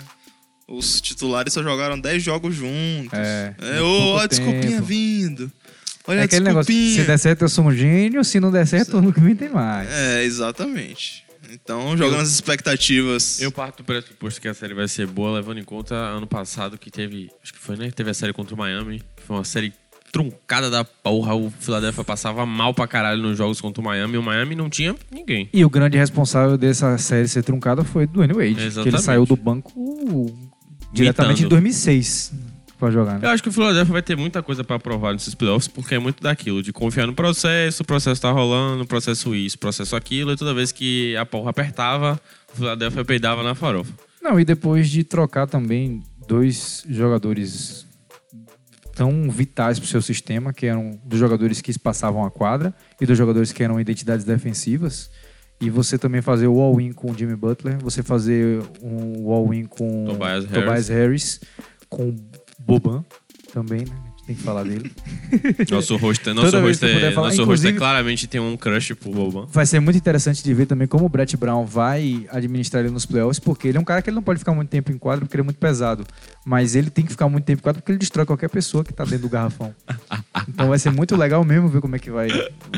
os 0.67 0.99
titulares 0.99 1.53
só 1.53 1.63
jogaram 1.63 1.97
10 1.97 2.21
jogos 2.21 2.53
juntos. 2.53 3.17
É, 3.17 3.55
É, 3.61 3.81
ô, 3.81 4.15
ó, 4.15 4.19
a 4.19 4.27
desculpinha 4.27 4.81
vindo. 4.81 5.49
Olha 6.05 6.17
é 6.17 6.21
a 6.23 6.25
aquele 6.25 6.43
negócio, 6.43 6.73
se 6.73 7.01
der 7.03 7.17
certo 7.17 7.43
eu 7.43 7.49
sou 7.49 7.65
um 7.65 7.71
gênio, 7.73 8.21
se 8.25 8.37
não 8.41 8.51
der 8.51 8.67
certo 8.67 8.97
ano 8.97 9.13
que 9.13 9.21
vem 9.21 9.37
tem 9.37 9.47
mais. 9.47 9.89
É, 9.89 10.25
exatamente. 10.25 11.23
Então, 11.49 11.95
jogando 11.95 12.21
as 12.21 12.29
expectativas. 12.29 13.39
Eu 13.39 13.53
parto 13.53 13.77
do 13.77 13.83
pressuposto 13.85 14.41
que 14.41 14.49
a 14.49 14.53
série 14.53 14.73
vai 14.73 14.87
ser 14.89 15.07
boa, 15.07 15.35
levando 15.37 15.59
em 15.59 15.63
conta 15.63 15.95
ano 15.95 16.27
passado 16.27 16.77
que 16.77 16.91
teve. 16.91 17.29
Acho 17.41 17.53
que 17.53 17.59
foi, 17.59 17.77
né? 17.77 17.89
Teve 17.89 18.09
a 18.09 18.13
série 18.13 18.33
contra 18.33 18.53
o 18.53 18.57
Miami. 18.57 19.01
Foi 19.25 19.37
uma 19.37 19.45
série 19.45 19.71
truncada 20.13 20.69
da 20.69 20.85
porra. 20.85 21.35
O 21.35 21.51
Philadelphia 21.59 22.03
passava 22.03 22.45
mal 22.45 22.73
pra 22.73 22.87
caralho 22.87 23.21
nos 23.21 23.35
jogos 23.37 23.59
contra 23.59 23.81
o 23.81 23.83
Miami. 23.83 24.13
E 24.13 24.17
o 24.17 24.23
Miami 24.23 24.55
não 24.55 24.69
tinha 24.69 24.95
ninguém. 25.11 25.49
E 25.51 25.65
o 25.65 25.69
grande 25.69 25.97
responsável 25.97 26.55
dessa 26.57 26.97
série 26.97 27.27
ser 27.27 27.43
truncada 27.43 27.83
foi 27.83 28.05
do 28.07 28.13
Dwayne 28.13 28.33
Wade, 28.33 28.53
que 28.53 28.59
ele 28.61 28.67
Exatamente. 28.67 29.01
saiu 29.01 29.25
do 29.25 29.35
banco 29.35 29.73
diretamente 30.93 31.41
em 31.41 31.45
Mitando. 31.45 31.49
2006 31.61 32.31
pra 32.79 32.91
jogar. 32.91 33.15
Eu 33.15 33.19
Né? 33.21 33.27
acho 33.29 33.41
que 33.41 33.49
o 33.49 33.51
Philadelphia 33.51 33.91
vai 33.91 34.01
ter 34.01 34.15
muita 34.15 34.43
coisa 34.43 34.63
pra 34.63 34.77
provar 34.77 35.13
nesses 35.13 35.33
playoffs, 35.33 35.67
porque 35.67 35.95
é 35.95 35.99
muito 35.99 36.21
daquilo, 36.21 36.61
de 36.61 36.71
confiar 36.71 37.07
no 37.07 37.13
processo, 37.13 37.81
o 37.81 37.85
processo 37.85 38.21
tá 38.21 38.29
rolando, 38.31 38.83
o 38.83 38.85
processo 38.87 39.33
isso, 39.33 39.57
processo 39.57 39.95
aquilo, 39.95 40.31
e 40.31 40.35
toda 40.37 40.53
vez 40.53 40.71
que 40.71 41.15
a 41.17 41.25
porra 41.25 41.49
apertava, 41.49 42.19
o 42.53 42.57
Philadelphia 42.57 43.03
peidava 43.05 43.41
na 43.41 43.55
farofa. 43.55 43.91
Não, 44.21 44.39
e 44.39 44.45
depois 44.45 44.89
de 44.89 45.03
trocar 45.03 45.47
também 45.47 46.03
dois 46.27 46.83
jogadores 46.89 47.85
tão 48.95 49.29
vitais 49.29 49.79
pro 49.79 49.87
seu 49.87 50.01
sistema, 50.01 50.53
que 50.53 50.65
eram 50.65 50.99
dos 51.03 51.19
jogadores 51.19 51.61
que 51.61 51.77
passavam 51.79 52.23
a 52.23 52.31
quadra 52.31 52.73
e 53.01 53.05
dos 53.05 53.17
jogadores 53.17 53.51
que 53.51 53.63
eram 53.63 53.79
identidades 53.79 54.25
defensivas, 54.25 55.09
e 55.59 55.69
você 55.69 55.97
também 55.97 56.21
fazer 56.21 56.47
o 56.47 56.59
all-in 56.59 56.91
com 56.91 57.11
o 57.11 57.17
Jimmy 57.17 57.35
Butler, 57.35 57.77
você 57.79 58.03
fazer 58.03 58.61
um 58.81 59.31
all-in 59.31 59.65
com 59.65 60.05
Tobias 60.05 60.45
Tobias 60.45 60.89
Harris, 60.89 61.41
com 61.89 62.15
Boban 62.59 63.03
também, 63.53 63.85
né? 63.85 64.12
Tem 64.25 64.33
que 64.35 64.41
falar 64.41 64.63
dele. 64.63 64.89
Nosso 65.69 65.97
rosto, 65.97 66.33
nosso 66.33 66.51
Toda 66.51 66.63
vez 66.63 66.79
rosto, 66.79 66.85
é, 66.85 67.11
falar, 67.11 67.27
nosso 67.27 67.43
rosto 67.43 67.67
é 67.67 67.73
claramente 67.73 68.25
tem 68.25 68.39
um 68.39 68.55
crush 68.55 68.93
por 68.93 69.13
Boban. 69.13 69.47
Vai 69.51 69.65
ser 69.65 69.81
muito 69.81 69.97
interessante 69.97 70.41
de 70.41 70.53
ver 70.53 70.65
também 70.65 70.87
como 70.87 71.05
o 71.05 71.09
Brett 71.09 71.35
Brown 71.35 71.65
vai 71.65 72.25
administrar 72.29 72.81
ele 72.85 72.93
nos 72.93 73.05
playoffs, 73.05 73.37
porque 73.39 73.67
ele 73.67 73.77
é 73.77 73.81
um 73.81 73.83
cara 73.83 74.01
que 74.01 74.09
ele 74.09 74.15
não 74.15 74.23
pode 74.23 74.39
ficar 74.39 74.53
muito 74.53 74.69
tempo 74.69 74.93
em 74.93 74.97
quadro 74.97 75.25
porque 75.25 75.35
ele 75.35 75.41
é 75.41 75.43
muito 75.43 75.57
pesado. 75.57 76.05
Mas 76.45 76.73
ele 76.73 76.89
tem 76.89 77.03
que 77.03 77.11
ficar 77.11 77.27
muito 77.27 77.43
tempo 77.43 77.59
em 77.59 77.63
quadro 77.63 77.81
porque 77.81 77.91
ele 77.91 77.99
destrói 77.99 78.25
qualquer 78.25 78.49
pessoa 78.49 78.81
que 78.81 78.93
tá 78.93 79.03
dentro 79.03 79.19
do 79.23 79.29
garrafão. 79.29 79.75
Então 80.47 80.67
vai 80.69 80.77
ser 80.79 80.91
muito 80.91 81.15
legal 81.15 81.43
mesmo 81.45 81.69
ver 81.69 81.79
como 81.79 81.95
é 81.95 81.99
que 81.99 82.11
vai, 82.11 82.27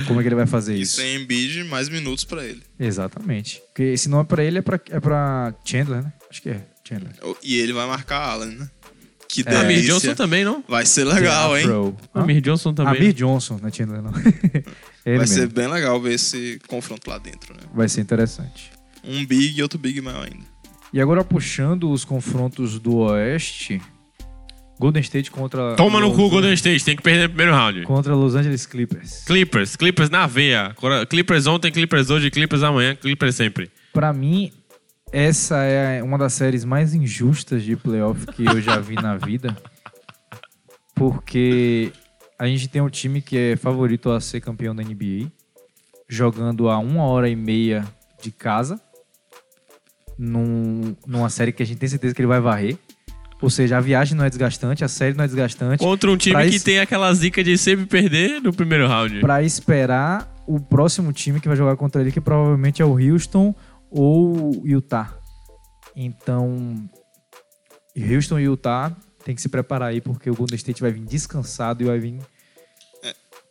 como 0.07 0.19
é 0.19 0.23
que 0.23 0.27
ele 0.27 0.35
vai 0.35 0.45
fazer 0.45 0.75
E 0.75 0.81
isso. 0.81 0.97
sem 0.97 1.15
Embiid, 1.21 1.63
mais 1.63 1.89
minutos 1.89 2.23
pra 2.23 2.43
ele. 2.45 2.61
Exatamente. 2.79 3.59
Porque 3.67 3.97
se 3.97 4.07
não 4.07 4.19
é 4.19 4.23
pra 4.23 4.43
ele, 4.43 4.59
é 4.59 4.61
pra, 4.61 4.79
é 4.91 4.99
pra 4.99 5.53
Chandler, 5.65 6.03
né? 6.03 6.13
Acho 6.29 6.41
que 6.43 6.49
é 6.49 6.61
Chandler. 6.87 7.11
E 7.43 7.55
ele 7.59 7.73
vai 7.73 7.87
marcar 7.87 8.19
Allen, 8.19 8.55
né? 8.55 8.69
Que 9.43 9.49
É. 9.49 9.55
Amir. 9.57 9.81
Johnson 9.81 10.13
também, 10.15 10.43
não? 10.45 10.63
Vai 10.67 10.85
ser 10.85 11.03
legal, 11.03 11.57
hein? 11.57 11.63
Afro. 11.65 11.97
Amir 12.13 12.41
Johnson 12.41 12.73
também. 12.73 12.95
Amir 12.95 13.13
Johnson, 13.13 13.57
não 13.61 13.67
é 13.69 13.71
Chandler, 13.71 14.01
não. 14.01 14.11
ele 15.05 15.17
Vai 15.17 15.27
ser 15.27 15.39
mesmo. 15.41 15.53
bem 15.53 15.67
legal 15.67 15.99
ver 16.01 16.13
esse 16.13 16.59
confronto 16.67 17.09
lá 17.09 17.17
dentro, 17.17 17.53
né? 17.53 17.61
Vai 17.73 17.87
ser 17.89 18.01
interessante. 18.01 18.71
Um 19.03 19.25
big 19.25 19.57
e 19.57 19.61
outro 19.61 19.77
big 19.77 19.99
maior 20.01 20.23
ainda. 20.23 20.45
E 20.93 21.01
agora 21.01 21.23
puxando 21.23 21.91
os 21.91 22.05
confrontos 22.05 22.79
do 22.79 22.97
Oeste, 22.97 23.81
Golden 24.79 25.01
State 25.01 25.29
contra 25.31 25.75
Toma 25.75 25.99
no 25.99 26.07
Los- 26.07 26.15
cu, 26.17 26.29
Golden 26.29 26.53
State, 26.53 26.83
tem 26.83 26.95
que 26.95 27.01
perder 27.03 27.23
no 27.23 27.29
primeiro 27.29 27.51
round. 27.53 27.83
contra 27.83 28.13
Los 28.15 28.35
Angeles 28.35 28.65
Clippers. 28.65 29.23
Clippers, 29.25 29.75
Clippers 29.75 30.09
na 30.09 30.25
veia. 30.27 30.73
Clippers 31.09 31.47
ontem, 31.47 31.71
Clippers 31.71 32.09
hoje, 32.09 32.29
Clippers 32.31 32.63
amanhã, 32.63 32.95
Clippers 32.95 33.35
sempre. 33.35 33.69
Pra 33.93 34.11
mim, 34.11 34.51
essa 35.17 35.63
é 35.63 36.03
uma 36.03 36.17
das 36.17 36.33
séries 36.33 36.65
mais 36.65 36.93
injustas 36.93 37.63
de 37.63 37.77
playoff 37.77 38.25
que 38.27 38.45
eu 38.45 38.61
já 38.61 38.79
vi 38.79 38.95
na 38.95 39.15
vida. 39.15 39.55
Porque 40.93 41.91
a 42.37 42.45
gente 42.47 42.67
tem 42.67 42.81
um 42.81 42.89
time 42.89 43.21
que 43.21 43.37
é 43.37 43.55
favorito 43.55 44.11
a 44.11 44.19
ser 44.19 44.41
campeão 44.41 44.75
da 44.75 44.83
NBA, 44.83 45.31
jogando 46.07 46.69
a 46.69 46.77
uma 46.79 47.03
hora 47.03 47.29
e 47.29 47.35
meia 47.35 47.85
de 48.21 48.31
casa, 48.31 48.79
num- 50.17 50.95
numa 51.05 51.29
série 51.29 51.51
que 51.51 51.63
a 51.63 51.65
gente 51.65 51.77
tem 51.77 51.89
certeza 51.89 52.13
que 52.13 52.21
ele 52.21 52.27
vai 52.27 52.39
varrer. 52.39 52.77
Ou 53.41 53.49
seja, 53.49 53.77
a 53.77 53.81
viagem 53.81 54.17
não 54.17 54.23
é 54.23 54.29
desgastante, 54.29 54.83
a 54.83 54.87
série 54.87 55.13
não 55.15 55.23
é 55.23 55.27
desgastante. 55.27 55.83
Contra 55.83 56.09
um 56.09 56.17
time 56.17 56.33
Pra 56.35 56.43
que 56.47 56.55
isso- 56.55 56.65
tem 56.65 56.79
aquela 56.79 57.13
zica 57.13 57.43
de 57.43 57.57
sempre 57.57 57.85
perder 57.85 58.41
no 58.41 58.53
primeiro 58.53 58.87
round. 58.87 59.19
Pra 59.19 59.43
esperar 59.43 60.33
o 60.47 60.59
próximo 60.59 61.11
time 61.11 61.39
que 61.39 61.47
vai 61.47 61.57
jogar 61.57 61.75
contra 61.75 62.01
ele, 62.01 62.11
que 62.11 62.21
provavelmente 62.21 62.81
é 62.81 62.85
o 62.85 62.97
Houston 62.97 63.53
ou 63.95 64.61
o 64.61 64.67
Utah. 64.67 65.17
Então, 65.95 66.89
Houston 67.97 68.39
e 68.39 68.43
Utah 68.43 68.95
tem 69.23 69.33
que 69.33 69.41
se 69.41 69.49
preparar 69.49 69.89
aí, 69.89 70.01
porque 70.01 70.29
o 70.29 70.35
Golden 70.35 70.55
State 70.55 70.81
vai 70.81 70.91
vir 70.91 71.05
descansado 71.05 71.81
e 71.83 71.85
vai 71.87 71.99
vir 71.99 72.19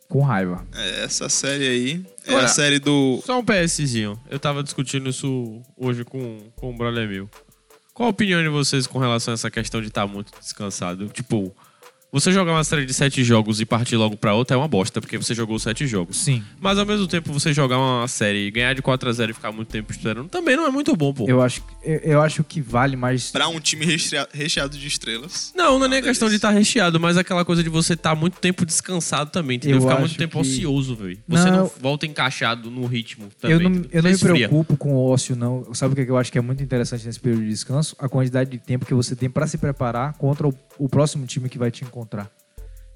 com 0.07 0.21
raiva. 0.21 0.65
É, 0.73 1.03
essa 1.03 1.27
série 1.29 1.67
aí 1.67 2.05
é 2.25 2.29
Agora- 2.29 2.45
a 2.45 2.47
série 2.47 2.79
do. 2.79 3.19
Só 3.25 3.39
um 3.39 3.43
PSzinho. 3.43 4.19
Eu 4.29 4.39
tava 4.39 4.61
discutindo 4.63 5.09
isso 5.09 5.61
hoje 5.75 6.05
com, 6.05 6.39
com 6.55 6.71
um 6.71 6.77
brother 6.77 7.07
meu. 7.09 7.27
Qual 7.93 8.07
a 8.07 8.11
opinião 8.11 8.41
de 8.43 8.49
vocês 8.49 8.85
com 8.85 8.99
relação 8.99 9.33
a 9.33 9.35
essa 9.35 9.49
questão 9.49 9.81
de 9.81 9.87
estar 9.87 10.05
muito 10.05 10.31
descansado? 10.39 11.07
Tipo, 11.07 11.55
você 12.19 12.31
jogar 12.31 12.53
uma 12.53 12.63
série 12.63 12.85
de 12.85 12.93
sete 12.93 13.23
jogos 13.23 13.59
e 13.59 13.65
partir 13.65 13.97
logo 13.97 14.15
pra 14.15 14.33
outra 14.33 14.55
é 14.55 14.57
uma 14.57 14.67
bosta, 14.67 15.01
porque 15.01 15.17
você 15.17 15.35
jogou 15.35 15.59
sete 15.59 15.85
jogos. 15.85 16.17
Sim. 16.17 16.41
Mas 16.61 16.77
ao 16.79 16.85
mesmo 16.85 17.07
tempo, 17.07 17.33
você 17.33 17.53
jogar 17.53 17.77
uma 17.77 18.07
série 18.07 18.47
e 18.47 18.51
ganhar 18.51 18.73
de 18.73 18.81
4 18.81 19.09
a 19.09 19.11
0 19.11 19.31
e 19.31 19.33
ficar 19.33 19.51
muito 19.51 19.67
tempo 19.67 19.91
esperando 19.91 20.29
também 20.29 20.55
não 20.55 20.65
é 20.65 20.71
muito 20.71 20.95
bom, 20.95 21.13
pô. 21.13 21.25
Eu 21.27 21.41
acho, 21.41 21.61
eu, 21.83 21.97
eu 21.99 22.21
acho 22.21 22.43
que 22.43 22.61
vale 22.61 22.95
mais. 22.95 23.31
Pra 23.31 23.47
um 23.49 23.59
time 23.59 23.85
recheado, 23.85 24.29
recheado 24.33 24.77
de 24.77 24.87
estrelas. 24.87 25.51
Não, 25.55 25.77
não 25.77 25.85
é 25.87 25.89
nem 25.89 25.99
a 25.99 26.01
questão 26.01 26.29
de 26.29 26.35
estar 26.35 26.51
recheado, 26.51 26.99
mas 26.99 27.17
aquela 27.17 27.43
coisa 27.43 27.61
de 27.61 27.69
você 27.69 27.93
estar 27.93 28.15
muito 28.15 28.39
tempo 28.39 28.65
descansado 28.65 29.29
também, 29.31 29.57
entendeu? 29.57 29.77
Eu 29.77 29.81
Ficar 29.81 29.93
acho 29.95 30.01
muito 30.03 30.17
tempo 30.17 30.33
que- 30.41 30.47
ocioso, 30.47 30.95
velho. 30.95 31.17
Você 31.27 31.51
não, 31.51 31.57
Não. 31.63 31.71
volta 31.81 32.05
encaixado 32.05 32.71
no 32.71 32.85
ritmo 32.85 33.27
também. 33.41 33.55
Eu 33.57 33.59
não, 33.69 33.85
eu 33.91 34.03
não 34.03 34.09
me 34.11 34.17
preocupo 34.17 34.77
com 34.77 34.93
o 34.95 35.09
ócio, 35.09 35.35
não. 35.35 35.73
Sabe 35.73 35.93
o 35.93 36.05
que 36.05 36.09
eu 36.09 36.17
acho 36.17 36.31
que 36.31 36.37
é 36.37 36.41
muito 36.41 36.63
interessante 36.63 37.05
nesse 37.05 37.19
período 37.19 37.43
de 37.43 37.49
descanso? 37.49 37.95
A 37.99 38.07
quantidade 38.07 38.49
de 38.51 38.57
tempo 38.57 38.85
que 38.85 38.93
você 38.93 39.15
tem 39.15 39.29
pra 39.29 39.45
se 39.47 39.57
preparar 39.57 40.13
contra 40.13 40.47
o, 40.47 40.53
o 40.77 40.87
próximo 40.87 41.25
time 41.25 41.49
que 41.49 41.57
vai 41.57 41.69
te 41.71 41.83
encontrar. 41.83 42.04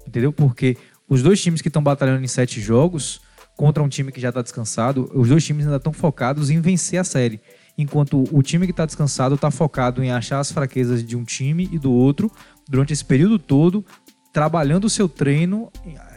Entendeu? 0.06 0.32
Porque 0.32 0.76
os 1.08 1.22
dois 1.22 1.40
times 1.40 1.60
que 1.60 1.68
estão 1.68 1.82
batalhando 1.82 2.22
em 2.24 2.28
sete 2.28 2.60
jogos 2.60 3.20
contra 3.56 3.82
um 3.82 3.88
time 3.88 4.10
que 4.10 4.20
já 4.20 4.32
tá 4.32 4.40
descansado, 4.40 5.10
os 5.14 5.28
dois 5.28 5.44
times 5.44 5.66
ainda 5.66 5.76
estão 5.76 5.92
focados 5.92 6.48
em 6.50 6.60
vencer 6.60 6.98
a 6.98 7.04
série. 7.04 7.40
Enquanto 7.76 8.24
o 8.32 8.42
time 8.42 8.66
que 8.66 8.72
tá 8.72 8.86
descansado 8.86 9.36
tá 9.36 9.50
focado 9.50 10.02
em 10.02 10.10
achar 10.10 10.38
as 10.38 10.50
fraquezas 10.50 11.04
de 11.04 11.16
um 11.16 11.24
time 11.24 11.68
e 11.72 11.78
do 11.78 11.92
outro 11.92 12.30
durante 12.68 12.92
esse 12.92 13.04
período 13.04 13.38
todo, 13.38 13.84
trabalhando 14.32 14.84
o 14.84 14.90
seu 14.90 15.08
treino 15.08 15.70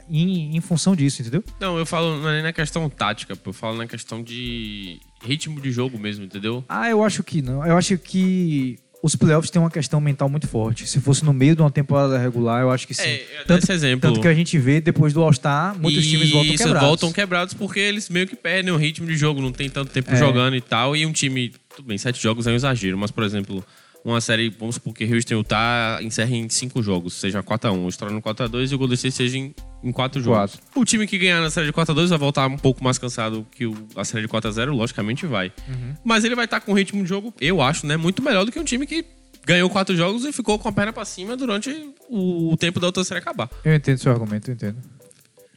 em, 0.09 0.55
em 0.55 0.61
função 0.61 0.95
disso, 0.95 1.21
entendeu? 1.21 1.43
Não, 1.59 1.77
eu 1.77 1.85
falo 1.85 2.17
não 2.19 2.29
é 2.29 2.33
nem 2.35 2.43
na 2.43 2.53
questão 2.53 2.89
tática, 2.89 3.37
eu 3.45 3.53
falo 3.53 3.77
na 3.77 3.87
questão 3.87 4.21
de 4.21 4.99
ritmo 5.23 5.59
de 5.59 5.71
jogo 5.71 5.97
mesmo, 5.97 6.25
entendeu? 6.25 6.63
Ah, 6.69 6.89
eu 6.89 7.03
acho 7.03 7.23
que 7.23 7.41
não. 7.41 7.65
Eu 7.65 7.77
acho 7.77 7.97
que 7.97 8.77
os 9.05 9.17
playoffs 9.17 9.51
têm 9.51 9.61
uma 9.61 9.69
questão 9.69 9.99
mental 9.99 10.29
muito 10.29 10.47
forte. 10.47 10.87
Se 10.87 11.01
fosse 11.01 11.25
no 11.25 11.33
meio 11.33 11.57
de 11.57 11.61
uma 11.61 11.69
temporada 11.69 12.17
regular, 12.17 12.61
eu 12.61 12.71
acho 12.71 12.87
que 12.87 12.93
sim. 12.93 13.03
É, 13.03 13.43
tanto, 13.45 13.61
esse 13.65 13.73
exemplo. 13.73 13.99
tanto 14.09 14.21
que 14.21 14.27
a 14.29 14.33
gente 14.33 14.57
vê 14.57 14.79
depois 14.79 15.11
do 15.11 15.21
All-Star, 15.21 15.77
muitos 15.77 16.05
e 16.05 16.09
times 16.09 16.31
voltam 16.31 16.55
quebrados. 16.55 16.87
voltam 16.87 17.11
quebrados 17.11 17.53
porque 17.53 17.81
eles 17.81 18.07
meio 18.07 18.25
que 18.25 18.35
perdem 18.37 18.71
o 18.71 18.77
ritmo 18.77 19.05
de 19.05 19.17
jogo, 19.17 19.41
não 19.41 19.51
tem 19.51 19.69
tanto 19.69 19.91
tempo 19.91 20.09
É. 20.09 20.15
jogando 20.15 20.55
e 20.55 20.61
tal. 20.61 20.95
E 20.95 21.05
um 21.05 21.11
time, 21.11 21.51
tudo 21.75 21.85
bem, 21.85 21.97
sete 21.97 22.23
jogos 22.23 22.47
é 22.47 22.51
um 22.51 22.55
exagero, 22.55 22.97
mas 22.97 23.11
por 23.11 23.25
exemplo, 23.25 23.61
uma 24.03 24.19
série, 24.19 24.49
vamos 24.49 24.75
supor 24.75 24.93
que 24.93 25.05
Houston 25.05 25.33
e 25.33 25.37
Utah 25.37 25.99
encerra 26.01 26.35
em 26.35 26.49
cinco 26.49 26.83
jogos, 26.83 27.13
seja 27.13 27.41
4x1, 27.41 27.79
o 27.79 27.83
Australian 27.85 28.21
4x2 28.21 28.71
e 28.71 28.75
o 28.75 28.77
Golden 28.77 28.95
State 28.95 29.15
seja 29.15 29.37
em, 29.37 29.55
em 29.83 29.91
quatro 29.91 30.21
jogos. 30.21 30.55
Quatro. 30.55 30.81
O 30.81 30.83
time 30.83 31.07
que 31.07 31.17
ganhar 31.17 31.41
na 31.41 31.49
série 31.49 31.67
de 31.67 31.73
4x2 31.73 32.07
vai 32.07 32.17
voltar 32.17 32.47
um 32.47 32.57
pouco 32.57 32.83
mais 32.83 32.97
cansado 32.97 33.47
que 33.51 33.65
o, 33.65 33.87
a 33.95 34.03
série 34.03 34.27
de 34.27 34.33
4x0, 34.33 34.71
logicamente 34.71 35.25
vai. 35.25 35.53
Uhum. 35.67 35.95
Mas 36.03 36.23
ele 36.23 36.35
vai 36.35 36.45
estar 36.45 36.59
com 36.59 36.73
um 36.73 36.75
ritmo 36.75 37.01
de 37.01 37.09
jogo, 37.09 37.33
eu 37.39 37.61
acho, 37.61 37.87
né, 37.87 37.95
muito 37.95 38.21
melhor 38.21 38.45
do 38.45 38.51
que 38.51 38.59
um 38.59 38.63
time 38.63 38.85
que 38.85 39.05
ganhou 39.45 39.69
quatro 39.69 39.95
jogos 39.95 40.25
e 40.25 40.33
ficou 40.33 40.59
com 40.59 40.67
a 40.67 40.71
perna 40.71 40.91
pra 40.91 41.05
cima 41.05 41.37
durante 41.37 41.69
o, 42.09 42.51
o 42.51 42.57
tempo 42.57 42.79
da 42.79 42.87
outra 42.87 43.03
série 43.03 43.19
acabar. 43.19 43.49
Eu 43.63 43.73
entendo 43.73 43.97
seu 43.97 44.11
argumento, 44.11 44.49
eu 44.49 44.55
entendo. 44.55 44.77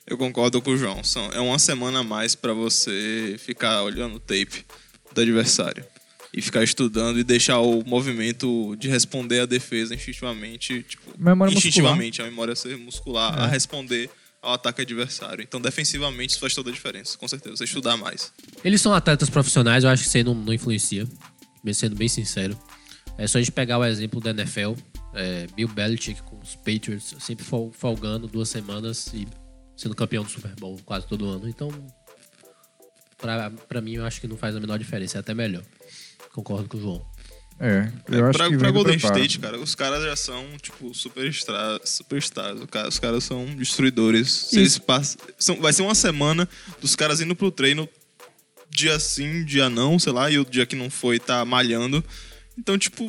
Eu 0.07 0.16
concordo 0.16 0.62
com 0.62 0.70
o 0.70 0.76
João. 0.76 1.03
São, 1.03 1.28
é 1.32 1.40
uma 1.40 1.59
semana 1.59 1.99
a 1.99 2.05
mais 2.05 2.36
pra 2.36 2.53
você 2.53 3.34
ficar 3.38 3.82
olhando 3.82 4.16
o 4.16 4.20
tape 4.20 4.64
do 5.12 5.20
adversário. 5.20 5.84
E 6.37 6.43
ficar 6.43 6.62
estudando 6.62 7.18
e 7.18 7.24
deixar 7.24 7.61
o 7.61 7.82
movimento 7.87 8.76
de 8.78 8.89
responder 8.89 9.41
a 9.41 9.47
defesa 9.47 9.95
instintivamente, 9.95 10.82
tipo, 10.82 11.11
Memória 11.18 11.53
instintivamente, 11.55 12.20
a 12.20 12.26
memória 12.26 12.55
ser 12.55 12.76
muscular, 12.76 13.34
É. 13.39 13.43
a 13.45 13.47
responder 13.47 14.11
ao 14.43 14.53
ataque 14.53 14.82
adversário. 14.82 15.43
Então, 15.43 15.59
defensivamente, 15.59 16.32
isso 16.32 16.39
faz 16.41 16.55
toda 16.55 16.68
a 16.68 16.72
diferença, 16.72 17.16
com 17.16 17.26
certeza. 17.26 17.57
Você 17.57 17.64
estudar 17.64 17.97
mais. 17.97 18.32
Eles 18.62 18.82
são 18.82 18.93
atletas 18.93 19.30
profissionais, 19.30 19.82
eu 19.82 19.89
acho 19.91 20.03
que 20.03 20.09
isso 20.11 20.16
aí 20.18 20.22
não, 20.24 20.34
não 20.34 20.53
influencia. 20.53 21.09
Sendo 21.72 21.97
bem 21.97 22.07
sincero. 22.07 22.57
É 23.18 23.26
só 23.26 23.39
a 23.39 23.41
gente 23.41 23.51
pegar 23.51 23.78
o 23.78 23.84
exemplo 23.84 24.20
da 24.20 24.30
NFL. 24.30 24.74
é, 25.14 25.47
Bill 25.57 25.66
Belichick 25.68 26.20
com 26.24 26.39
os 26.39 26.55
Patriots, 26.57 27.14
sempre 27.20 27.43
fol- 27.47 27.72
folgando 27.72 28.28
duas 28.28 28.51
semanas 28.51 29.07
e 29.14 29.26
sendo 29.74 29.95
campeão 29.95 30.22
do 30.22 30.28
Super 30.30 30.55
Bowl 30.61 30.78
quase 30.84 31.07
todo 31.07 31.24
ano. 31.26 31.49
Então, 31.49 31.70
pra, 33.16 33.51
pra 33.51 33.80
mim, 33.80 33.95
eu 33.95 34.05
acho 34.05 34.20
que 34.20 34.26
não 34.28 34.37
faz 34.37 34.55
a 34.55 34.61
menor 34.61 34.78
diferença. 34.78 35.16
É 35.18 35.20
até 35.20 35.32
melhor. 35.34 35.62
Concordo 36.37 36.68
com 36.68 36.76
o 36.76 36.80
João. 36.80 37.07
É, 37.59 37.91
É, 38.11 38.18
eu 38.18 38.26
acho 38.26 38.39
pra, 38.39 38.51
que 38.51 38.59
pra 38.59 38.70
Golden 38.70 38.99
preparo. 38.99 39.14
State, 39.18 39.39
cara, 39.39 39.59
os 39.59 39.74
caras 39.74 40.05
já 40.05 40.14
são, 40.14 40.45
tipo, 40.61 40.93
superstar, 40.95 41.80
superstars. 41.84 42.61
O 42.61 42.66
cara- 42.66 42.87
Os 42.89 42.99
caras 42.99 43.24
são 43.24 43.47
destruidores. 43.57 44.30
Se 44.30 44.59
eles 44.59 44.76
passam, 44.78 45.18
são, 45.39 45.57
vai 45.61 45.72
ser 45.72 45.80
uma 45.80 45.95
semana 45.95 46.47
dos 46.82 46.95
caras 46.95 47.22
indo 47.22 47.34
pro 47.34 47.51
treino 47.51 47.89
dia 48.68 49.01
sim, 49.01 49.43
dia 49.45 49.70
não, 49.70 49.99
sei 49.99 50.12
lá, 50.12 50.30
e 50.30 50.39
o 50.39 50.45
dia 50.45 50.66
que 50.66 50.76
não 50.76 50.91
foi 50.91 51.18
tá 51.18 51.43
malhando. 51.47 52.05
Então, 52.59 52.76
tipo, 52.76 53.05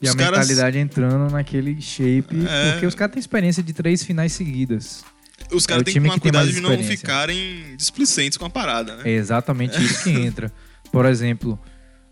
E 0.00 0.06
os 0.06 0.14
a 0.14 0.16
caras. 0.16 0.38
mentalidade 0.38 0.78
entrando 0.78 1.32
naquele 1.32 1.80
shape, 1.82 2.46
É. 2.48 2.70
porque 2.72 2.86
os 2.86 2.94
caras 2.94 3.12
têm 3.14 3.20
experiência 3.20 3.60
de 3.62 3.72
três 3.72 4.04
finais 4.04 4.32
seguidas. 4.32 5.02
Os 5.50 5.64
É 5.64 5.66
caras 5.66 5.82
o 5.82 5.84
têm 5.86 5.94
que 5.94 6.00
tomar 6.00 6.14
que 6.14 6.20
tem 6.20 6.30
cuidado 6.30 6.52
de 6.52 6.60
não 6.60 6.80
ficarem 6.84 7.74
displicentes 7.76 8.38
com 8.38 8.44
a 8.44 8.50
parada, 8.50 8.94
né? 8.96 9.02
É 9.06 9.10
exatamente 9.14 9.82
isso 9.82 10.04
que 10.04 10.10
entra. 10.14 10.52
Por 10.92 11.06
exemplo, 11.06 11.58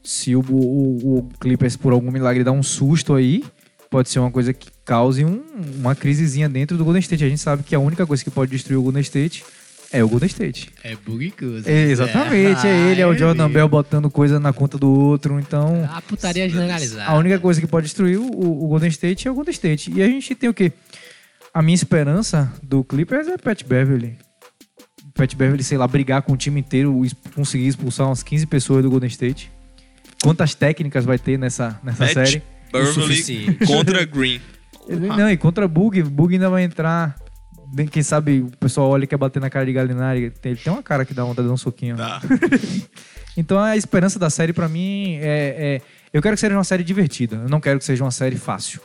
se 0.08 0.34
o, 0.34 0.40
o, 0.40 1.18
o 1.18 1.28
Clippers, 1.38 1.76
por 1.76 1.92
algum 1.92 2.10
milagre, 2.10 2.42
dá 2.42 2.50
um 2.50 2.62
susto 2.62 3.12
aí, 3.12 3.44
pode 3.90 4.08
ser 4.08 4.20
uma 4.20 4.30
coisa 4.30 4.54
que 4.54 4.70
cause 4.82 5.22
um- 5.22 5.42
uma 5.78 5.94
crisezinha 5.94 6.48
dentro 6.48 6.78
do 6.78 6.84
Golden 6.84 7.00
State. 7.00 7.22
A 7.24 7.28
gente 7.28 7.42
sabe 7.42 7.62
que 7.62 7.74
a 7.74 7.78
única 7.78 8.06
coisa 8.06 8.24
que 8.24 8.30
pode 8.30 8.50
destruir 8.50 8.78
o 8.78 8.82
Golden 8.82 9.02
State 9.02 9.44
é 9.92 10.02
o 10.02 10.08
Golden 10.08 10.26
State. 10.26 10.70
É 10.82 10.96
bugicus. 10.96 11.66
É, 11.66 11.90
exatamente, 11.90 12.66
é 12.66 12.90
ele, 12.90 13.02
é 13.02 13.06
o 13.06 13.14
Jordan 13.14 13.50
Bell 13.50 13.68
botando 13.68 14.10
coisa 14.10 14.40
na 14.40 14.50
conta 14.50 14.78
do 14.78 14.88
outro, 14.90 15.38
então... 15.38 15.86
A 15.92 16.00
putaria 16.00 16.48
generalizada. 16.48 17.04
A 17.04 17.14
única 17.18 17.38
coisa 17.38 17.60
que 17.60 17.66
pode 17.66 17.84
destruir 17.84 18.18
o, 18.18 18.24
o 18.64 18.66
Golden 18.68 18.88
State 18.88 19.28
é 19.28 19.30
o 19.30 19.34
Golden 19.34 19.52
State. 19.52 19.92
E 19.92 20.02
a 20.02 20.06
gente 20.06 20.34
tem 20.34 20.48
o 20.48 20.54
quê? 20.54 20.72
A 21.52 21.60
minha 21.60 21.74
esperança 21.74 22.50
do 22.62 22.82
Clippers 22.82 23.28
é 23.28 23.36
Pat 23.36 23.62
Beverly. 23.62 24.16
Pat 25.14 25.34
Beverly, 25.34 25.62
sei 25.64 25.76
lá, 25.76 25.86
brigar 25.86 26.22
com 26.22 26.32
o 26.32 26.36
time 26.36 26.60
inteiro, 26.60 26.98
conseguir 27.34 27.66
expulsar 27.66 28.06
umas 28.06 28.22
15 28.22 28.46
pessoas 28.46 28.82
do 28.82 28.90
Golden 28.90 29.08
State. 29.08 29.50
Quantas 30.22 30.54
técnicas 30.54 31.04
vai 31.04 31.18
ter 31.18 31.38
nessa, 31.38 31.78
nessa 31.82 32.04
Pat 32.06 32.12
série? 32.14 32.42
Suficiente. 32.92 33.66
contra 33.66 34.04
Green. 34.04 34.40
Não, 34.88 35.30
e 35.30 35.36
contra 35.36 35.66
Bug, 35.68 36.02
Bug 36.02 36.34
ainda 36.34 36.48
vai 36.50 36.62
entrar. 36.64 37.14
Quem 37.90 38.02
sabe 38.02 38.40
o 38.40 38.50
pessoal 38.58 38.88
olha 38.90 39.04
e 39.04 39.06
quer 39.06 39.18
bater 39.18 39.40
na 39.40 39.50
cara 39.50 39.66
de 39.66 39.72
Galinari. 39.72 40.30
Tem- 40.30 40.52
Ele 40.52 40.60
tem 40.62 40.72
uma 40.72 40.82
cara 40.82 41.04
que 41.04 41.12
dá 41.12 41.22
vontade 41.22 41.42
de 41.44 41.48
dar 41.48 41.54
um 41.54 41.58
soquinho. 41.58 41.96
Tá. 41.96 42.20
Então 43.36 43.56
a 43.56 43.76
esperança 43.76 44.18
da 44.18 44.28
série 44.30 44.52
pra 44.52 44.68
mim 44.68 45.14
é, 45.20 45.76
é- 45.76 45.80
Eu 46.12 46.20
quero 46.20 46.34
que 46.34 46.40
seja 46.40 46.54
uma 46.56 46.64
série 46.64 46.82
divertida. 46.82 47.36
Eu 47.36 47.48
não 47.48 47.60
quero 47.60 47.78
que 47.78 47.84
seja 47.84 48.02
uma 48.02 48.10
série 48.10 48.34
fácil. 48.36 48.80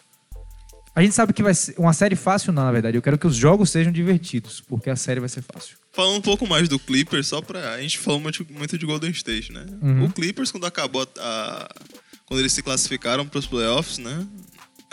A 0.95 1.01
gente 1.01 1.15
sabe 1.15 1.33
que 1.33 1.41
vai 1.41 1.55
ser 1.55 1.73
uma 1.79 1.91
série 1.91 2.15
fácil, 2.15 2.53
não, 2.53 2.63
na 2.63 2.71
verdade. 2.71 2.95
Eu 2.95 3.01
quero 3.01 3.17
que 3.17 3.25
os 3.25 3.35
jogos 3.35 3.71
sejam 3.71 3.91
divertidos, 3.91 4.61
porque 4.61 4.91
a 4.91 4.95
série 4.95 5.19
vai 5.19 5.27
ser 5.29 5.41
fácil. 5.41 5.75
Falando 5.93 6.17
um 6.17 6.21
pouco 6.21 6.47
mais 6.47 6.67
do 6.67 6.79
Clippers, 6.79 7.27
só 7.27 7.41
pra. 7.41 7.73
A 7.73 7.81
gente 7.81 7.99
falou 7.99 8.19
muito, 8.19 8.45
muito 8.49 8.77
de 8.77 8.85
Golden 8.85 9.11
State, 9.11 9.51
né? 9.51 9.65
Uhum. 9.81 10.05
O 10.05 10.11
Clippers, 10.11 10.51
quando 10.51 10.65
acabou 10.65 11.07
a. 11.19 11.69
quando 12.25 12.39
eles 12.39 12.51
se 12.51 12.63
classificaram 12.63 13.27
pros 13.27 13.45
playoffs, 13.45 13.99
né? 13.99 14.27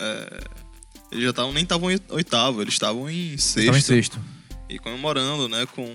é, 0.01 0.41
eles 1.13 1.25
já 1.25 1.31
estavam 1.31 1.53
nem 1.53 1.63
estavam 1.63 1.91
em 1.91 1.99
oitavo, 2.09 2.63
eles 2.63 2.75
estavam 2.75 3.09
em 3.11 3.37
sexto. 3.37 3.59
Estão 3.59 3.77
em 3.77 3.81
sexto. 3.81 4.21
E 4.69 4.79
comemorando, 4.79 5.49
né? 5.49 5.67
Com 5.75 5.93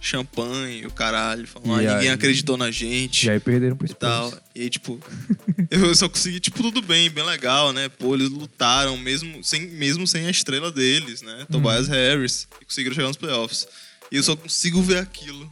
champanhe, 0.00 0.86
o 0.86 0.90
caralho. 0.90 1.46
Falando, 1.46 1.74
ah, 1.74 1.76
ninguém 1.78 2.08
aí- 2.08 2.08
acreditou 2.08 2.56
na 2.56 2.70
gente. 2.70 3.26
E 3.26 3.30
aí 3.30 3.40
perderam 3.40 3.76
pro. 3.76 3.86
Spurs. 3.88 4.40
E 4.54 4.62
aí, 4.62 4.70
tipo, 4.70 4.98
eu 5.70 5.94
só 5.94 6.08
consegui, 6.08 6.40
tipo, 6.40 6.62
tudo 6.62 6.80
bem, 6.80 7.10
bem 7.10 7.24
legal, 7.24 7.72
né? 7.72 7.88
Pô, 7.88 8.14
eles 8.14 8.28
lutaram 8.30 8.96
mesmo 8.96 9.42
sem, 9.44 9.62
mesmo 9.68 10.06
sem 10.06 10.26
a 10.26 10.30
estrela 10.30 10.70
deles, 10.72 11.22
né? 11.22 11.46
Tobias 11.50 11.88
Harris. 11.88 12.48
E 12.60 12.64
conseguiram 12.64 12.94
chegar 12.94 13.08
nos 13.08 13.16
playoffs. 13.16 13.66
E 14.10 14.16
eu 14.16 14.22
só 14.22 14.34
consigo 14.36 14.80
ver 14.82 14.98
aquilo. 14.98 15.48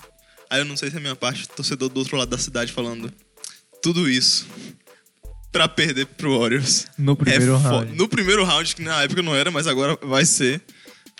Aí 0.48 0.60
eu 0.60 0.64
não 0.64 0.76
sei 0.76 0.90
se 0.90 0.96
é 0.96 0.98
a 0.98 1.02
minha 1.02 1.16
parte, 1.16 1.48
torcedor 1.48 1.88
do 1.88 1.98
outro 1.98 2.16
lado 2.16 2.28
da 2.28 2.38
cidade 2.38 2.72
falando 2.72 3.12
tudo 3.82 4.08
isso 4.08 4.46
pra 5.52 5.68
perder 5.68 6.06
pro 6.06 6.38
Warriors. 6.38 6.86
No 6.98 7.16
primeiro 7.16 7.54
É 7.54 7.56
round. 7.56 7.94
No 7.94 8.08
primeiro 8.08 8.44
round, 8.44 8.74
que 8.74 8.82
na 8.82 9.02
época 9.02 9.22
não 9.22 9.34
era, 9.34 9.50
mas 9.50 9.66
agora 9.66 9.98
vai 10.02 10.24
ser. 10.24 10.60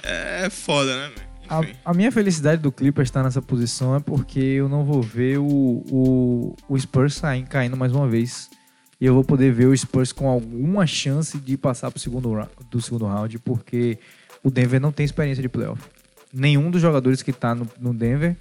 É 0.02 0.50
foda, 0.50 0.94
né? 0.94 1.14
A, 1.48 1.90
a 1.90 1.94
minha 1.94 2.10
felicidade 2.10 2.60
do 2.60 2.72
Clippers 2.72 3.08
estar 3.08 3.22
nessa 3.22 3.40
posição 3.40 3.94
é 3.94 4.00
porque 4.00 4.40
eu 4.40 4.68
não 4.68 4.84
vou 4.84 5.00
ver 5.00 5.38
o, 5.38 5.44
o, 5.46 6.56
o 6.68 6.78
Spurs 6.78 7.14
sair, 7.14 7.44
caindo 7.46 7.76
mais 7.76 7.92
uma 7.92 8.08
vez. 8.08 8.50
E 9.00 9.06
eu 9.06 9.14
vou 9.14 9.24
poder 9.24 9.52
ver 9.52 9.66
o 9.66 9.76
Spurs 9.76 10.12
com 10.12 10.28
alguma 10.28 10.86
chance 10.86 11.38
de 11.38 11.56
passar 11.56 11.90
pro 11.90 12.00
segundo, 12.00 12.48
do 12.70 12.80
segundo 12.80 13.06
round, 13.06 13.38
porque 13.38 13.98
o 14.42 14.50
Denver 14.50 14.80
não 14.80 14.90
tem 14.90 15.04
experiência 15.04 15.42
de 15.42 15.48
playoff. 15.48 15.82
Nenhum 16.38 16.70
dos 16.70 16.82
jogadores 16.82 17.22
que 17.22 17.32
tá 17.32 17.54
no, 17.54 17.66
no 17.80 17.94
Denver. 17.94 18.36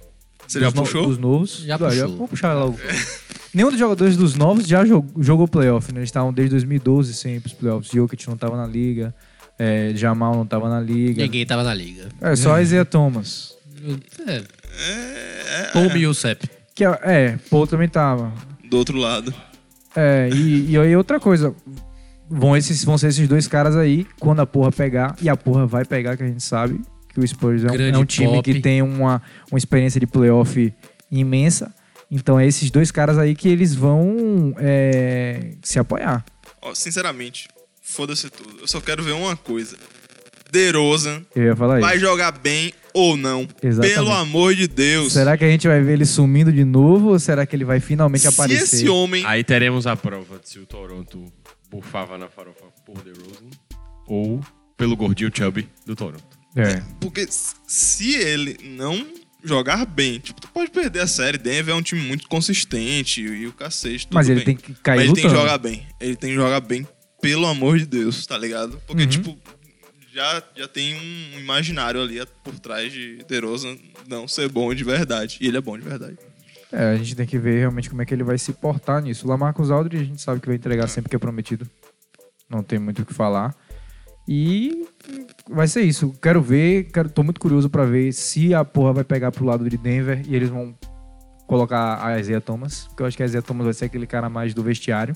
Você 0.46 0.60
já 0.60 0.66
dos 0.66 0.74
no- 0.74 0.82
puxou? 0.82 1.06
Dos 1.06 1.18
novos. 1.18 1.62
Já 1.64 1.74
Ah, 1.76 1.78
puxou. 1.78 2.16
Vou 2.16 2.28
puxar 2.28 2.52
logo. 2.54 2.78
Nenhum 3.54 3.70
dos 3.70 3.78
jogadores 3.78 4.16
dos 4.16 4.34
novos 4.34 4.66
já 4.66 4.84
jogou, 4.84 5.22
jogou 5.22 5.48
playoff, 5.48 5.92
né? 5.92 6.00
Eles 6.00 6.08
estavam 6.08 6.32
desde 6.32 6.50
2012 6.50 7.14
sempre 7.14 7.48
os 7.48 7.54
playoffs. 7.54 7.90
Jokic 7.90 8.28
não 8.28 8.36
tava 8.36 8.56
na 8.56 8.66
liga. 8.66 9.14
é, 9.58 9.92
Jamal 9.96 10.34
não 10.36 10.44
tava 10.46 10.68
na 10.68 10.78
liga. 10.80 11.22
Ninguém 11.22 11.46
tava 11.46 11.62
na 11.64 11.72
liga. 11.72 12.08
É, 12.20 12.36
só 12.36 12.60
Isaiah 12.60 12.84
Thomas. 12.84 13.54
É, 14.28 14.42
É, 14.78 15.70
Paul 15.72 15.90
Millsap. 15.92 16.44
Que 16.74 16.84
é, 16.84 16.98
é, 17.02 17.38
Paul 17.48 17.66
também 17.66 17.88
tava. 17.88 18.30
do 18.68 18.76
outro 18.76 18.98
lado. 18.98 19.32
É, 19.96 20.28
e, 20.30 20.72
e 20.72 20.78
aí 20.78 20.94
outra 20.94 21.18
coisa. 21.18 21.54
Vão, 22.28 22.54
esses, 22.56 22.84
vão 22.84 22.98
ser 22.98 23.06
esses 23.08 23.26
dois 23.28 23.46
caras 23.48 23.76
aí, 23.76 24.06
quando 24.20 24.40
a 24.40 24.46
porra 24.46 24.70
pegar, 24.72 25.16
e 25.22 25.28
a 25.28 25.36
porra 25.36 25.64
vai 25.64 25.84
pegar, 25.84 26.16
que 26.16 26.24
a 26.24 26.26
gente 26.26 26.42
sabe 26.42 26.80
que 27.16 27.24
o 27.24 27.26
Spurs 27.28 27.64
é 27.64 27.70
um, 27.70 27.74
é 27.94 27.98
um 27.98 28.04
time 28.04 28.28
pop. 28.28 28.42
que 28.52 28.60
tem 28.60 28.82
uma, 28.82 29.22
uma 29.50 29.58
experiência 29.58 29.98
de 29.98 30.06
playoff 30.06 30.72
imensa. 31.10 31.74
Então 32.10 32.38
é 32.38 32.46
esses 32.46 32.70
dois 32.70 32.90
caras 32.90 33.18
aí 33.18 33.34
que 33.34 33.48
eles 33.48 33.74
vão 33.74 34.54
é, 34.58 35.54
se 35.62 35.78
apoiar. 35.78 36.24
Ó, 36.62 36.74
sinceramente, 36.74 37.48
foda-se 37.80 38.28
tudo. 38.30 38.60
Eu 38.60 38.68
só 38.68 38.80
quero 38.80 39.02
ver 39.02 39.12
uma 39.12 39.36
coisa. 39.36 39.76
DeRozan 40.52 41.22
Eu 41.34 41.44
ia 41.44 41.56
falar 41.56 41.80
vai 41.80 41.96
isso. 41.96 42.04
jogar 42.04 42.30
bem 42.32 42.72
ou 42.94 43.16
não. 43.16 43.48
Exatamente. 43.62 43.94
Pelo 43.96 44.12
amor 44.12 44.54
de 44.54 44.68
Deus. 44.68 45.12
Será 45.12 45.36
que 45.36 45.44
a 45.44 45.48
gente 45.48 45.66
vai 45.66 45.80
ver 45.82 45.94
ele 45.94 46.04
sumindo 46.06 46.52
de 46.52 46.64
novo 46.64 47.08
ou 47.08 47.18
será 47.18 47.44
que 47.44 47.56
ele 47.56 47.64
vai 47.64 47.80
finalmente 47.80 48.22
Se 48.22 48.28
aparecer? 48.28 48.62
esse 48.62 48.88
homem 48.88 49.24
Aí 49.26 49.42
teremos 49.42 49.86
a 49.86 49.96
prova 49.96 50.38
de 50.38 50.48
se 50.48 50.58
o 50.60 50.66
Toronto 50.66 51.24
bufava 51.68 52.16
na 52.16 52.28
farofa 52.28 52.66
por 52.84 53.02
DeRozan 53.02 53.50
ou 54.06 54.40
pelo 54.76 54.94
gordinho 54.96 55.30
Chubby 55.34 55.68
do 55.84 55.96
Toronto. 55.96 56.35
É. 56.56 56.82
Porque 57.00 57.26
se 57.30 58.14
ele 58.14 58.56
não 58.62 59.06
jogar 59.44 59.84
bem, 59.86 60.18
tipo, 60.18 60.40
tu 60.40 60.48
pode 60.48 60.70
perder 60.70 61.00
a 61.00 61.06
série. 61.06 61.38
Denver 61.38 61.74
é 61.74 61.76
um 61.76 61.82
time 61.82 62.00
muito 62.00 62.26
consistente 62.28 63.22
e, 63.22 63.46
o 63.46 63.52
cacete. 63.52 64.08
Mas 64.10 64.28
ele 64.28 64.44
bem. 64.44 64.56
tem 64.56 64.56
que 64.56 64.74
cair 64.82 64.96
Mas 64.96 65.04
ele 65.06 65.14
tem 65.14 65.24
que 65.30 65.36
jogar 65.36 65.58
bem. 65.58 65.86
Ele 66.00 66.16
tem 66.16 66.30
que 66.30 66.36
jogar 66.36 66.60
bem, 66.60 66.86
pelo 67.20 67.46
amor 67.46 67.78
de 67.78 67.86
Deus, 67.86 68.26
tá 68.26 68.36
ligado? 68.36 68.80
Porque, 68.86 69.02
Uhum. 69.02 69.08
tipo, 69.08 69.38
já, 70.12 70.42
já 70.56 70.66
tem 70.66 70.94
um 70.96 71.38
imaginário 71.38 72.00
ali 72.02 72.20
por 72.42 72.58
trás 72.58 72.92
de 72.92 73.22
DeRozan 73.28 73.76
não 74.08 74.26
ser 74.26 74.48
bom 74.48 74.74
de 74.74 74.82
verdade. 74.82 75.38
E 75.40 75.46
ele 75.46 75.58
é 75.58 75.60
bom 75.60 75.78
de 75.78 75.84
verdade. 75.84 76.16
É, 76.72 76.90
a 76.90 76.96
gente 76.96 77.14
tem 77.14 77.26
que 77.26 77.38
ver 77.38 77.60
realmente 77.60 77.88
como 77.88 78.02
é 78.02 78.04
que 78.06 78.12
ele 78.12 78.24
vai 78.24 78.38
se 78.38 78.52
portar 78.52 79.00
nisso. 79.00 79.26
O 79.26 79.30
Lamarcus 79.30 79.70
Aldridge 79.70 80.02
a 80.02 80.06
gente 80.06 80.20
sabe 80.22 80.40
que 80.40 80.46
vai 80.48 80.56
entregar 80.56 80.88
sempre 80.88 81.08
que 81.10 81.16
é 81.16 81.18
prometido. 81.18 81.68
Não 82.50 82.62
tem 82.62 82.78
muito 82.78 83.02
o 83.02 83.06
que 83.06 83.14
falar. 83.14 83.54
E 84.28 84.86
vai 85.48 85.68
ser 85.68 85.82
isso. 85.82 86.12
Quero 86.20 86.42
ver, 86.42 86.84
quero, 86.92 87.08
tô 87.08 87.22
muito 87.22 87.40
curioso 87.40 87.70
pra 87.70 87.84
ver 87.84 88.12
se 88.12 88.54
a 88.54 88.64
porra 88.64 88.92
vai 88.92 89.04
pegar 89.04 89.30
pro 89.30 89.44
lado 89.44 89.68
de 89.68 89.76
Denver 89.76 90.22
e 90.26 90.34
eles 90.34 90.48
vão 90.48 90.74
colocar 91.46 92.04
a 92.04 92.18
Isaiah 92.18 92.40
Thomas. 92.40 92.86
Porque 92.88 93.02
eu 93.02 93.06
acho 93.06 93.16
que 93.16 93.22
a 93.22 93.26
Isaiah 93.26 93.42
Thomas 93.42 93.64
vai 93.64 93.74
ser 93.74 93.84
aquele 93.84 94.06
cara 94.06 94.28
mais 94.28 94.52
do 94.52 94.62
vestiário. 94.62 95.14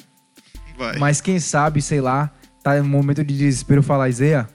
Vai. 0.78 0.96
Mas 0.98 1.20
quem 1.20 1.38
sabe, 1.40 1.82
sei 1.82 2.00
lá, 2.00 2.30
tá 2.62 2.78
em 2.78 2.80
um 2.80 2.88
momento 2.88 3.24
de 3.24 3.36
desespero 3.36 3.82
falar, 3.82 4.08
Isaiah, 4.08 4.48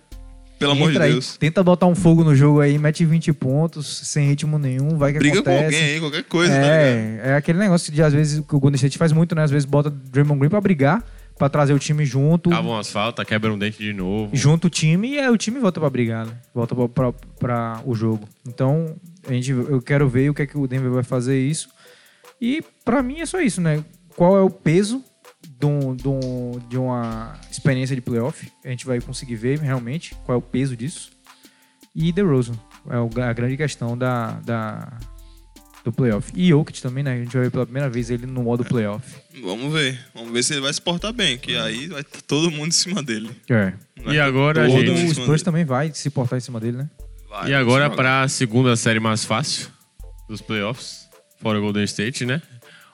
pelo 0.58 0.72
amor 0.72 0.86
de 0.88 0.96
entra 0.96 1.06
aí, 1.06 1.12
Deus. 1.12 1.38
tenta 1.38 1.62
botar 1.62 1.86
um 1.86 1.94
fogo 1.94 2.24
no 2.24 2.34
jogo 2.34 2.62
aí, 2.62 2.78
mete 2.78 3.06
20 3.06 3.34
pontos, 3.34 4.08
sem 4.08 4.28
ritmo 4.30 4.58
nenhum, 4.58 4.98
vai 4.98 5.12
que 5.12 5.20
Briga 5.20 5.40
acontece. 5.40 5.60
com 5.60 5.66
alguém 5.66 5.84
aí, 5.84 6.00
qualquer 6.00 6.24
coisa, 6.24 6.54
tá? 6.54 6.66
É, 6.66 7.22
é 7.26 7.36
aquele 7.36 7.60
negócio 7.60 7.92
de 7.92 8.02
às 8.02 8.14
vezes 8.14 8.40
que 8.40 8.56
o 8.56 8.60
Golden 8.60 8.76
State 8.78 8.98
faz 8.98 9.12
muito, 9.12 9.36
né? 9.36 9.44
Às 9.44 9.52
vezes 9.52 9.66
bota 9.66 9.90
Draymond 9.90 10.40
Green 10.40 10.50
pra 10.50 10.62
brigar, 10.62 11.04
pra 11.38 11.50
trazer 11.50 11.74
o 11.74 11.80
time 11.80 12.06
junto, 12.06 12.50
Cava 12.50 12.68
umas 12.68 12.90
faltas, 12.90 13.26
quebra 13.26 13.52
um 13.54 13.58
dente 13.58 13.78
de 13.78 13.92
novo. 13.94 14.36
junto 14.36 14.68
o 14.68 14.70
time 14.70 15.10
e 15.14 15.20
aí 15.20 15.30
o 15.30 15.38
time 15.38 15.60
volta 15.60 15.80
pra 15.80 15.90
brigar, 15.90 16.26
né? 16.26 16.34
Volta 16.54 16.74
pra 17.40 17.82
o 17.86 17.94
jogo. 17.96 18.28
Então, 18.48 18.96
a 19.28 19.34
gente, 19.34 19.52
eu 19.52 19.82
quero 19.82 20.08
ver 20.08 20.30
o 20.30 20.34
que 20.34 20.42
é 20.44 20.46
que 20.48 20.58
o 20.58 20.68
Denver 20.68 20.92
vai 20.92 21.04
fazer 21.04 21.40
isso. 21.40 21.70
E 22.42 22.64
pra 22.84 23.02
mim 23.04 23.20
é 23.20 23.26
só 23.26 23.42
isso, 23.42 23.60
né? 23.62 23.84
Qual 24.16 24.38
é 24.38 24.42
o 24.42 24.50
peso 24.50 25.04
de, 25.60 25.66
um- 25.66 25.96
de 25.96 26.08
um- 26.08 26.60
de 26.70 26.78
uma 26.78 27.34
experiência 27.52 27.96
de 27.96 28.02
playoff? 28.02 28.50
A 28.64 28.70
gente 28.70 28.86
vai 28.86 29.00
conseguir 29.02 29.36
ver 29.36 29.60
realmente 29.60 30.16
qual 30.26 30.36
é 30.36 30.40
o 30.40 30.42
peso 30.42 30.76
disso. 30.76 31.12
E 31.94 32.12
DeRozan 32.12 32.54
é 32.90 32.98
o- 33.00 33.10
a 33.22 33.34
grande 33.34 33.56
questão 33.58 33.98
da, 33.98 34.32
da, 34.42 34.98
do 35.86 35.94
playoff. 35.94 36.32
E 36.36 36.50
Jokic 36.50 36.82
também, 36.82 37.04
né? 37.04 37.14
A 37.14 37.18
gente 37.18 37.32
vai 37.32 37.44
ver 37.44 37.52
pela 37.52 37.66
primeira 37.66 37.90
vez 37.90 38.10
ele 38.10 38.26
no 38.26 38.44
modo 38.44 38.66
playoff. 38.66 39.06
Vamos 39.42 39.72
ver. 39.72 39.98
Vamos 40.14 40.34
ver 40.34 40.44
se 40.44 40.54
ele 40.54 40.62
vai 40.62 40.74
se 40.74 40.82
portar 40.82 41.14
bem, 41.14 41.38
que 41.38 41.56
aí 41.56 41.88
vai 41.88 42.02
estar 42.02 42.20
todo 42.28 42.50
mundo 42.52 42.68
em 42.70 42.72
cima 42.72 43.02
dele. 43.04 43.30
É. 43.50 43.72
E 44.12 44.20
agora 44.20 44.64
a 44.66 44.68
todo 44.68 44.78
gente- 44.78 44.90
mundo 44.90 45.00
em 45.00 45.06
O 45.06 45.14
cima 45.14 45.14
Spurs 45.14 45.28
dele. 45.42 45.44
também 45.46 45.64
vai 45.64 45.92
se 45.94 46.10
portar 46.10 46.38
em 46.38 46.42
cima 46.42 46.60
dele, 46.60 46.78
né? 46.78 46.90
Vai, 47.30 47.52
E 47.52 47.54
agora 47.54 47.88
vai 47.88 47.96
pra 47.96 48.28
segunda 48.28 48.76
série 48.76 49.00
mais 49.00 49.24
fácil 49.24 49.70
dos 50.28 50.42
playoffs, 50.42 51.08
fora 51.42 51.60
o 51.60 51.62
Golden 51.62 51.84
State, 51.84 52.26
né? 52.26 52.42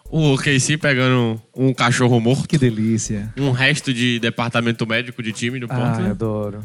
O 0.09 0.33
OKC 0.33 0.77
pegando 0.77 1.41
um 1.55 1.73
cachorro 1.73 2.19
morto, 2.19 2.45
Que 2.49 2.57
delícia. 2.57 3.33
um 3.37 3.51
resto 3.51 3.93
de 3.93 4.19
departamento 4.19 4.85
médico 4.85 5.23
de 5.23 5.31
time 5.31 5.57
do 5.57 5.67
Ah, 5.69 5.75
Portland. 5.75 6.09
adoro. 6.11 6.59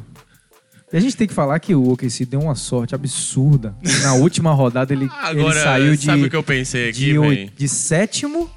E 0.93 0.97
a 0.97 1.01
gente 1.01 1.17
tem 1.17 1.27
que 1.27 1.35
falar 1.35 1.59
que 1.59 1.75
o 1.75 1.91
OKC 1.93 2.25
deu 2.27 2.41
uma 2.41 2.55
sorte 2.55 2.95
absurda. 2.95 3.75
Na 4.03 4.15
última 4.15 4.53
rodada 4.53 4.93
ele, 4.93 5.09
Agora, 5.21 5.55
ele 5.57 5.65
saiu 5.65 5.97
de, 5.97 6.05
sabe 6.05 6.25
o 6.25 6.31
que 6.31 6.37
eu 6.37 6.43
pensei 6.43 6.91
aqui, 6.91 7.13
de, 7.13 7.47
de 7.57 7.69
sétimo, 7.69 8.49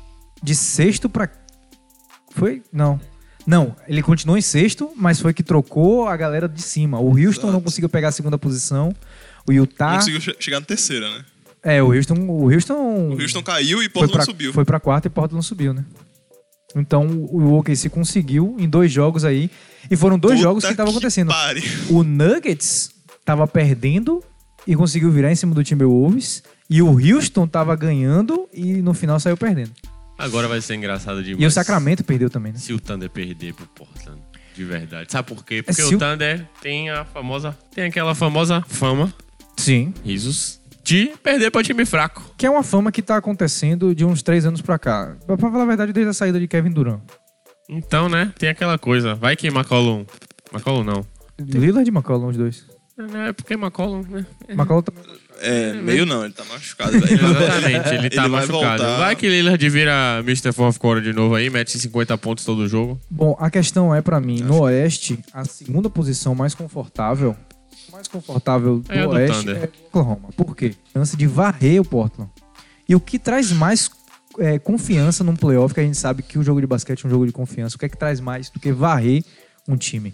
de 0.41 0.53
sexto 0.55 1.09
pra. 1.09 1.27
Foi? 2.31 2.61
Não. 2.71 2.99
Não, 3.47 3.75
ele 3.87 4.03
continuou 4.03 4.37
em 4.37 4.41
sexto, 4.41 4.91
mas 4.95 5.19
foi 5.19 5.33
que 5.33 5.41
trocou 5.41 6.07
a 6.07 6.15
galera 6.15 6.47
de 6.47 6.61
cima. 6.61 6.99
O 6.99 7.07
Houston 7.17 7.47
não 7.47 7.53
Exato. 7.53 7.63
conseguiu 7.63 7.89
pegar 7.89 8.09
a 8.09 8.11
segunda 8.11 8.37
posição. 8.37 8.93
O 9.47 9.51
Utah. 9.51 9.89
Não 9.91 9.95
conseguiu 9.97 10.21
che- 10.21 10.35
chegar 10.39 10.59
na 10.59 10.65
terceira, 10.67 11.09
né? 11.09 11.25
É, 11.63 11.81
o 11.81 11.91
Houston. 11.91 12.13
O 12.13 12.53
Houston, 12.53 12.75
O 13.09 13.19
Houston 13.19 13.41
caiu 13.41 13.79
e 13.79 13.85
foi 13.85 13.89
Portland 13.89 14.13
pra, 14.13 14.25
subiu. 14.25 14.53
Foi 14.53 14.63
pra 14.65 14.79
quarta 14.79 15.07
e 15.07 15.09
Portland 15.09 15.43
subiu, 15.43 15.73
né? 15.73 15.83
Então 16.75 17.07
o 17.07 17.53
OKC 17.57 17.89
conseguiu 17.89 18.55
em 18.59 18.69
dois 18.69 18.91
jogos 18.91 19.25
aí. 19.25 19.49
E 19.89 19.95
foram 19.95 20.17
dois 20.17 20.35
Puta 20.35 20.43
jogos 20.43 20.63
que 20.65 20.71
estavam 20.71 20.91
acontecendo. 20.91 21.27
pariu. 21.29 21.63
O 21.89 22.03
Nuggets 22.03 22.91
tava 23.25 23.47
perdendo 23.47 24.23
e 24.67 24.75
conseguiu 24.75 25.11
virar 25.11 25.31
em 25.31 25.35
cima 25.35 25.53
do 25.53 25.63
Timberwolves. 25.63 26.43
E 26.69 26.81
o 26.81 26.87
Houston 26.99 27.47
tava 27.47 27.75
ganhando 27.75 28.47
e 28.53 28.73
no 28.81 28.93
final 28.93 29.19
saiu 29.19 29.35
perdendo. 29.35 29.71
Agora 30.17 30.47
vai 30.47 30.61
ser 30.61 30.75
engraçado 30.75 31.23
demais. 31.23 31.41
E 31.41 31.45
o 31.45 31.51
Sacramento 31.51 32.03
perdeu 32.03 32.29
também, 32.29 32.51
né? 32.51 32.59
Se 32.59 32.73
o 32.73 32.79
Thunder 32.79 33.09
perder 33.09 33.53
pro 33.53 33.65
Portland, 33.67 34.21
de 34.55 34.63
verdade. 34.65 35.11
Sabe 35.11 35.27
por 35.29 35.43
quê? 35.45 35.63
Porque 35.63 35.81
É, 35.81 35.85
se 35.85 35.93
o 35.93 35.97
o- 35.97 35.99
Thunder 35.99 36.45
tem 36.61 36.89
a 36.89 37.05
famosa... 37.05 37.57
Tem 37.73 37.85
aquela 37.85 38.13
famosa 38.13 38.61
fama, 38.67 39.11
Sim. 39.57 39.93
risos, 40.03 40.59
de 40.83 41.11
perder 41.23 41.49
pra 41.51 41.63
time 41.63 41.85
fraco. 41.85 42.33
Que 42.37 42.45
é 42.45 42.49
uma 42.49 42.63
fama 42.63 42.91
que 42.91 43.01
tá 43.01 43.15
acontecendo 43.17 43.95
de 43.95 44.03
uns 44.05 44.21
três 44.21 44.45
anos 44.45 44.61
pra 44.61 44.77
cá. 44.77 45.15
Pra 45.25 45.37
falar 45.37 45.63
a 45.63 45.65
verdade, 45.65 45.93
desde 45.93 46.09
a 46.09 46.13
saída 46.13 46.39
de 46.39 46.47
Kevin 46.47 46.71
Durant. 46.71 46.99
Então, 47.69 48.09
né? 48.09 48.33
Tem 48.37 48.49
aquela 48.49 48.77
coisa. 48.77 49.13
Vai 49.15 49.35
que 49.35 49.47
McCollum... 49.47 50.05
McCollum 50.51 50.83
não. 50.83 51.05
Lillard 51.39 51.87
e 51.87 51.93
McCollum, 51.93 52.27
os 52.27 52.37
dois. 52.37 52.65
É 53.25 53.31
porque 53.31 53.53
McCollum, 53.53 54.01
né? 54.09 54.25
McCollum 54.49 54.81
tá- 54.81 54.91
É, 55.39 55.73
meio 55.73 56.05
não, 56.05 56.25
ele 56.25 56.33
tá 56.33 56.43
machucado. 56.45 56.91
velho. 56.99 57.13
Exatamente, 57.13 57.89
ele 57.93 58.09
tá 58.11 58.23
ele 58.23 58.29
vai 58.29 58.45
machucado. 58.45 58.83
voltar. 58.83 58.97
Vai 58.97 59.15
que 59.15 59.29
Lillard 59.29 59.69
vira 59.69 60.19
Mr. 60.25 60.51
Fourth 60.51 60.77
Quarter 60.77 61.03
de 61.03 61.13
novo 61.13 61.35
aí, 61.35 61.49
mete 61.49 61.77
50 61.79 62.17
pontos 62.17 62.43
todo 62.43 62.67
jogo. 62.67 62.99
Bom, 63.09 63.37
a 63.39 63.49
questão 63.49 63.93
é 63.95 64.01
pra 64.01 64.19
mim, 64.19 64.41
no 64.41 64.61
Oeste, 64.63 65.19
a 65.31 65.45
segunda 65.45 65.89
posição 65.89 66.35
mais 66.35 66.53
confortável, 66.53 67.35
mais 67.91 68.07
confortável 68.07 68.79
do 68.79 68.91
É 68.91 69.03
do 69.03 69.09
Oeste 69.11 69.37
Thunder. 69.37 69.55
é 69.55 69.65
o 69.67 69.87
Oklahoma. 69.87 70.29
Por 70.35 70.55
quê? 70.57 70.73
Chance 70.91 71.15
de 71.15 71.25
varrer 71.27 71.79
o 71.79 71.85
Portland. 71.85 72.29
E 72.89 72.95
o 72.95 72.99
que 72.99 73.17
traz 73.19 73.51
mais 73.51 73.89
é, 74.39 74.59
confiança 74.59 75.23
num 75.23 75.35
playoff, 75.35 75.73
que 75.73 75.79
a 75.79 75.83
gente 75.83 75.97
sabe 75.97 76.23
que 76.23 76.37
o 76.39 76.43
jogo 76.43 76.61
de 76.61 76.67
basquete 76.67 77.03
é 77.03 77.07
um 77.07 77.09
jogo 77.09 77.25
de 77.25 77.31
confiança, 77.31 77.75
o 77.75 77.79
que 77.79 77.85
é 77.85 77.89
que 77.89 77.97
traz 77.97 78.19
mais 78.19 78.49
do 78.49 78.59
que 78.59 78.71
varrer 78.71 79.23
um 79.67 79.77
time? 79.77 80.13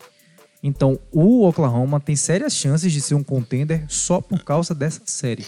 Então, 0.62 1.00
o 1.12 1.46
Oklahoma 1.46 2.00
tem 2.00 2.16
sérias 2.16 2.54
chances 2.54 2.92
de 2.92 3.00
ser 3.00 3.14
um 3.14 3.24
contender 3.24 3.86
só 3.88 4.20
por 4.20 4.44
causa 4.44 4.74
dessa 4.74 5.02
série. 5.06 5.46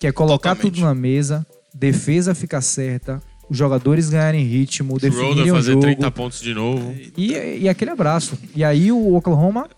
Que 0.00 0.06
é 0.06 0.12
colocar 0.12 0.56
Totalmente. 0.56 0.76
tudo 0.76 0.86
na 0.86 0.94
mesa, 0.94 1.46
defesa 1.74 2.34
ficar 2.34 2.62
certa, 2.62 3.22
os 3.50 3.56
jogadores 3.58 4.08
ganharem 4.08 4.46
ritmo, 4.46 4.98
Schroeder 4.98 5.10
definirem 5.10 5.52
o 5.52 5.54
fazer 5.54 5.72
jogo. 5.72 5.82
30 5.82 6.10
pontos 6.10 6.40
de 6.40 6.54
novo. 6.54 6.94
E, 7.16 7.34
e 7.60 7.68
aquele 7.68 7.90
abraço. 7.90 8.38
E 8.56 8.64
aí 8.64 8.90
o 8.90 9.14
Oklahoma 9.14 9.68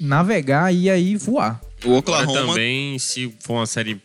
navegar 0.00 0.74
e 0.74 0.88
aí 0.88 1.16
voar. 1.16 1.60
O 1.84 1.88
Agora 1.88 1.98
Oklahoma 1.98 2.32
também, 2.32 2.98
se 2.98 3.34
for 3.40 3.54
uma 3.54 3.66
série 3.66 4.00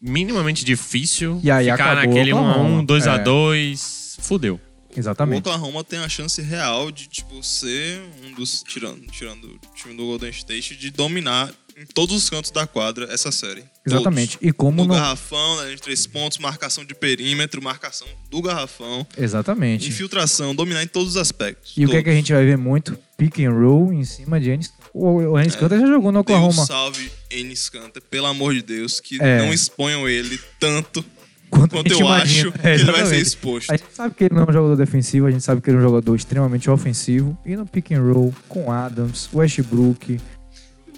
minimamente 0.00 0.64
difícil, 0.64 1.40
E 1.42 1.50
aí 1.50 1.70
ficar 1.70 1.92
acabou 1.92 2.06
naquele 2.06 2.32
o 2.32 2.36
1x1, 2.36 2.40
Oklahoma. 2.40 2.84
2x2, 2.84 4.16
fudeu. 4.20 4.60
O 4.94 4.98
Exatamente. 4.98 5.40
Oklahoma 5.40 5.84
tem 5.84 5.98
a 5.98 6.08
chance 6.08 6.40
real 6.40 6.90
de, 6.90 7.06
tipo, 7.06 7.42
ser 7.42 8.00
um 8.24 8.32
dos. 8.32 8.62
Tirando, 8.62 9.06
tirando 9.08 9.44
o 9.44 9.74
time 9.74 9.94
do 9.94 10.04
Golden 10.04 10.30
State, 10.30 10.76
de 10.76 10.90
dominar 10.90 11.52
em 11.78 11.84
todos 11.84 12.14
os 12.16 12.30
cantos 12.30 12.50
da 12.50 12.66
quadra 12.66 13.06
essa 13.12 13.30
série. 13.30 13.62
Exatamente. 13.86 14.38
Todos. 14.38 14.48
E 14.48 14.52
como 14.52 14.78
no 14.82 14.88
não. 14.88 14.94
garrafão, 14.94 15.62
né, 15.62 15.74
de 15.74 15.82
três 15.82 16.06
pontos, 16.06 16.38
marcação 16.38 16.84
de 16.84 16.94
perímetro, 16.94 17.62
marcação 17.62 18.08
do 18.30 18.40
garrafão, 18.40 19.06
Exatamente. 19.16 19.88
infiltração, 19.88 20.54
dominar 20.54 20.82
em 20.82 20.86
todos 20.88 21.10
os 21.10 21.16
aspectos. 21.18 21.74
E 21.76 21.84
o 21.84 21.88
que 21.88 21.96
é 21.96 22.02
que 22.02 22.08
a 22.08 22.12
Todos. 22.12 22.16
gente 22.16 22.32
vai 22.32 22.44
ver 22.46 22.56
muito? 22.56 22.98
Pick 23.18 23.40
and 23.40 23.50
roll 23.52 23.92
em 23.92 24.04
cima 24.04 24.40
de 24.40 24.50
Ennis. 24.50 24.72
O, 24.94 25.38
Ennis 25.38 25.54
Cantor 25.54 25.78
já 25.80 25.86
jogou 25.86 26.10
no 26.10 26.20
Oklahoma. 26.20 26.64
salve 26.64 27.10
Enes 27.30 27.68
Kanter, 27.68 28.02
pelo 28.10 28.26
amor 28.26 28.54
de 28.54 28.62
Deus, 28.62 28.98
que 28.98 29.20
É. 29.20 29.38
não 29.38 29.52
exponham 29.52 30.08
ele 30.08 30.40
tanto 30.58 31.04
Quanto, 31.50 31.76
quanto 31.76 31.92
eu 31.92 32.00
imagina. 32.00 32.48
acho 32.50 32.52
que 32.58 32.66
É, 32.66 32.74
ele 32.74 32.84
vai 32.90 33.06
ser 33.06 33.18
exposto. 33.18 33.70
A 33.70 33.76
gente 33.76 33.86
sabe 33.94 34.14
que 34.14 34.24
ele 34.24 34.34
não 34.34 34.42
é 34.44 34.50
um 34.50 34.52
jogador 34.52 34.76
defensivo, 34.76 35.26
a 35.26 35.30
gente 35.30 35.44
sabe 35.44 35.60
que 35.60 35.70
ele 35.70 35.76
é 35.76 35.80
um 35.80 35.82
jogador 35.82 36.16
extremamente 36.16 36.68
ofensivo. 36.70 37.38
E 37.46 37.54
no 37.54 37.64
pick 37.66 37.92
and 37.92 38.00
roll, 38.02 38.34
com 38.48 38.72
Adams, 38.72 39.28
Westbrook. 39.32 40.18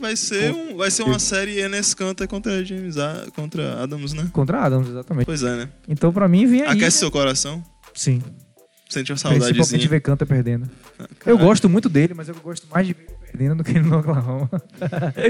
Vai 0.00 0.16
ser, 0.16 0.52
um, 0.54 0.76
vai 0.76 0.90
ser 0.90 1.02
uma 1.02 1.18
série 1.18 1.60
Enes 1.60 1.92
Kanter 1.94 2.28
contra 2.28 2.64
James 2.64 2.96
A, 2.98 3.26
contra 3.34 3.82
Adams, 3.82 4.12
né? 4.12 4.28
Contra 4.32 4.60
Adams, 4.60 4.88
exatamente. 4.88 5.26
Pois 5.26 5.42
é, 5.42 5.56
né? 5.56 5.68
Então, 5.88 6.12
pra 6.12 6.28
mim, 6.28 6.46
vem 6.46 6.62
aí. 6.62 6.68
Aquece 6.68 6.98
seu 6.98 7.10
coração. 7.10 7.62
Sim. 7.94 8.22
Sente 8.88 9.12
uma 9.12 9.16
Principalmente 9.16 9.44
saudadezinha. 9.44 9.88
ver 9.88 10.00
Canta 10.00 10.24
perdendo. 10.24 10.68
Eu 10.98 11.06
Caralho. 11.18 11.38
gosto 11.46 11.68
muito 11.68 11.88
dele, 11.88 12.14
mas 12.14 12.28
eu 12.28 12.34
gosto 12.36 12.66
mais 12.72 12.86
de 12.86 12.94
ver 12.94 13.02
ele 13.08 13.16
perdendo 13.30 13.56
do 13.56 13.64
que 13.64 13.72
ele 13.72 13.80
no 13.80 13.98
Oklahoma. 13.98 14.48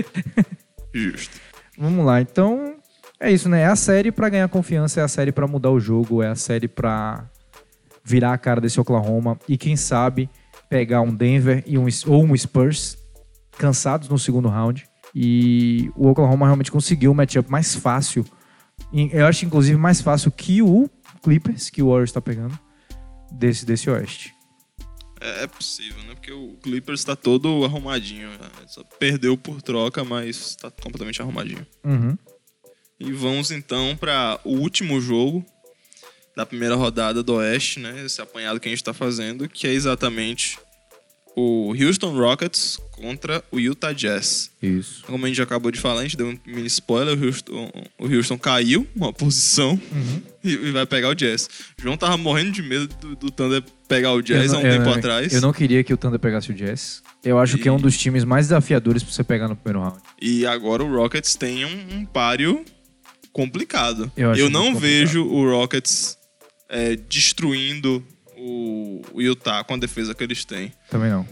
Justo. 0.94 1.36
Vamos 1.76 2.04
lá, 2.06 2.20
então 2.20 2.76
é 3.20 3.32
isso, 3.32 3.48
né? 3.48 3.62
É 3.62 3.66
a 3.66 3.76
série 3.76 4.12
pra 4.12 4.28
ganhar 4.28 4.48
confiança, 4.48 5.00
é 5.00 5.04
a 5.04 5.08
série 5.08 5.32
pra 5.32 5.46
mudar 5.46 5.70
o 5.70 5.80
jogo, 5.80 6.22
é 6.22 6.28
a 6.28 6.34
série 6.36 6.68
pra 6.68 7.28
virar 8.04 8.32
a 8.32 8.38
cara 8.38 8.60
desse 8.60 8.80
Oklahoma 8.80 9.38
e 9.48 9.56
quem 9.56 9.76
sabe 9.76 10.30
pegar 10.68 11.00
um 11.00 11.14
Denver 11.14 11.62
e 11.66 11.76
um, 11.78 11.86
ou 12.06 12.24
um 12.24 12.36
Spurs 12.36 12.96
cansados 13.58 14.08
no 14.08 14.18
segundo 14.18 14.48
round. 14.48 14.88
E 15.14 15.90
o 15.96 16.08
Oklahoma 16.08 16.46
realmente 16.46 16.70
conseguiu 16.70 17.12
o 17.12 17.14
matchup 17.14 17.50
mais 17.50 17.74
fácil. 17.74 18.24
Eu 19.12 19.26
acho, 19.26 19.44
inclusive, 19.44 19.78
mais 19.78 20.00
fácil 20.00 20.30
que 20.30 20.62
o 20.62 20.88
Clippers, 21.22 21.70
que 21.70 21.82
o 21.82 21.88
Warriors 21.88 22.12
tá 22.12 22.20
pegando, 22.20 22.58
desse, 23.30 23.66
desse 23.66 23.90
Oeste. 23.90 24.34
É, 25.20 25.44
é 25.44 25.46
possível, 25.46 26.02
né? 26.04 26.14
Porque 26.14 26.32
o 26.32 26.56
Clippers 26.62 27.04
tá 27.04 27.16
todo 27.16 27.64
arrumadinho. 27.64 28.30
né? 28.30 28.38
Só 28.68 28.82
perdeu 28.98 29.36
por 29.36 29.60
troca, 29.60 30.04
mas 30.04 30.56
tá 30.56 30.70
completamente 30.70 31.20
arrumadinho. 31.20 31.66
Uhum. 31.84 32.16
E 33.00 33.12
vamos 33.12 33.50
então 33.50 33.96
para 33.96 34.40
o 34.44 34.54
último 34.56 35.00
jogo 35.00 35.44
da 36.36 36.46
primeira 36.46 36.76
rodada 36.76 37.22
do 37.22 37.34
Oeste, 37.34 37.80
né? 37.80 38.04
Esse 38.04 38.20
apanhado 38.20 38.60
que 38.60 38.68
a 38.68 38.70
gente 38.70 38.84
tá 38.84 38.94
fazendo, 38.94 39.48
que 39.48 39.66
é 39.66 39.72
exatamente 39.72 40.58
o 41.36 41.72
Houston 41.72 42.16
Rockets 42.18 42.78
contra 42.92 43.44
o 43.50 43.60
Utah 43.60 43.92
Jazz. 43.92 44.50
Isso. 44.60 45.04
Como 45.06 45.24
a 45.24 45.28
gente 45.28 45.40
acabou 45.40 45.70
de 45.70 45.80
falar, 45.80 46.00
a 46.00 46.02
gente 46.02 46.16
deu 46.16 46.26
um 46.28 46.38
mini 46.46 46.66
spoiler, 46.66 47.16
o 47.16 47.26
Houston, 47.26 47.70
o 47.98 48.06
Houston 48.06 48.36
caiu 48.36 48.86
uma 48.94 49.12
posição 49.12 49.80
e, 50.42 50.50
e 50.50 50.70
vai 50.72 50.84
pegar 50.84 51.08
o 51.10 51.14
Jazz. 51.14 51.48
O 51.78 51.82
João 51.82 51.96
tava 51.96 52.16
morrendo 52.16 52.50
de 52.50 52.62
medo 52.62 52.88
do, 53.00 53.14
do 53.14 53.30
Thunder 53.30 53.62
pegar 53.86 54.12
o 54.12 54.20
Jazz 54.20 54.52
há 54.52 54.58
um 54.58 54.62
tempo 54.62 54.90
atrás. 54.90 55.32
Eu 55.32 55.40
não 55.40 55.52
queria 55.52 55.84
que 55.84 55.94
o 55.94 55.96
Thunder 55.96 56.18
pegasse 56.18 56.50
o 56.50 56.54
Jazz. 56.54 57.02
Eu 57.24 57.38
acho 57.38 57.58
que 57.58 57.68
é 57.68 57.72
um 57.72 57.78
dos 57.78 57.96
times 57.96 58.24
mais 58.24 58.46
desafiadores 58.46 59.02
pra 59.02 59.12
você 59.12 59.24
pegar 59.24 59.48
no 59.48 59.56
primeiro 59.56 59.80
round. 59.80 60.02
E 60.20 60.46
agora 60.46 60.82
o 60.82 60.92
Rockets 60.92 61.36
tem 61.36 61.64
um, 61.64 61.98
um 61.98 62.04
páreo 62.04 62.64
complicado. 63.32 64.10
Eu 64.16 64.32
acho 64.32 64.50
não 64.50 64.72
complicado. 64.72 64.80
vejo 64.80 65.24
o 65.24 65.48
Rockets 65.48 66.18
é, 66.68 66.96
destruindo 66.96 68.04
o, 68.38 69.02
o 69.12 69.20
Utah 69.22 69.62
com 69.64 69.74
a 69.74 69.76
defesa 69.78 70.14
que 70.14 70.22
eles 70.24 70.44
têm. 70.44 70.72
Também 70.90 71.10
não. 71.10 71.26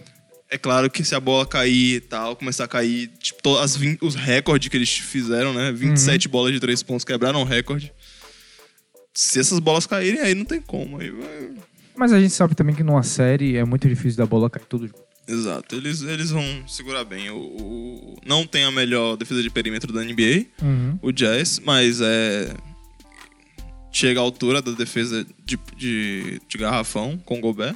É 0.48 0.56
claro 0.56 0.88
que 0.90 1.02
se 1.04 1.14
a 1.14 1.18
bola 1.20 1.44
cair 1.44 1.96
e 1.96 2.00
tal, 2.00 2.36
começar 2.36 2.64
a 2.64 2.68
cair, 2.68 3.08
tipo, 3.18 3.42
to- 3.42 3.58
as 3.58 3.76
20 3.76 3.98
os 4.02 4.14
recordes 4.14 4.68
que 4.68 4.76
eles 4.76 4.90
fizeram, 4.90 5.52
né? 5.52 5.72
27 5.72 6.28
bolas 6.28 6.52
de 6.52 6.60
três 6.60 6.82
pontos 6.82 7.04
quebraram 7.04 7.40
o 7.42 7.44
recorde. 7.44 7.92
Se 9.14 9.40
essas 9.40 9.58
bolas 9.58 9.86
caírem, 9.86 10.20
aí 10.20 10.34
não 10.34 10.44
tem 10.44 10.60
como. 10.60 11.00
Aí 11.00 11.10
vai- 11.10 11.50
Mas 11.96 12.12
a 12.12 12.20
gente 12.20 12.32
sabe 12.32 12.54
também 12.54 12.74
que 12.76 12.82
numa 12.82 13.02
série 13.02 13.56
é 13.56 13.64
muito 13.64 13.88
difícil 13.88 14.18
da 14.18 14.26
bola 14.26 14.48
cair 14.50 14.66
tudo. 14.66 14.90
Exato, 15.26 15.74
eles, 15.74 16.02
eles 16.02 16.30
vão 16.30 16.44
segurar 16.68 17.02
bem. 17.04 17.30
O, 17.30 17.36
o- 17.38 18.16
não 18.24 18.46
tem 18.46 18.62
a 18.64 18.70
melhor 18.70 19.16
defesa 19.16 19.42
de 19.42 19.50
perímetro 19.50 19.92
da 19.92 20.04
NBA, 20.04 20.46
Uhum. 20.62 20.98
o 21.02 21.10
Jazz, 21.10 21.58
mas 21.64 22.00
é. 22.00 22.54
Chega 23.96 24.20
à 24.20 24.22
altura 24.22 24.60
da 24.60 24.72
defesa 24.72 25.24
de, 25.42 25.58
de, 25.74 26.38
de 26.46 26.58
garrafão 26.58 27.16
com 27.16 27.38
o 27.38 27.40
Gobert. 27.40 27.74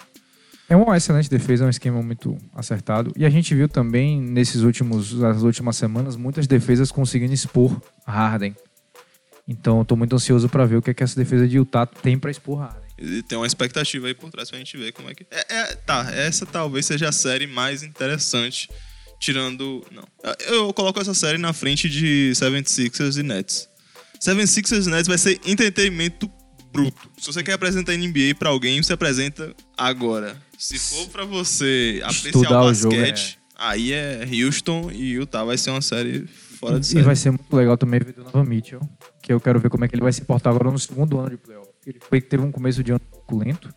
É 0.69 0.77
uma 0.77 0.95
excelente 0.95 1.31
defesa, 1.31 1.65
é 1.65 1.67
um 1.67 1.71
esquema 1.71 2.03
muito 2.03 2.37
acertado. 2.55 3.11
E 3.17 3.25
a 3.25 3.31
gente 3.31 3.55
viu 3.55 3.67
também 3.67 4.21
nesses 4.21 4.61
últimos, 4.61 5.15
nas 5.15 5.41
últimas 5.41 5.79
semanas 5.79 6.17
muitas 6.17 6.47
defesas 6.47 6.93
conseguindo 6.93 7.33
expor 7.33 7.81
Harden. 8.07 8.55
Então 9.49 9.79
eu 9.79 9.85
tô 9.87 9.97
muito 9.97 10.15
ansioso 10.15 10.47
pra 10.47 10.67
ver 10.67 10.77
o 10.77 10.83
que, 10.83 10.91
é 10.91 10.95
que 10.95 11.03
essa 11.03 11.17
defesa 11.17 11.49
de 11.49 11.57
Utah 11.57 11.87
tem 11.87 12.19
pra 12.19 12.31
expor 12.31 12.59
Harden. 12.59 12.91
E 12.99 13.23
tem 13.23 13.39
uma 13.39 13.47
expectativa 13.47 14.07
aí 14.07 14.13
por 14.13 14.31
trás 14.31 14.51
pra 14.51 14.59
gente 14.59 14.77
ver 14.77 14.93
como 14.93 15.09
é 15.09 15.15
que. 15.15 15.27
É, 15.31 15.55
é- 15.55 15.75
tá, 15.75 16.07
essa 16.13 16.45
talvez 16.45 16.85
seja 16.85 17.09
a 17.09 17.13
série 17.13 17.47
mais 17.47 17.83
interessante, 17.83 18.69
tirando. 19.19 19.83
Não. 19.91 20.07
Eu 20.41 20.71
coloco 20.75 21.01
essa 21.01 21.15
série 21.15 21.39
na 21.39 21.55
frente 21.55 21.89
de 21.89 22.33
76ers 22.35 23.17
e 23.19 23.23
Nets. 23.23 23.70
76ers 24.21 24.87
e 24.87 24.91
Nets 24.91 25.09
vai 25.09 25.19
ser 25.19 25.41
entretenimento 25.47 26.31
bruto. 26.73 27.11
Se 27.19 27.27
você 27.33 27.43
quer 27.43 27.55
apresentar 27.55 27.97
NBA 27.97 28.35
pra 28.39 28.51
alguém, 28.51 28.83
você 28.83 28.93
apresenta 28.93 29.55
agora. 29.77 30.37
Se 30.59 30.79
for 30.79 31.09
pra 31.09 31.25
você 31.25 32.01
apreciar 32.05 32.29
Estudar 32.43 32.63
o 32.63 32.67
o 32.67 32.75
jogo, 32.75 32.95
basquete, 32.97 33.39
aí 33.57 33.93
é 33.93 34.27
Houston 34.45 34.91
e 34.93 35.13
Utah 35.13 35.45
vai 35.45 35.57
ser 35.57 35.71
uma 35.71 35.81
série 35.81 36.27
fora 36.27 36.79
de 36.79 36.87
E 36.87 36.89
série. 36.91 37.03
vai 37.03 37.17
ser 37.17 37.31
muito 37.31 37.57
legal 37.57 37.77
também 37.79 37.99
ver 37.99 38.13
Donovan 38.13 38.45
Mitchell, 38.45 38.81
que 39.23 39.33
eu 39.33 39.41
quero 39.41 39.59
ver 39.59 39.71
como 39.71 39.85
é 39.85 39.89
que 39.89 39.95
ele 39.95 40.03
vai 40.03 40.13
se 40.13 40.21
portar 40.23 40.53
agora 40.53 40.71
no 40.71 40.79
segundo 40.79 41.19
ano 41.19 41.31
de 41.31 41.37
playoff. 41.39 41.71
Ele 41.87 41.99
foi 41.99 42.21
teve 42.21 42.43
um 42.43 42.53
começo 42.53 42.85
de 42.85 42.93
ano 42.93 43.01
um 43.07 43.11
pouco 43.11 43.39
lento, 43.39 43.73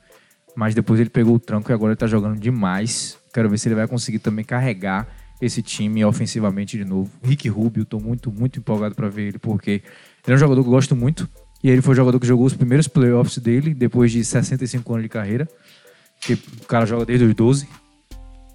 mas 0.55 0.75
depois 0.75 0.99
ele 0.99 1.09
pegou 1.09 1.35
o 1.35 1.39
tranco 1.39 1.71
e 1.71 1.73
agora 1.73 1.93
ele 1.93 1.97
tá 1.97 2.05
jogando 2.05 2.37
demais. 2.37 3.17
Quero 3.33 3.49
ver 3.49 3.57
se 3.57 3.69
ele 3.69 3.75
vai 3.75 3.87
conseguir 3.87 4.19
também 4.19 4.43
carregar 4.43 5.07
esse 5.41 5.61
time 5.61 6.03
ofensivamente 6.05 6.77
de 6.77 6.83
novo. 6.85 7.09
Rick 7.23 7.47
Rubio, 7.47 7.85
tô 7.85 7.99
muito, 7.99 8.29
muito 8.31 8.59
empolgado 8.59 8.93
pra 8.93 9.07
ver 9.09 9.29
ele, 9.29 9.39
porque 9.39 9.81
ele 10.25 10.33
é 10.33 10.35
um 10.35 10.39
jogador 10.39 10.61
que 10.61 10.67
eu 10.67 10.71
gosto 10.71 10.95
muito. 10.95 11.27
E 11.63 11.69
ele 11.69 11.81
foi 11.81 11.93
o 11.93 11.95
jogador 11.95 12.19
que 12.19 12.27
jogou 12.27 12.45
os 12.45 12.53
primeiros 12.53 12.87
playoffs 12.87 13.37
dele, 13.37 13.73
depois 13.73 14.11
de 14.11 14.23
65 14.23 14.93
anos 14.93 15.03
de 15.03 15.09
carreira. 15.09 15.47
Que 16.19 16.33
o 16.33 16.65
cara 16.67 16.85
joga 16.85 17.05
desde 17.05 17.25
os 17.25 17.33
12. 17.33 17.67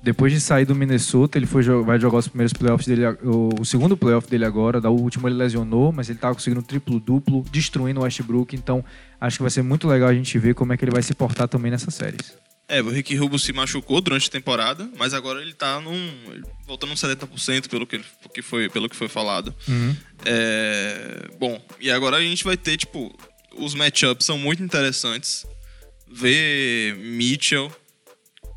Depois 0.02 0.32
de 0.32 0.40
sair 0.40 0.64
do 0.64 0.74
Minnesota, 0.74 1.38
ele 1.38 1.46
foi, 1.46 1.62
vai 1.82 1.98
jogar 1.98 2.18
os 2.18 2.28
primeiros 2.28 2.52
playoffs 2.52 2.86
dele, 2.86 3.04
o, 3.24 3.64
segundo 3.64 3.96
playoff 3.96 4.28
dele 4.30 4.44
agora. 4.44 4.80
Da 4.80 4.90
última 4.90 5.28
ele 5.28 5.36
lesionou, 5.36 5.90
mas 5.90 6.08
ele 6.08 6.18
tava 6.18 6.34
conseguindo 6.34 6.62
triplo-duplo, 6.62 7.44
destruindo 7.50 8.00
o 8.00 8.02
Westbrook. 8.04 8.54
Então, 8.54 8.84
acho 9.20 9.38
que 9.38 9.42
vai 9.42 9.50
ser 9.50 9.62
muito 9.62 9.88
legal 9.88 10.08
a 10.08 10.14
gente 10.14 10.38
ver 10.38 10.54
como 10.54 10.72
é 10.72 10.76
que 10.76 10.84
ele 10.84 10.92
vai 10.92 11.02
se 11.02 11.14
portar 11.14 11.48
também 11.48 11.70
nessas 11.70 11.94
séries. 11.94 12.34
É, 12.68 12.82
o 12.82 12.90
Rick 12.90 13.14
Rubio 13.16 13.38
se 13.38 13.50
machucou 13.52 14.00
durante 14.00 14.28
a 14.28 14.30
temporada, 14.32 14.90
mas 14.98 15.14
agora 15.14 15.40
ele 15.40 15.54
tá 15.54 15.80
num. 15.80 16.42
voltando 16.66 16.92
uns 16.92 17.00
70% 17.00 17.68
pelo 17.68 17.86
que, 17.86 17.98
que 18.34 18.42
foi, 18.42 18.68
pelo 18.68 18.88
que 18.90 18.94
foi 18.96 19.08
falado. 19.08 19.54
É, 20.24 21.28
bom, 21.38 21.60
e 21.80 21.90
agora 21.90 22.16
a 22.18 22.20
gente 22.20 22.44
vai 22.44 22.56
ter, 22.56 22.76
tipo, 22.76 23.16
os 23.56 23.74
matchups 23.74 24.26
são 24.26 24.36
muito 24.38 24.62
interessantes. 24.62 25.46
Ver 26.10 26.96
Mitchell 26.96 27.70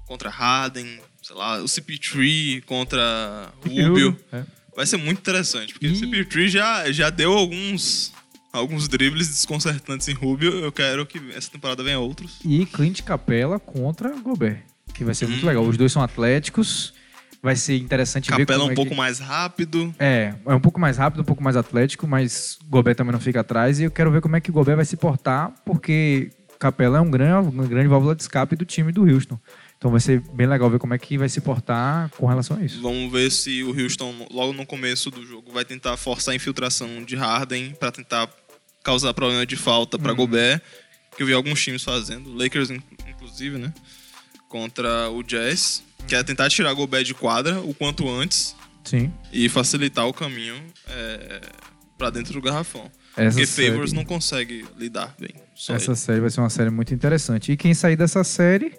contra 0.08 0.30
Harden, 0.30 1.00
sei 1.22 1.36
lá, 1.36 1.60
o 1.62 1.66
CP3 1.66 2.64
contra 2.64 3.54
Rubio. 3.66 4.18
É. 4.32 4.44
Vai 4.76 4.86
ser 4.86 4.98
muito 4.98 5.20
interessante, 5.20 5.74
porque 5.74 5.88
E- 5.88 5.92
o 5.92 5.96
CP3 5.96 6.48
já, 6.50 6.92
já 6.92 7.10
deu 7.10 7.34
alguns, 7.34 8.14
alguns 8.52 8.88
dribles 8.88 9.28
desconcertantes 9.28 10.08
em 10.08 10.14
Rubio. 10.14 10.52
Eu 10.60 10.72
quero 10.72 11.06
que 11.06 11.20
essa 11.36 11.50
temporada 11.50 11.84
venha 11.84 12.00
outros. 12.00 12.40
E 12.44 12.66
Clint 12.66 13.02
Capela 13.02 13.60
contra 13.60 14.10
Gobert, 14.20 14.64
que 14.94 15.04
vai 15.04 15.14
ser 15.14 15.28
muito 15.28 15.44
Hum. 15.44 15.48
legal. 15.48 15.64
Os 15.64 15.78
dois 15.78 15.92
são 15.92 16.02
atléticos, 16.02 16.94
vai 17.42 17.56
ser 17.56 17.78
interessante 17.78 18.30
ver 18.32 18.46
Capela 18.46 18.60
como 18.60 18.70
um 18.70 18.74
é 18.74 18.76
pouco 18.76 18.92
que... 18.92 18.98
mais 18.98 19.20
rápido. 19.20 19.94
É, 20.00 20.34
é 20.46 20.54
um 20.56 20.60
pouco 20.60 20.80
mais 20.80 20.98
rápido, 20.98 21.22
um 21.22 21.26
pouco 21.26 21.44
mais 21.44 21.56
atlético, 21.56 22.08
mas 22.08 22.58
Gobert 22.70 22.96
também 22.96 23.12
não 23.14 23.20
fica 23.20 23.40
atrás. 23.42 23.80
E 23.80 23.84
eu 23.84 23.92
quero 23.92 24.12
ver 24.12 24.22
como 24.22 24.36
é 24.36 24.42
que 24.42 24.50
o 24.50 24.54
Gobert 24.54 24.76
vai 24.76 24.86
se 24.86 24.98
portar, 24.98 25.54
porque 25.66 26.30
Capela 26.60 26.98
é 27.00 27.02
um 27.02 27.10
grande, 27.10 27.50
uma 27.50 27.66
grande 27.66 27.88
válvula 27.88 28.16
de 28.16 28.22
escape 28.22 28.56
do 28.56 28.66
time 28.66 28.92
do 28.92 29.04
Houston. 29.04 29.40
Então 29.80 29.90
vai 29.90 30.00
ser 30.00 30.22
bem 30.32 30.46
legal 30.46 30.70
ver 30.70 30.78
como 30.78 30.94
é 30.94 30.98
que 31.00 31.18
vai 31.18 31.28
se 31.28 31.42
portar 31.42 32.08
com 32.12 32.28
relação 32.28 32.56
a 32.56 32.64
isso. 32.64 32.80
Vamos 32.84 33.12
ver 33.12 33.32
se 33.32 33.64
o 33.64 33.70
Houston, 33.76 34.14
logo 34.30 34.54
no 34.54 34.64
começo 34.64 35.10
do 35.10 35.26
jogo, 35.26 35.52
vai 35.52 35.66
tentar 35.66 35.98
forçar 35.98 36.34
a 36.34 36.36
infiltração 36.36 37.04
de 37.04 37.16
Harden 37.16 37.72
para 37.80 37.92
tentar 37.92 38.30
causar 38.84 39.14
problema 39.14 39.46
de 39.46 39.56
falta 39.56 39.98
Uhum. 39.98 40.04
para 40.04 40.14
Gobert, 40.14 40.62
que 41.16 41.24
eu 41.24 41.28
vi 41.28 41.34
alguns 41.34 41.62
times 41.64 41.84
fazendo, 41.84 42.34
Lakers 42.34 42.70
in- 42.70 42.82
inclusive, 43.08 43.58
né? 43.58 43.74
Contra 44.50 45.10
o 45.10 45.24
Jazz, 45.24 45.84
que 46.08 46.16
é 46.16 46.24
tentar 46.24 46.50
tirar 46.50 46.74
Gobert 46.74 47.04
de 47.06 47.14
quadra 47.14 47.60
o 47.62 47.74
quanto 47.74 48.10
antes 48.10 48.56
Sim. 48.84 49.12
e 49.32 49.48
facilitar 49.48 50.08
o 50.08 50.14
caminho 50.14 50.56
é, 50.88 51.42
para 51.98 52.10
dentro 52.10 52.34
do 52.34 52.42
garrafão. 52.42 52.90
Essa 53.16 53.32
Porque 53.38 53.46
série- 53.46 53.70
Favors 53.72 53.94
não 53.94 54.04
consegue 54.04 54.66
lidar 54.78 55.14
bem. 55.20 55.32
Essa 55.70 55.92
ele. 55.92 55.96
série 55.96 56.20
vai 56.22 56.30
ser 56.30 56.40
uma 56.42 56.50
série 56.50 56.70
muito 56.70 56.94
interessante. 56.94 57.52
E 57.52 57.58
quem 57.58 57.74
sair 57.74 57.96
dessa 57.96 58.24
série 58.24 58.74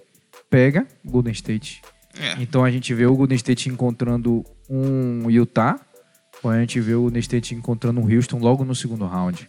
pega 0.50 0.86
Golden 1.04 1.32
State. 1.32 1.80
É. 2.18 2.34
Então 2.42 2.62
a 2.64 2.70
gente 2.70 2.92
vê 2.92 3.06
o 3.06 3.14
Golden 3.16 3.36
State 3.36 3.68
encontrando 3.70 4.44
um 4.68 5.30
Utah 5.30 5.78
ou 6.42 6.50
a 6.50 6.58
gente 6.60 6.78
vê 6.80 6.94
o 6.94 7.02
Golden 7.02 7.20
State 7.20 7.54
encontrando 7.54 8.00
o 8.00 8.10
Houston 8.14 8.38
logo 8.38 8.64
no 8.64 8.74
segundo 8.74 9.06
round. 9.06 9.48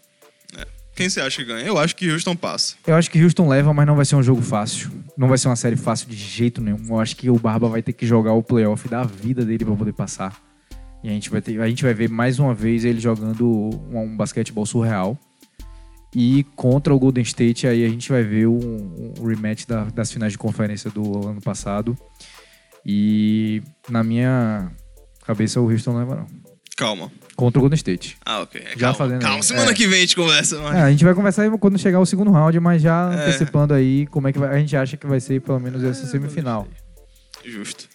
Quem 0.95 1.09
você 1.09 1.21
acha 1.21 1.37
que 1.37 1.45
ganha? 1.45 1.65
Eu 1.65 1.77
acho 1.79 1.95
que 1.95 2.09
Houston 2.11 2.35
passa. 2.35 2.75
Eu 2.85 2.95
acho 2.95 3.09
que 3.09 3.21
Houston 3.23 3.47
leva, 3.47 3.73
mas 3.73 3.87
não 3.87 3.95
vai 3.95 4.05
ser 4.05 4.15
um 4.15 4.21
jogo 4.21 4.41
fácil. 4.41 4.91
Não 5.17 5.27
vai 5.27 5.37
ser 5.39 5.47
uma 5.47 5.55
série 5.55 5.75
fácil 5.75 6.07
de 6.07 6.15
jeito 6.15 6.61
nenhum. 6.61 6.77
Eu 6.89 6.99
acho 6.99 7.15
que 7.15 7.29
o 7.29 7.39
Barba 7.39 7.67
vai 7.67 7.81
ter 7.81 7.93
que 7.93 8.05
jogar 8.05 8.33
o 8.33 8.43
playoff 8.43 8.87
da 8.87 9.03
vida 9.03 9.43
dele 9.43 9.65
pra 9.65 9.75
poder 9.75 9.93
passar. 9.93 10.39
E 11.03 11.09
a 11.09 11.11
gente 11.11 11.29
vai, 11.31 11.41
ter, 11.41 11.59
a 11.59 11.67
gente 11.67 11.83
vai 11.83 11.93
ver 11.93 12.09
mais 12.09 12.37
uma 12.39 12.53
vez 12.53 12.85
ele 12.85 12.99
jogando 12.99 13.45
um, 13.45 13.99
um 14.01 14.15
basquetebol 14.15 14.65
surreal. 14.65 15.17
E 16.15 16.43
contra 16.55 16.93
o 16.93 16.99
Golden 16.99 17.23
State, 17.23 17.65
aí 17.65 17.83
a 17.83 17.89
gente 17.89 18.11
vai 18.11 18.21
ver 18.21 18.45
um, 18.47 19.13
um 19.19 19.25
rematch 19.25 19.65
da- 19.65 19.85
das 19.85 20.11
finais 20.11 20.31
de 20.33 20.37
conferência 20.37 20.91
do 20.91 21.27
ano 21.27 21.41
passado. 21.41 21.97
E 22.85 23.63
na 23.89 24.03
minha 24.03 24.71
cabeça 25.25 25.59
o 25.59 25.69
Houston 25.71 25.93
não 25.93 25.99
leva, 25.99 26.15
não. 26.17 26.27
Calma. 26.77 27.11
Contra 27.35 27.59
o 27.59 27.61
Golden 27.61 27.75
State. 27.75 28.15
Ah, 28.25 28.41
ok. 28.41 28.61
Já 28.75 28.77
calma. 28.79 28.93
fazendo- 28.95 29.21
Calma, 29.21 29.43
semana 29.43 29.71
é. 29.71 29.73
que 29.73 29.87
vem 29.87 29.97
a 29.97 30.01
gente 30.01 30.15
conversa. 30.15 30.55
É, 30.57 30.81
a 30.81 30.91
gente 30.91 31.03
vai 31.03 31.13
conversar 31.13 31.49
quando 31.57 31.77
chegar 31.79 31.99
o 31.99 32.05
segundo 32.05 32.31
round, 32.31 32.59
mas 32.59 32.81
já 32.81 33.11
É. 33.11 33.23
antecipando 33.23 33.73
aí 33.73 34.05
como 34.07 34.27
é 34.27 34.31
que 34.33 34.39
vai- 34.39 34.55
a 34.55 34.59
gente 34.59 34.75
acha 34.77 34.95
que 34.97 35.07
vai 35.07 35.19
ser 35.19 35.41
pelo 35.41 35.59
menos 35.59 35.83
essa 35.83 36.05
semifinal. 36.05 36.67
Justo. 37.43 37.87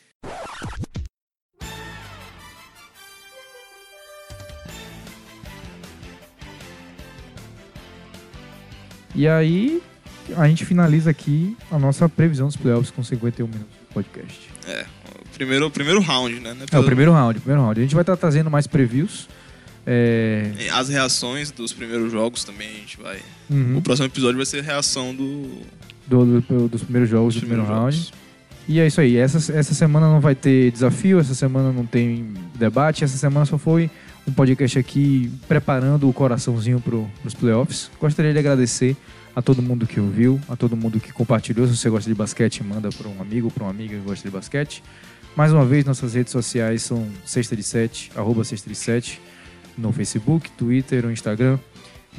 E 9.14 9.26
aí 9.26 9.82
a 10.36 10.47
gente 10.47 10.64
finaliza 10.64 11.11
aqui 11.11 11.57
a 11.70 11.78
nossa 11.78 12.09
previsão 12.09 12.47
dos 12.47 12.57
playoffs 12.57 12.91
com 12.91 13.03
51 13.03 13.47
minutos 13.49 13.72
do 13.89 13.95
podcast. 13.95 14.51
É. 14.66 14.84
Primeiro, 15.39 15.66
o 15.66 15.70
primeiro 15.70 16.01
round, 16.03 16.41
né? 16.41 16.55
É 16.70 16.78
o 16.78 16.84
primeiro 16.84 17.12
round, 17.12 17.41
primeiro 17.41 17.62
round. 17.62 17.80
A 17.80 17.82
gente 17.82 17.95
vai 17.95 18.03
estar 18.03 18.16
trazendo 18.16 18.51
mais 18.51 18.66
previews. 18.66 19.26
É, 19.86 20.51
As 20.72 20.89
reações 20.91 21.51
dos 21.51 21.72
primeiros 21.72 22.12
jogos 22.12 22.45
também 22.45 22.68
a 22.68 22.72
gente 22.72 22.99
vai. 23.01 23.18
uhum, 23.49 23.78
O 23.78 23.82
próximo 23.82 24.07
episódio 24.07 24.36
vai 24.36 24.45
ser 24.45 24.59
a 24.59 24.62
reação 24.62 25.14
do. 25.14 25.49
do- 26.07 26.41
do- 26.43 26.68
dos 26.68 26.82
primeiros 26.82 27.09
jogos 27.09 27.34
do 27.34 27.41
dos 27.41 27.49
primeiro 27.49 27.64
primeiros 27.64 27.95
round. 27.95 27.97
jogos. 27.97 28.12
E 28.68 28.80
é 28.80 28.86
isso 28.86 29.01
aí. 29.01 29.16
Essa, 29.16 29.39
essa 29.57 29.72
semana 29.72 30.07
não 30.09 30.20
vai 30.20 30.34
ter 30.34 30.70
desafio, 30.72 31.18
essa 31.18 31.34
semana 31.34 31.72
não 31.72 31.86
tem 31.86 32.34
debate, 32.55 33.03
essa 33.03 33.16
semana 33.16 33.47
só 33.47 33.57
foi 33.57 33.91
um 34.26 34.32
podcast 34.32 34.78
aqui 34.78 35.30
preparando 35.49 36.07
o 36.07 36.12
coraçãozinho 36.12 36.78
para 36.80 36.95
os 37.24 37.32
playoffs. 37.32 37.91
Gostaria 37.99 38.30
de 38.32 38.39
agradecer 38.39 38.95
a 39.34 39.41
todo 39.41 39.62
mundo 39.62 39.86
que 39.86 39.99
ouviu, 39.99 40.39
a 40.51 40.55
todo 40.57 40.76
mundo 40.76 41.01
que 41.01 41.12
compartilhou. 41.12 41.66
Se 41.66 41.74
você 41.78 41.89
gosta 41.89 42.11
de 42.11 42.14
basquete, 42.14 42.62
manda 42.62 42.91
para 42.91 43.09
um 43.09 43.22
amigo, 43.22 43.51
para 43.51 43.64
uma 43.64 43.70
amiga 43.70 43.97
que 43.97 44.03
gosta 44.03 44.28
de 44.28 44.34
basquete. 44.34 44.82
Mais 45.39 45.53
uma 45.53 45.64
vez, 45.64 45.84
nossas 45.84 46.14
redes 46.14 46.32
sociais 46.32 46.82
são 46.82 47.09
Sexta 47.24 47.55
de 47.55 47.62
Sete, 47.62 48.11
arroba 48.16 48.43
Sexta 48.43 48.68
de 48.68 48.74
Sete, 48.74 49.20
no 49.76 49.93
Facebook, 49.93 50.51
Twitter 50.51 51.05
ou 51.05 51.12
Instagram. 51.12 51.61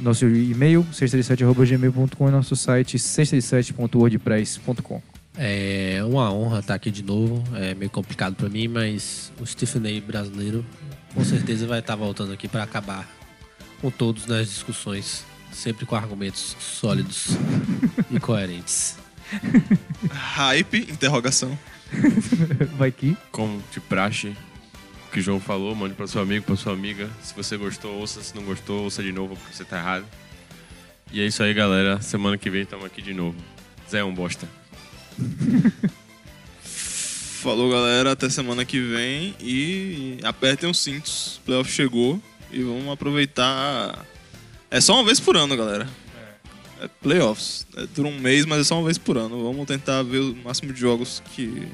Nosso 0.00 0.26
e-mail, 0.26 0.86
sextadesete.gmail.com 0.90 2.28
e 2.28 2.30
nosso 2.30 2.56
site, 2.56 2.98
sextadesete.wordpress.com. 2.98 5.02
É 5.36 6.00
uma 6.02 6.32
honra 6.32 6.60
estar 6.60 6.72
aqui 6.72 6.90
de 6.90 7.02
novo. 7.02 7.44
É 7.58 7.74
meio 7.74 7.90
complicado 7.90 8.36
pra 8.36 8.48
mim, 8.48 8.68
mas 8.68 9.30
o 9.38 9.44
Stephen 9.44 9.98
A. 9.98 10.00
brasileiro 10.00 10.64
com 11.14 11.22
certeza 11.22 11.66
vai 11.66 11.80
estar 11.80 11.96
voltando 11.96 12.32
aqui 12.32 12.48
para 12.48 12.62
acabar 12.62 13.06
com 13.82 13.90
todos 13.90 14.26
nas 14.26 14.48
discussões, 14.48 15.26
sempre 15.52 15.84
com 15.84 15.94
argumentos 15.94 16.56
sólidos 16.58 17.36
e 18.10 18.18
coerentes. 18.18 18.96
Hype, 20.10 20.90
interrogação. 20.90 21.58
Vai 22.76 22.90
que. 22.90 23.16
Como 23.30 23.62
de 23.72 23.80
praxe, 23.80 24.36
o 25.08 25.12
que 25.12 25.20
o 25.20 25.22
João 25.22 25.40
falou, 25.40 25.74
mande 25.74 25.94
para 25.94 26.06
seu 26.06 26.20
amigo, 26.20 26.44
para 26.44 26.56
sua 26.56 26.72
amiga. 26.72 27.10
Se 27.22 27.34
você 27.34 27.56
gostou, 27.56 27.98
ouça. 27.98 28.22
Se 28.22 28.34
não 28.34 28.42
gostou, 28.42 28.84
ouça 28.84 29.02
de 29.02 29.12
novo, 29.12 29.36
porque 29.36 29.56
você 29.56 29.64
tá 29.64 29.78
errado. 29.78 30.06
E 31.12 31.20
é 31.20 31.26
isso 31.26 31.42
aí, 31.42 31.52
galera. 31.52 32.00
Semana 32.00 32.38
que 32.38 32.48
vem 32.48 32.62
estamos 32.62 32.84
aqui 32.84 33.02
de 33.02 33.12
novo. 33.12 33.36
Zé 33.90 33.98
é 33.98 34.04
um 34.04 34.14
bosta. 34.14 34.48
Falou, 36.62 37.70
galera. 37.70 38.12
Até 38.12 38.30
semana 38.30 38.64
que 38.64 38.80
vem. 38.80 39.34
E 39.40 40.18
apertem 40.22 40.70
os 40.70 40.78
cintos. 40.78 41.38
O 41.38 41.40
playoff 41.46 41.70
chegou. 41.70 42.22
E 42.52 42.62
vamos 42.62 42.88
aproveitar. 42.88 44.06
É 44.70 44.80
só 44.80 44.94
uma 44.94 45.04
vez 45.04 45.18
por 45.18 45.36
ano, 45.36 45.56
galera. 45.56 45.88
É 46.80 46.88
playoffs. 47.02 47.66
É, 47.76 47.86
dura 47.94 48.08
um 48.08 48.18
mês, 48.18 48.46
mas 48.46 48.60
é 48.60 48.64
só 48.64 48.76
uma 48.78 48.84
vez 48.84 48.96
por 48.98 49.16
ano. 49.18 49.42
Vamos 49.44 49.66
tentar 49.66 50.02
ver 50.02 50.18
o 50.18 50.36
máximo 50.44 50.72
de 50.72 50.80
jogos 50.80 51.22
que 51.34 51.68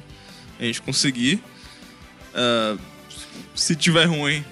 a 0.59 0.65
gente 0.65 0.83
conseguir. 0.83 1.41
Ah, 2.35 2.77
se 3.55 3.75
tiver 3.75 4.05
ruim, 4.05 4.45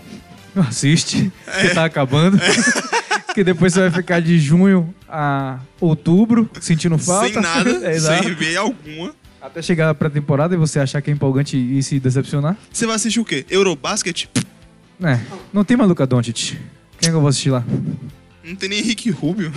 Assiste, 0.57 1.33
que 1.61 1.75
tá 1.75 1.85
acabando. 1.85 2.39
que 3.35 3.43
depois 3.43 3.73
você 3.73 3.81
vai 3.81 3.91
ficar 3.91 4.21
de 4.21 4.39
junho 4.39 4.95
a 5.09 5.59
outubro 5.81 6.49
sentindo 6.61 6.97
falta. 6.97 7.33
sem 7.33 7.43
nada, 7.43 7.71
É, 7.85 7.99
sem 7.99 8.35
ver 8.35 8.57
alguma. 8.57 9.13
Até 9.43 9.61
chegar 9.61 9.93
pra 9.95 10.09
temporada 10.09 10.55
e 10.55 10.57
você 10.59 10.79
achar 10.79 11.03
que 11.03 11.11
é 11.11 11.13
empolgante 11.13 11.57
e 11.57 11.83
se 11.83 11.99
decepcionar. 11.99 12.57
Você 12.73 12.87
vai 12.87 12.95
assistir 12.97 13.21
o 13.21 13.25
quê? 13.25 13.45
Eurobasket? 13.51 14.29
É, 15.03 15.21
não 15.53 15.65
tem 15.65 15.77
Maluca 15.77 16.07
Doncic. 16.07 16.57
Quem 16.99 17.09
é 17.09 17.11
que 17.11 17.17
eu 17.17 17.21
vou 17.21 17.29
assistir 17.29 17.51
lá? 17.51 17.65
Não 18.45 18.55
tem 18.55 18.69
nem 18.69 18.79
Henrique 18.81 19.11
Rubio. 19.11 19.51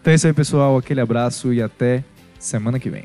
Então 0.00 0.12
é 0.12 0.16
isso 0.16 0.26
aí, 0.26 0.32
pessoal. 0.32 0.76
Aquele 0.76 1.00
abraço 1.00 1.52
e 1.52 1.62
até 1.62 2.04
semana 2.38 2.78
que 2.78 2.90
vem. 2.90 3.04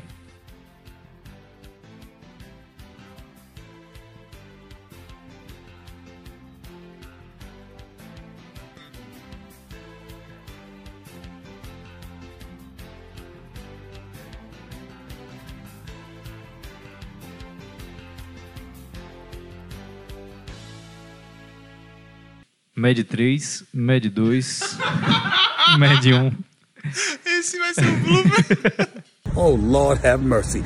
Med 22.80 23.08
3, 23.08 23.40
Med 23.72 24.00
2, 24.14 24.22
Med 25.78 25.90
1. 25.90 26.32
Esse 27.38 27.56
vai 27.58 27.74
ser 27.74 27.92
o 27.92 27.96
blooper. 28.04 28.86
Oh, 29.36 29.54
Lord 29.72 29.98
have 29.98 30.22
mercy. 30.22 30.62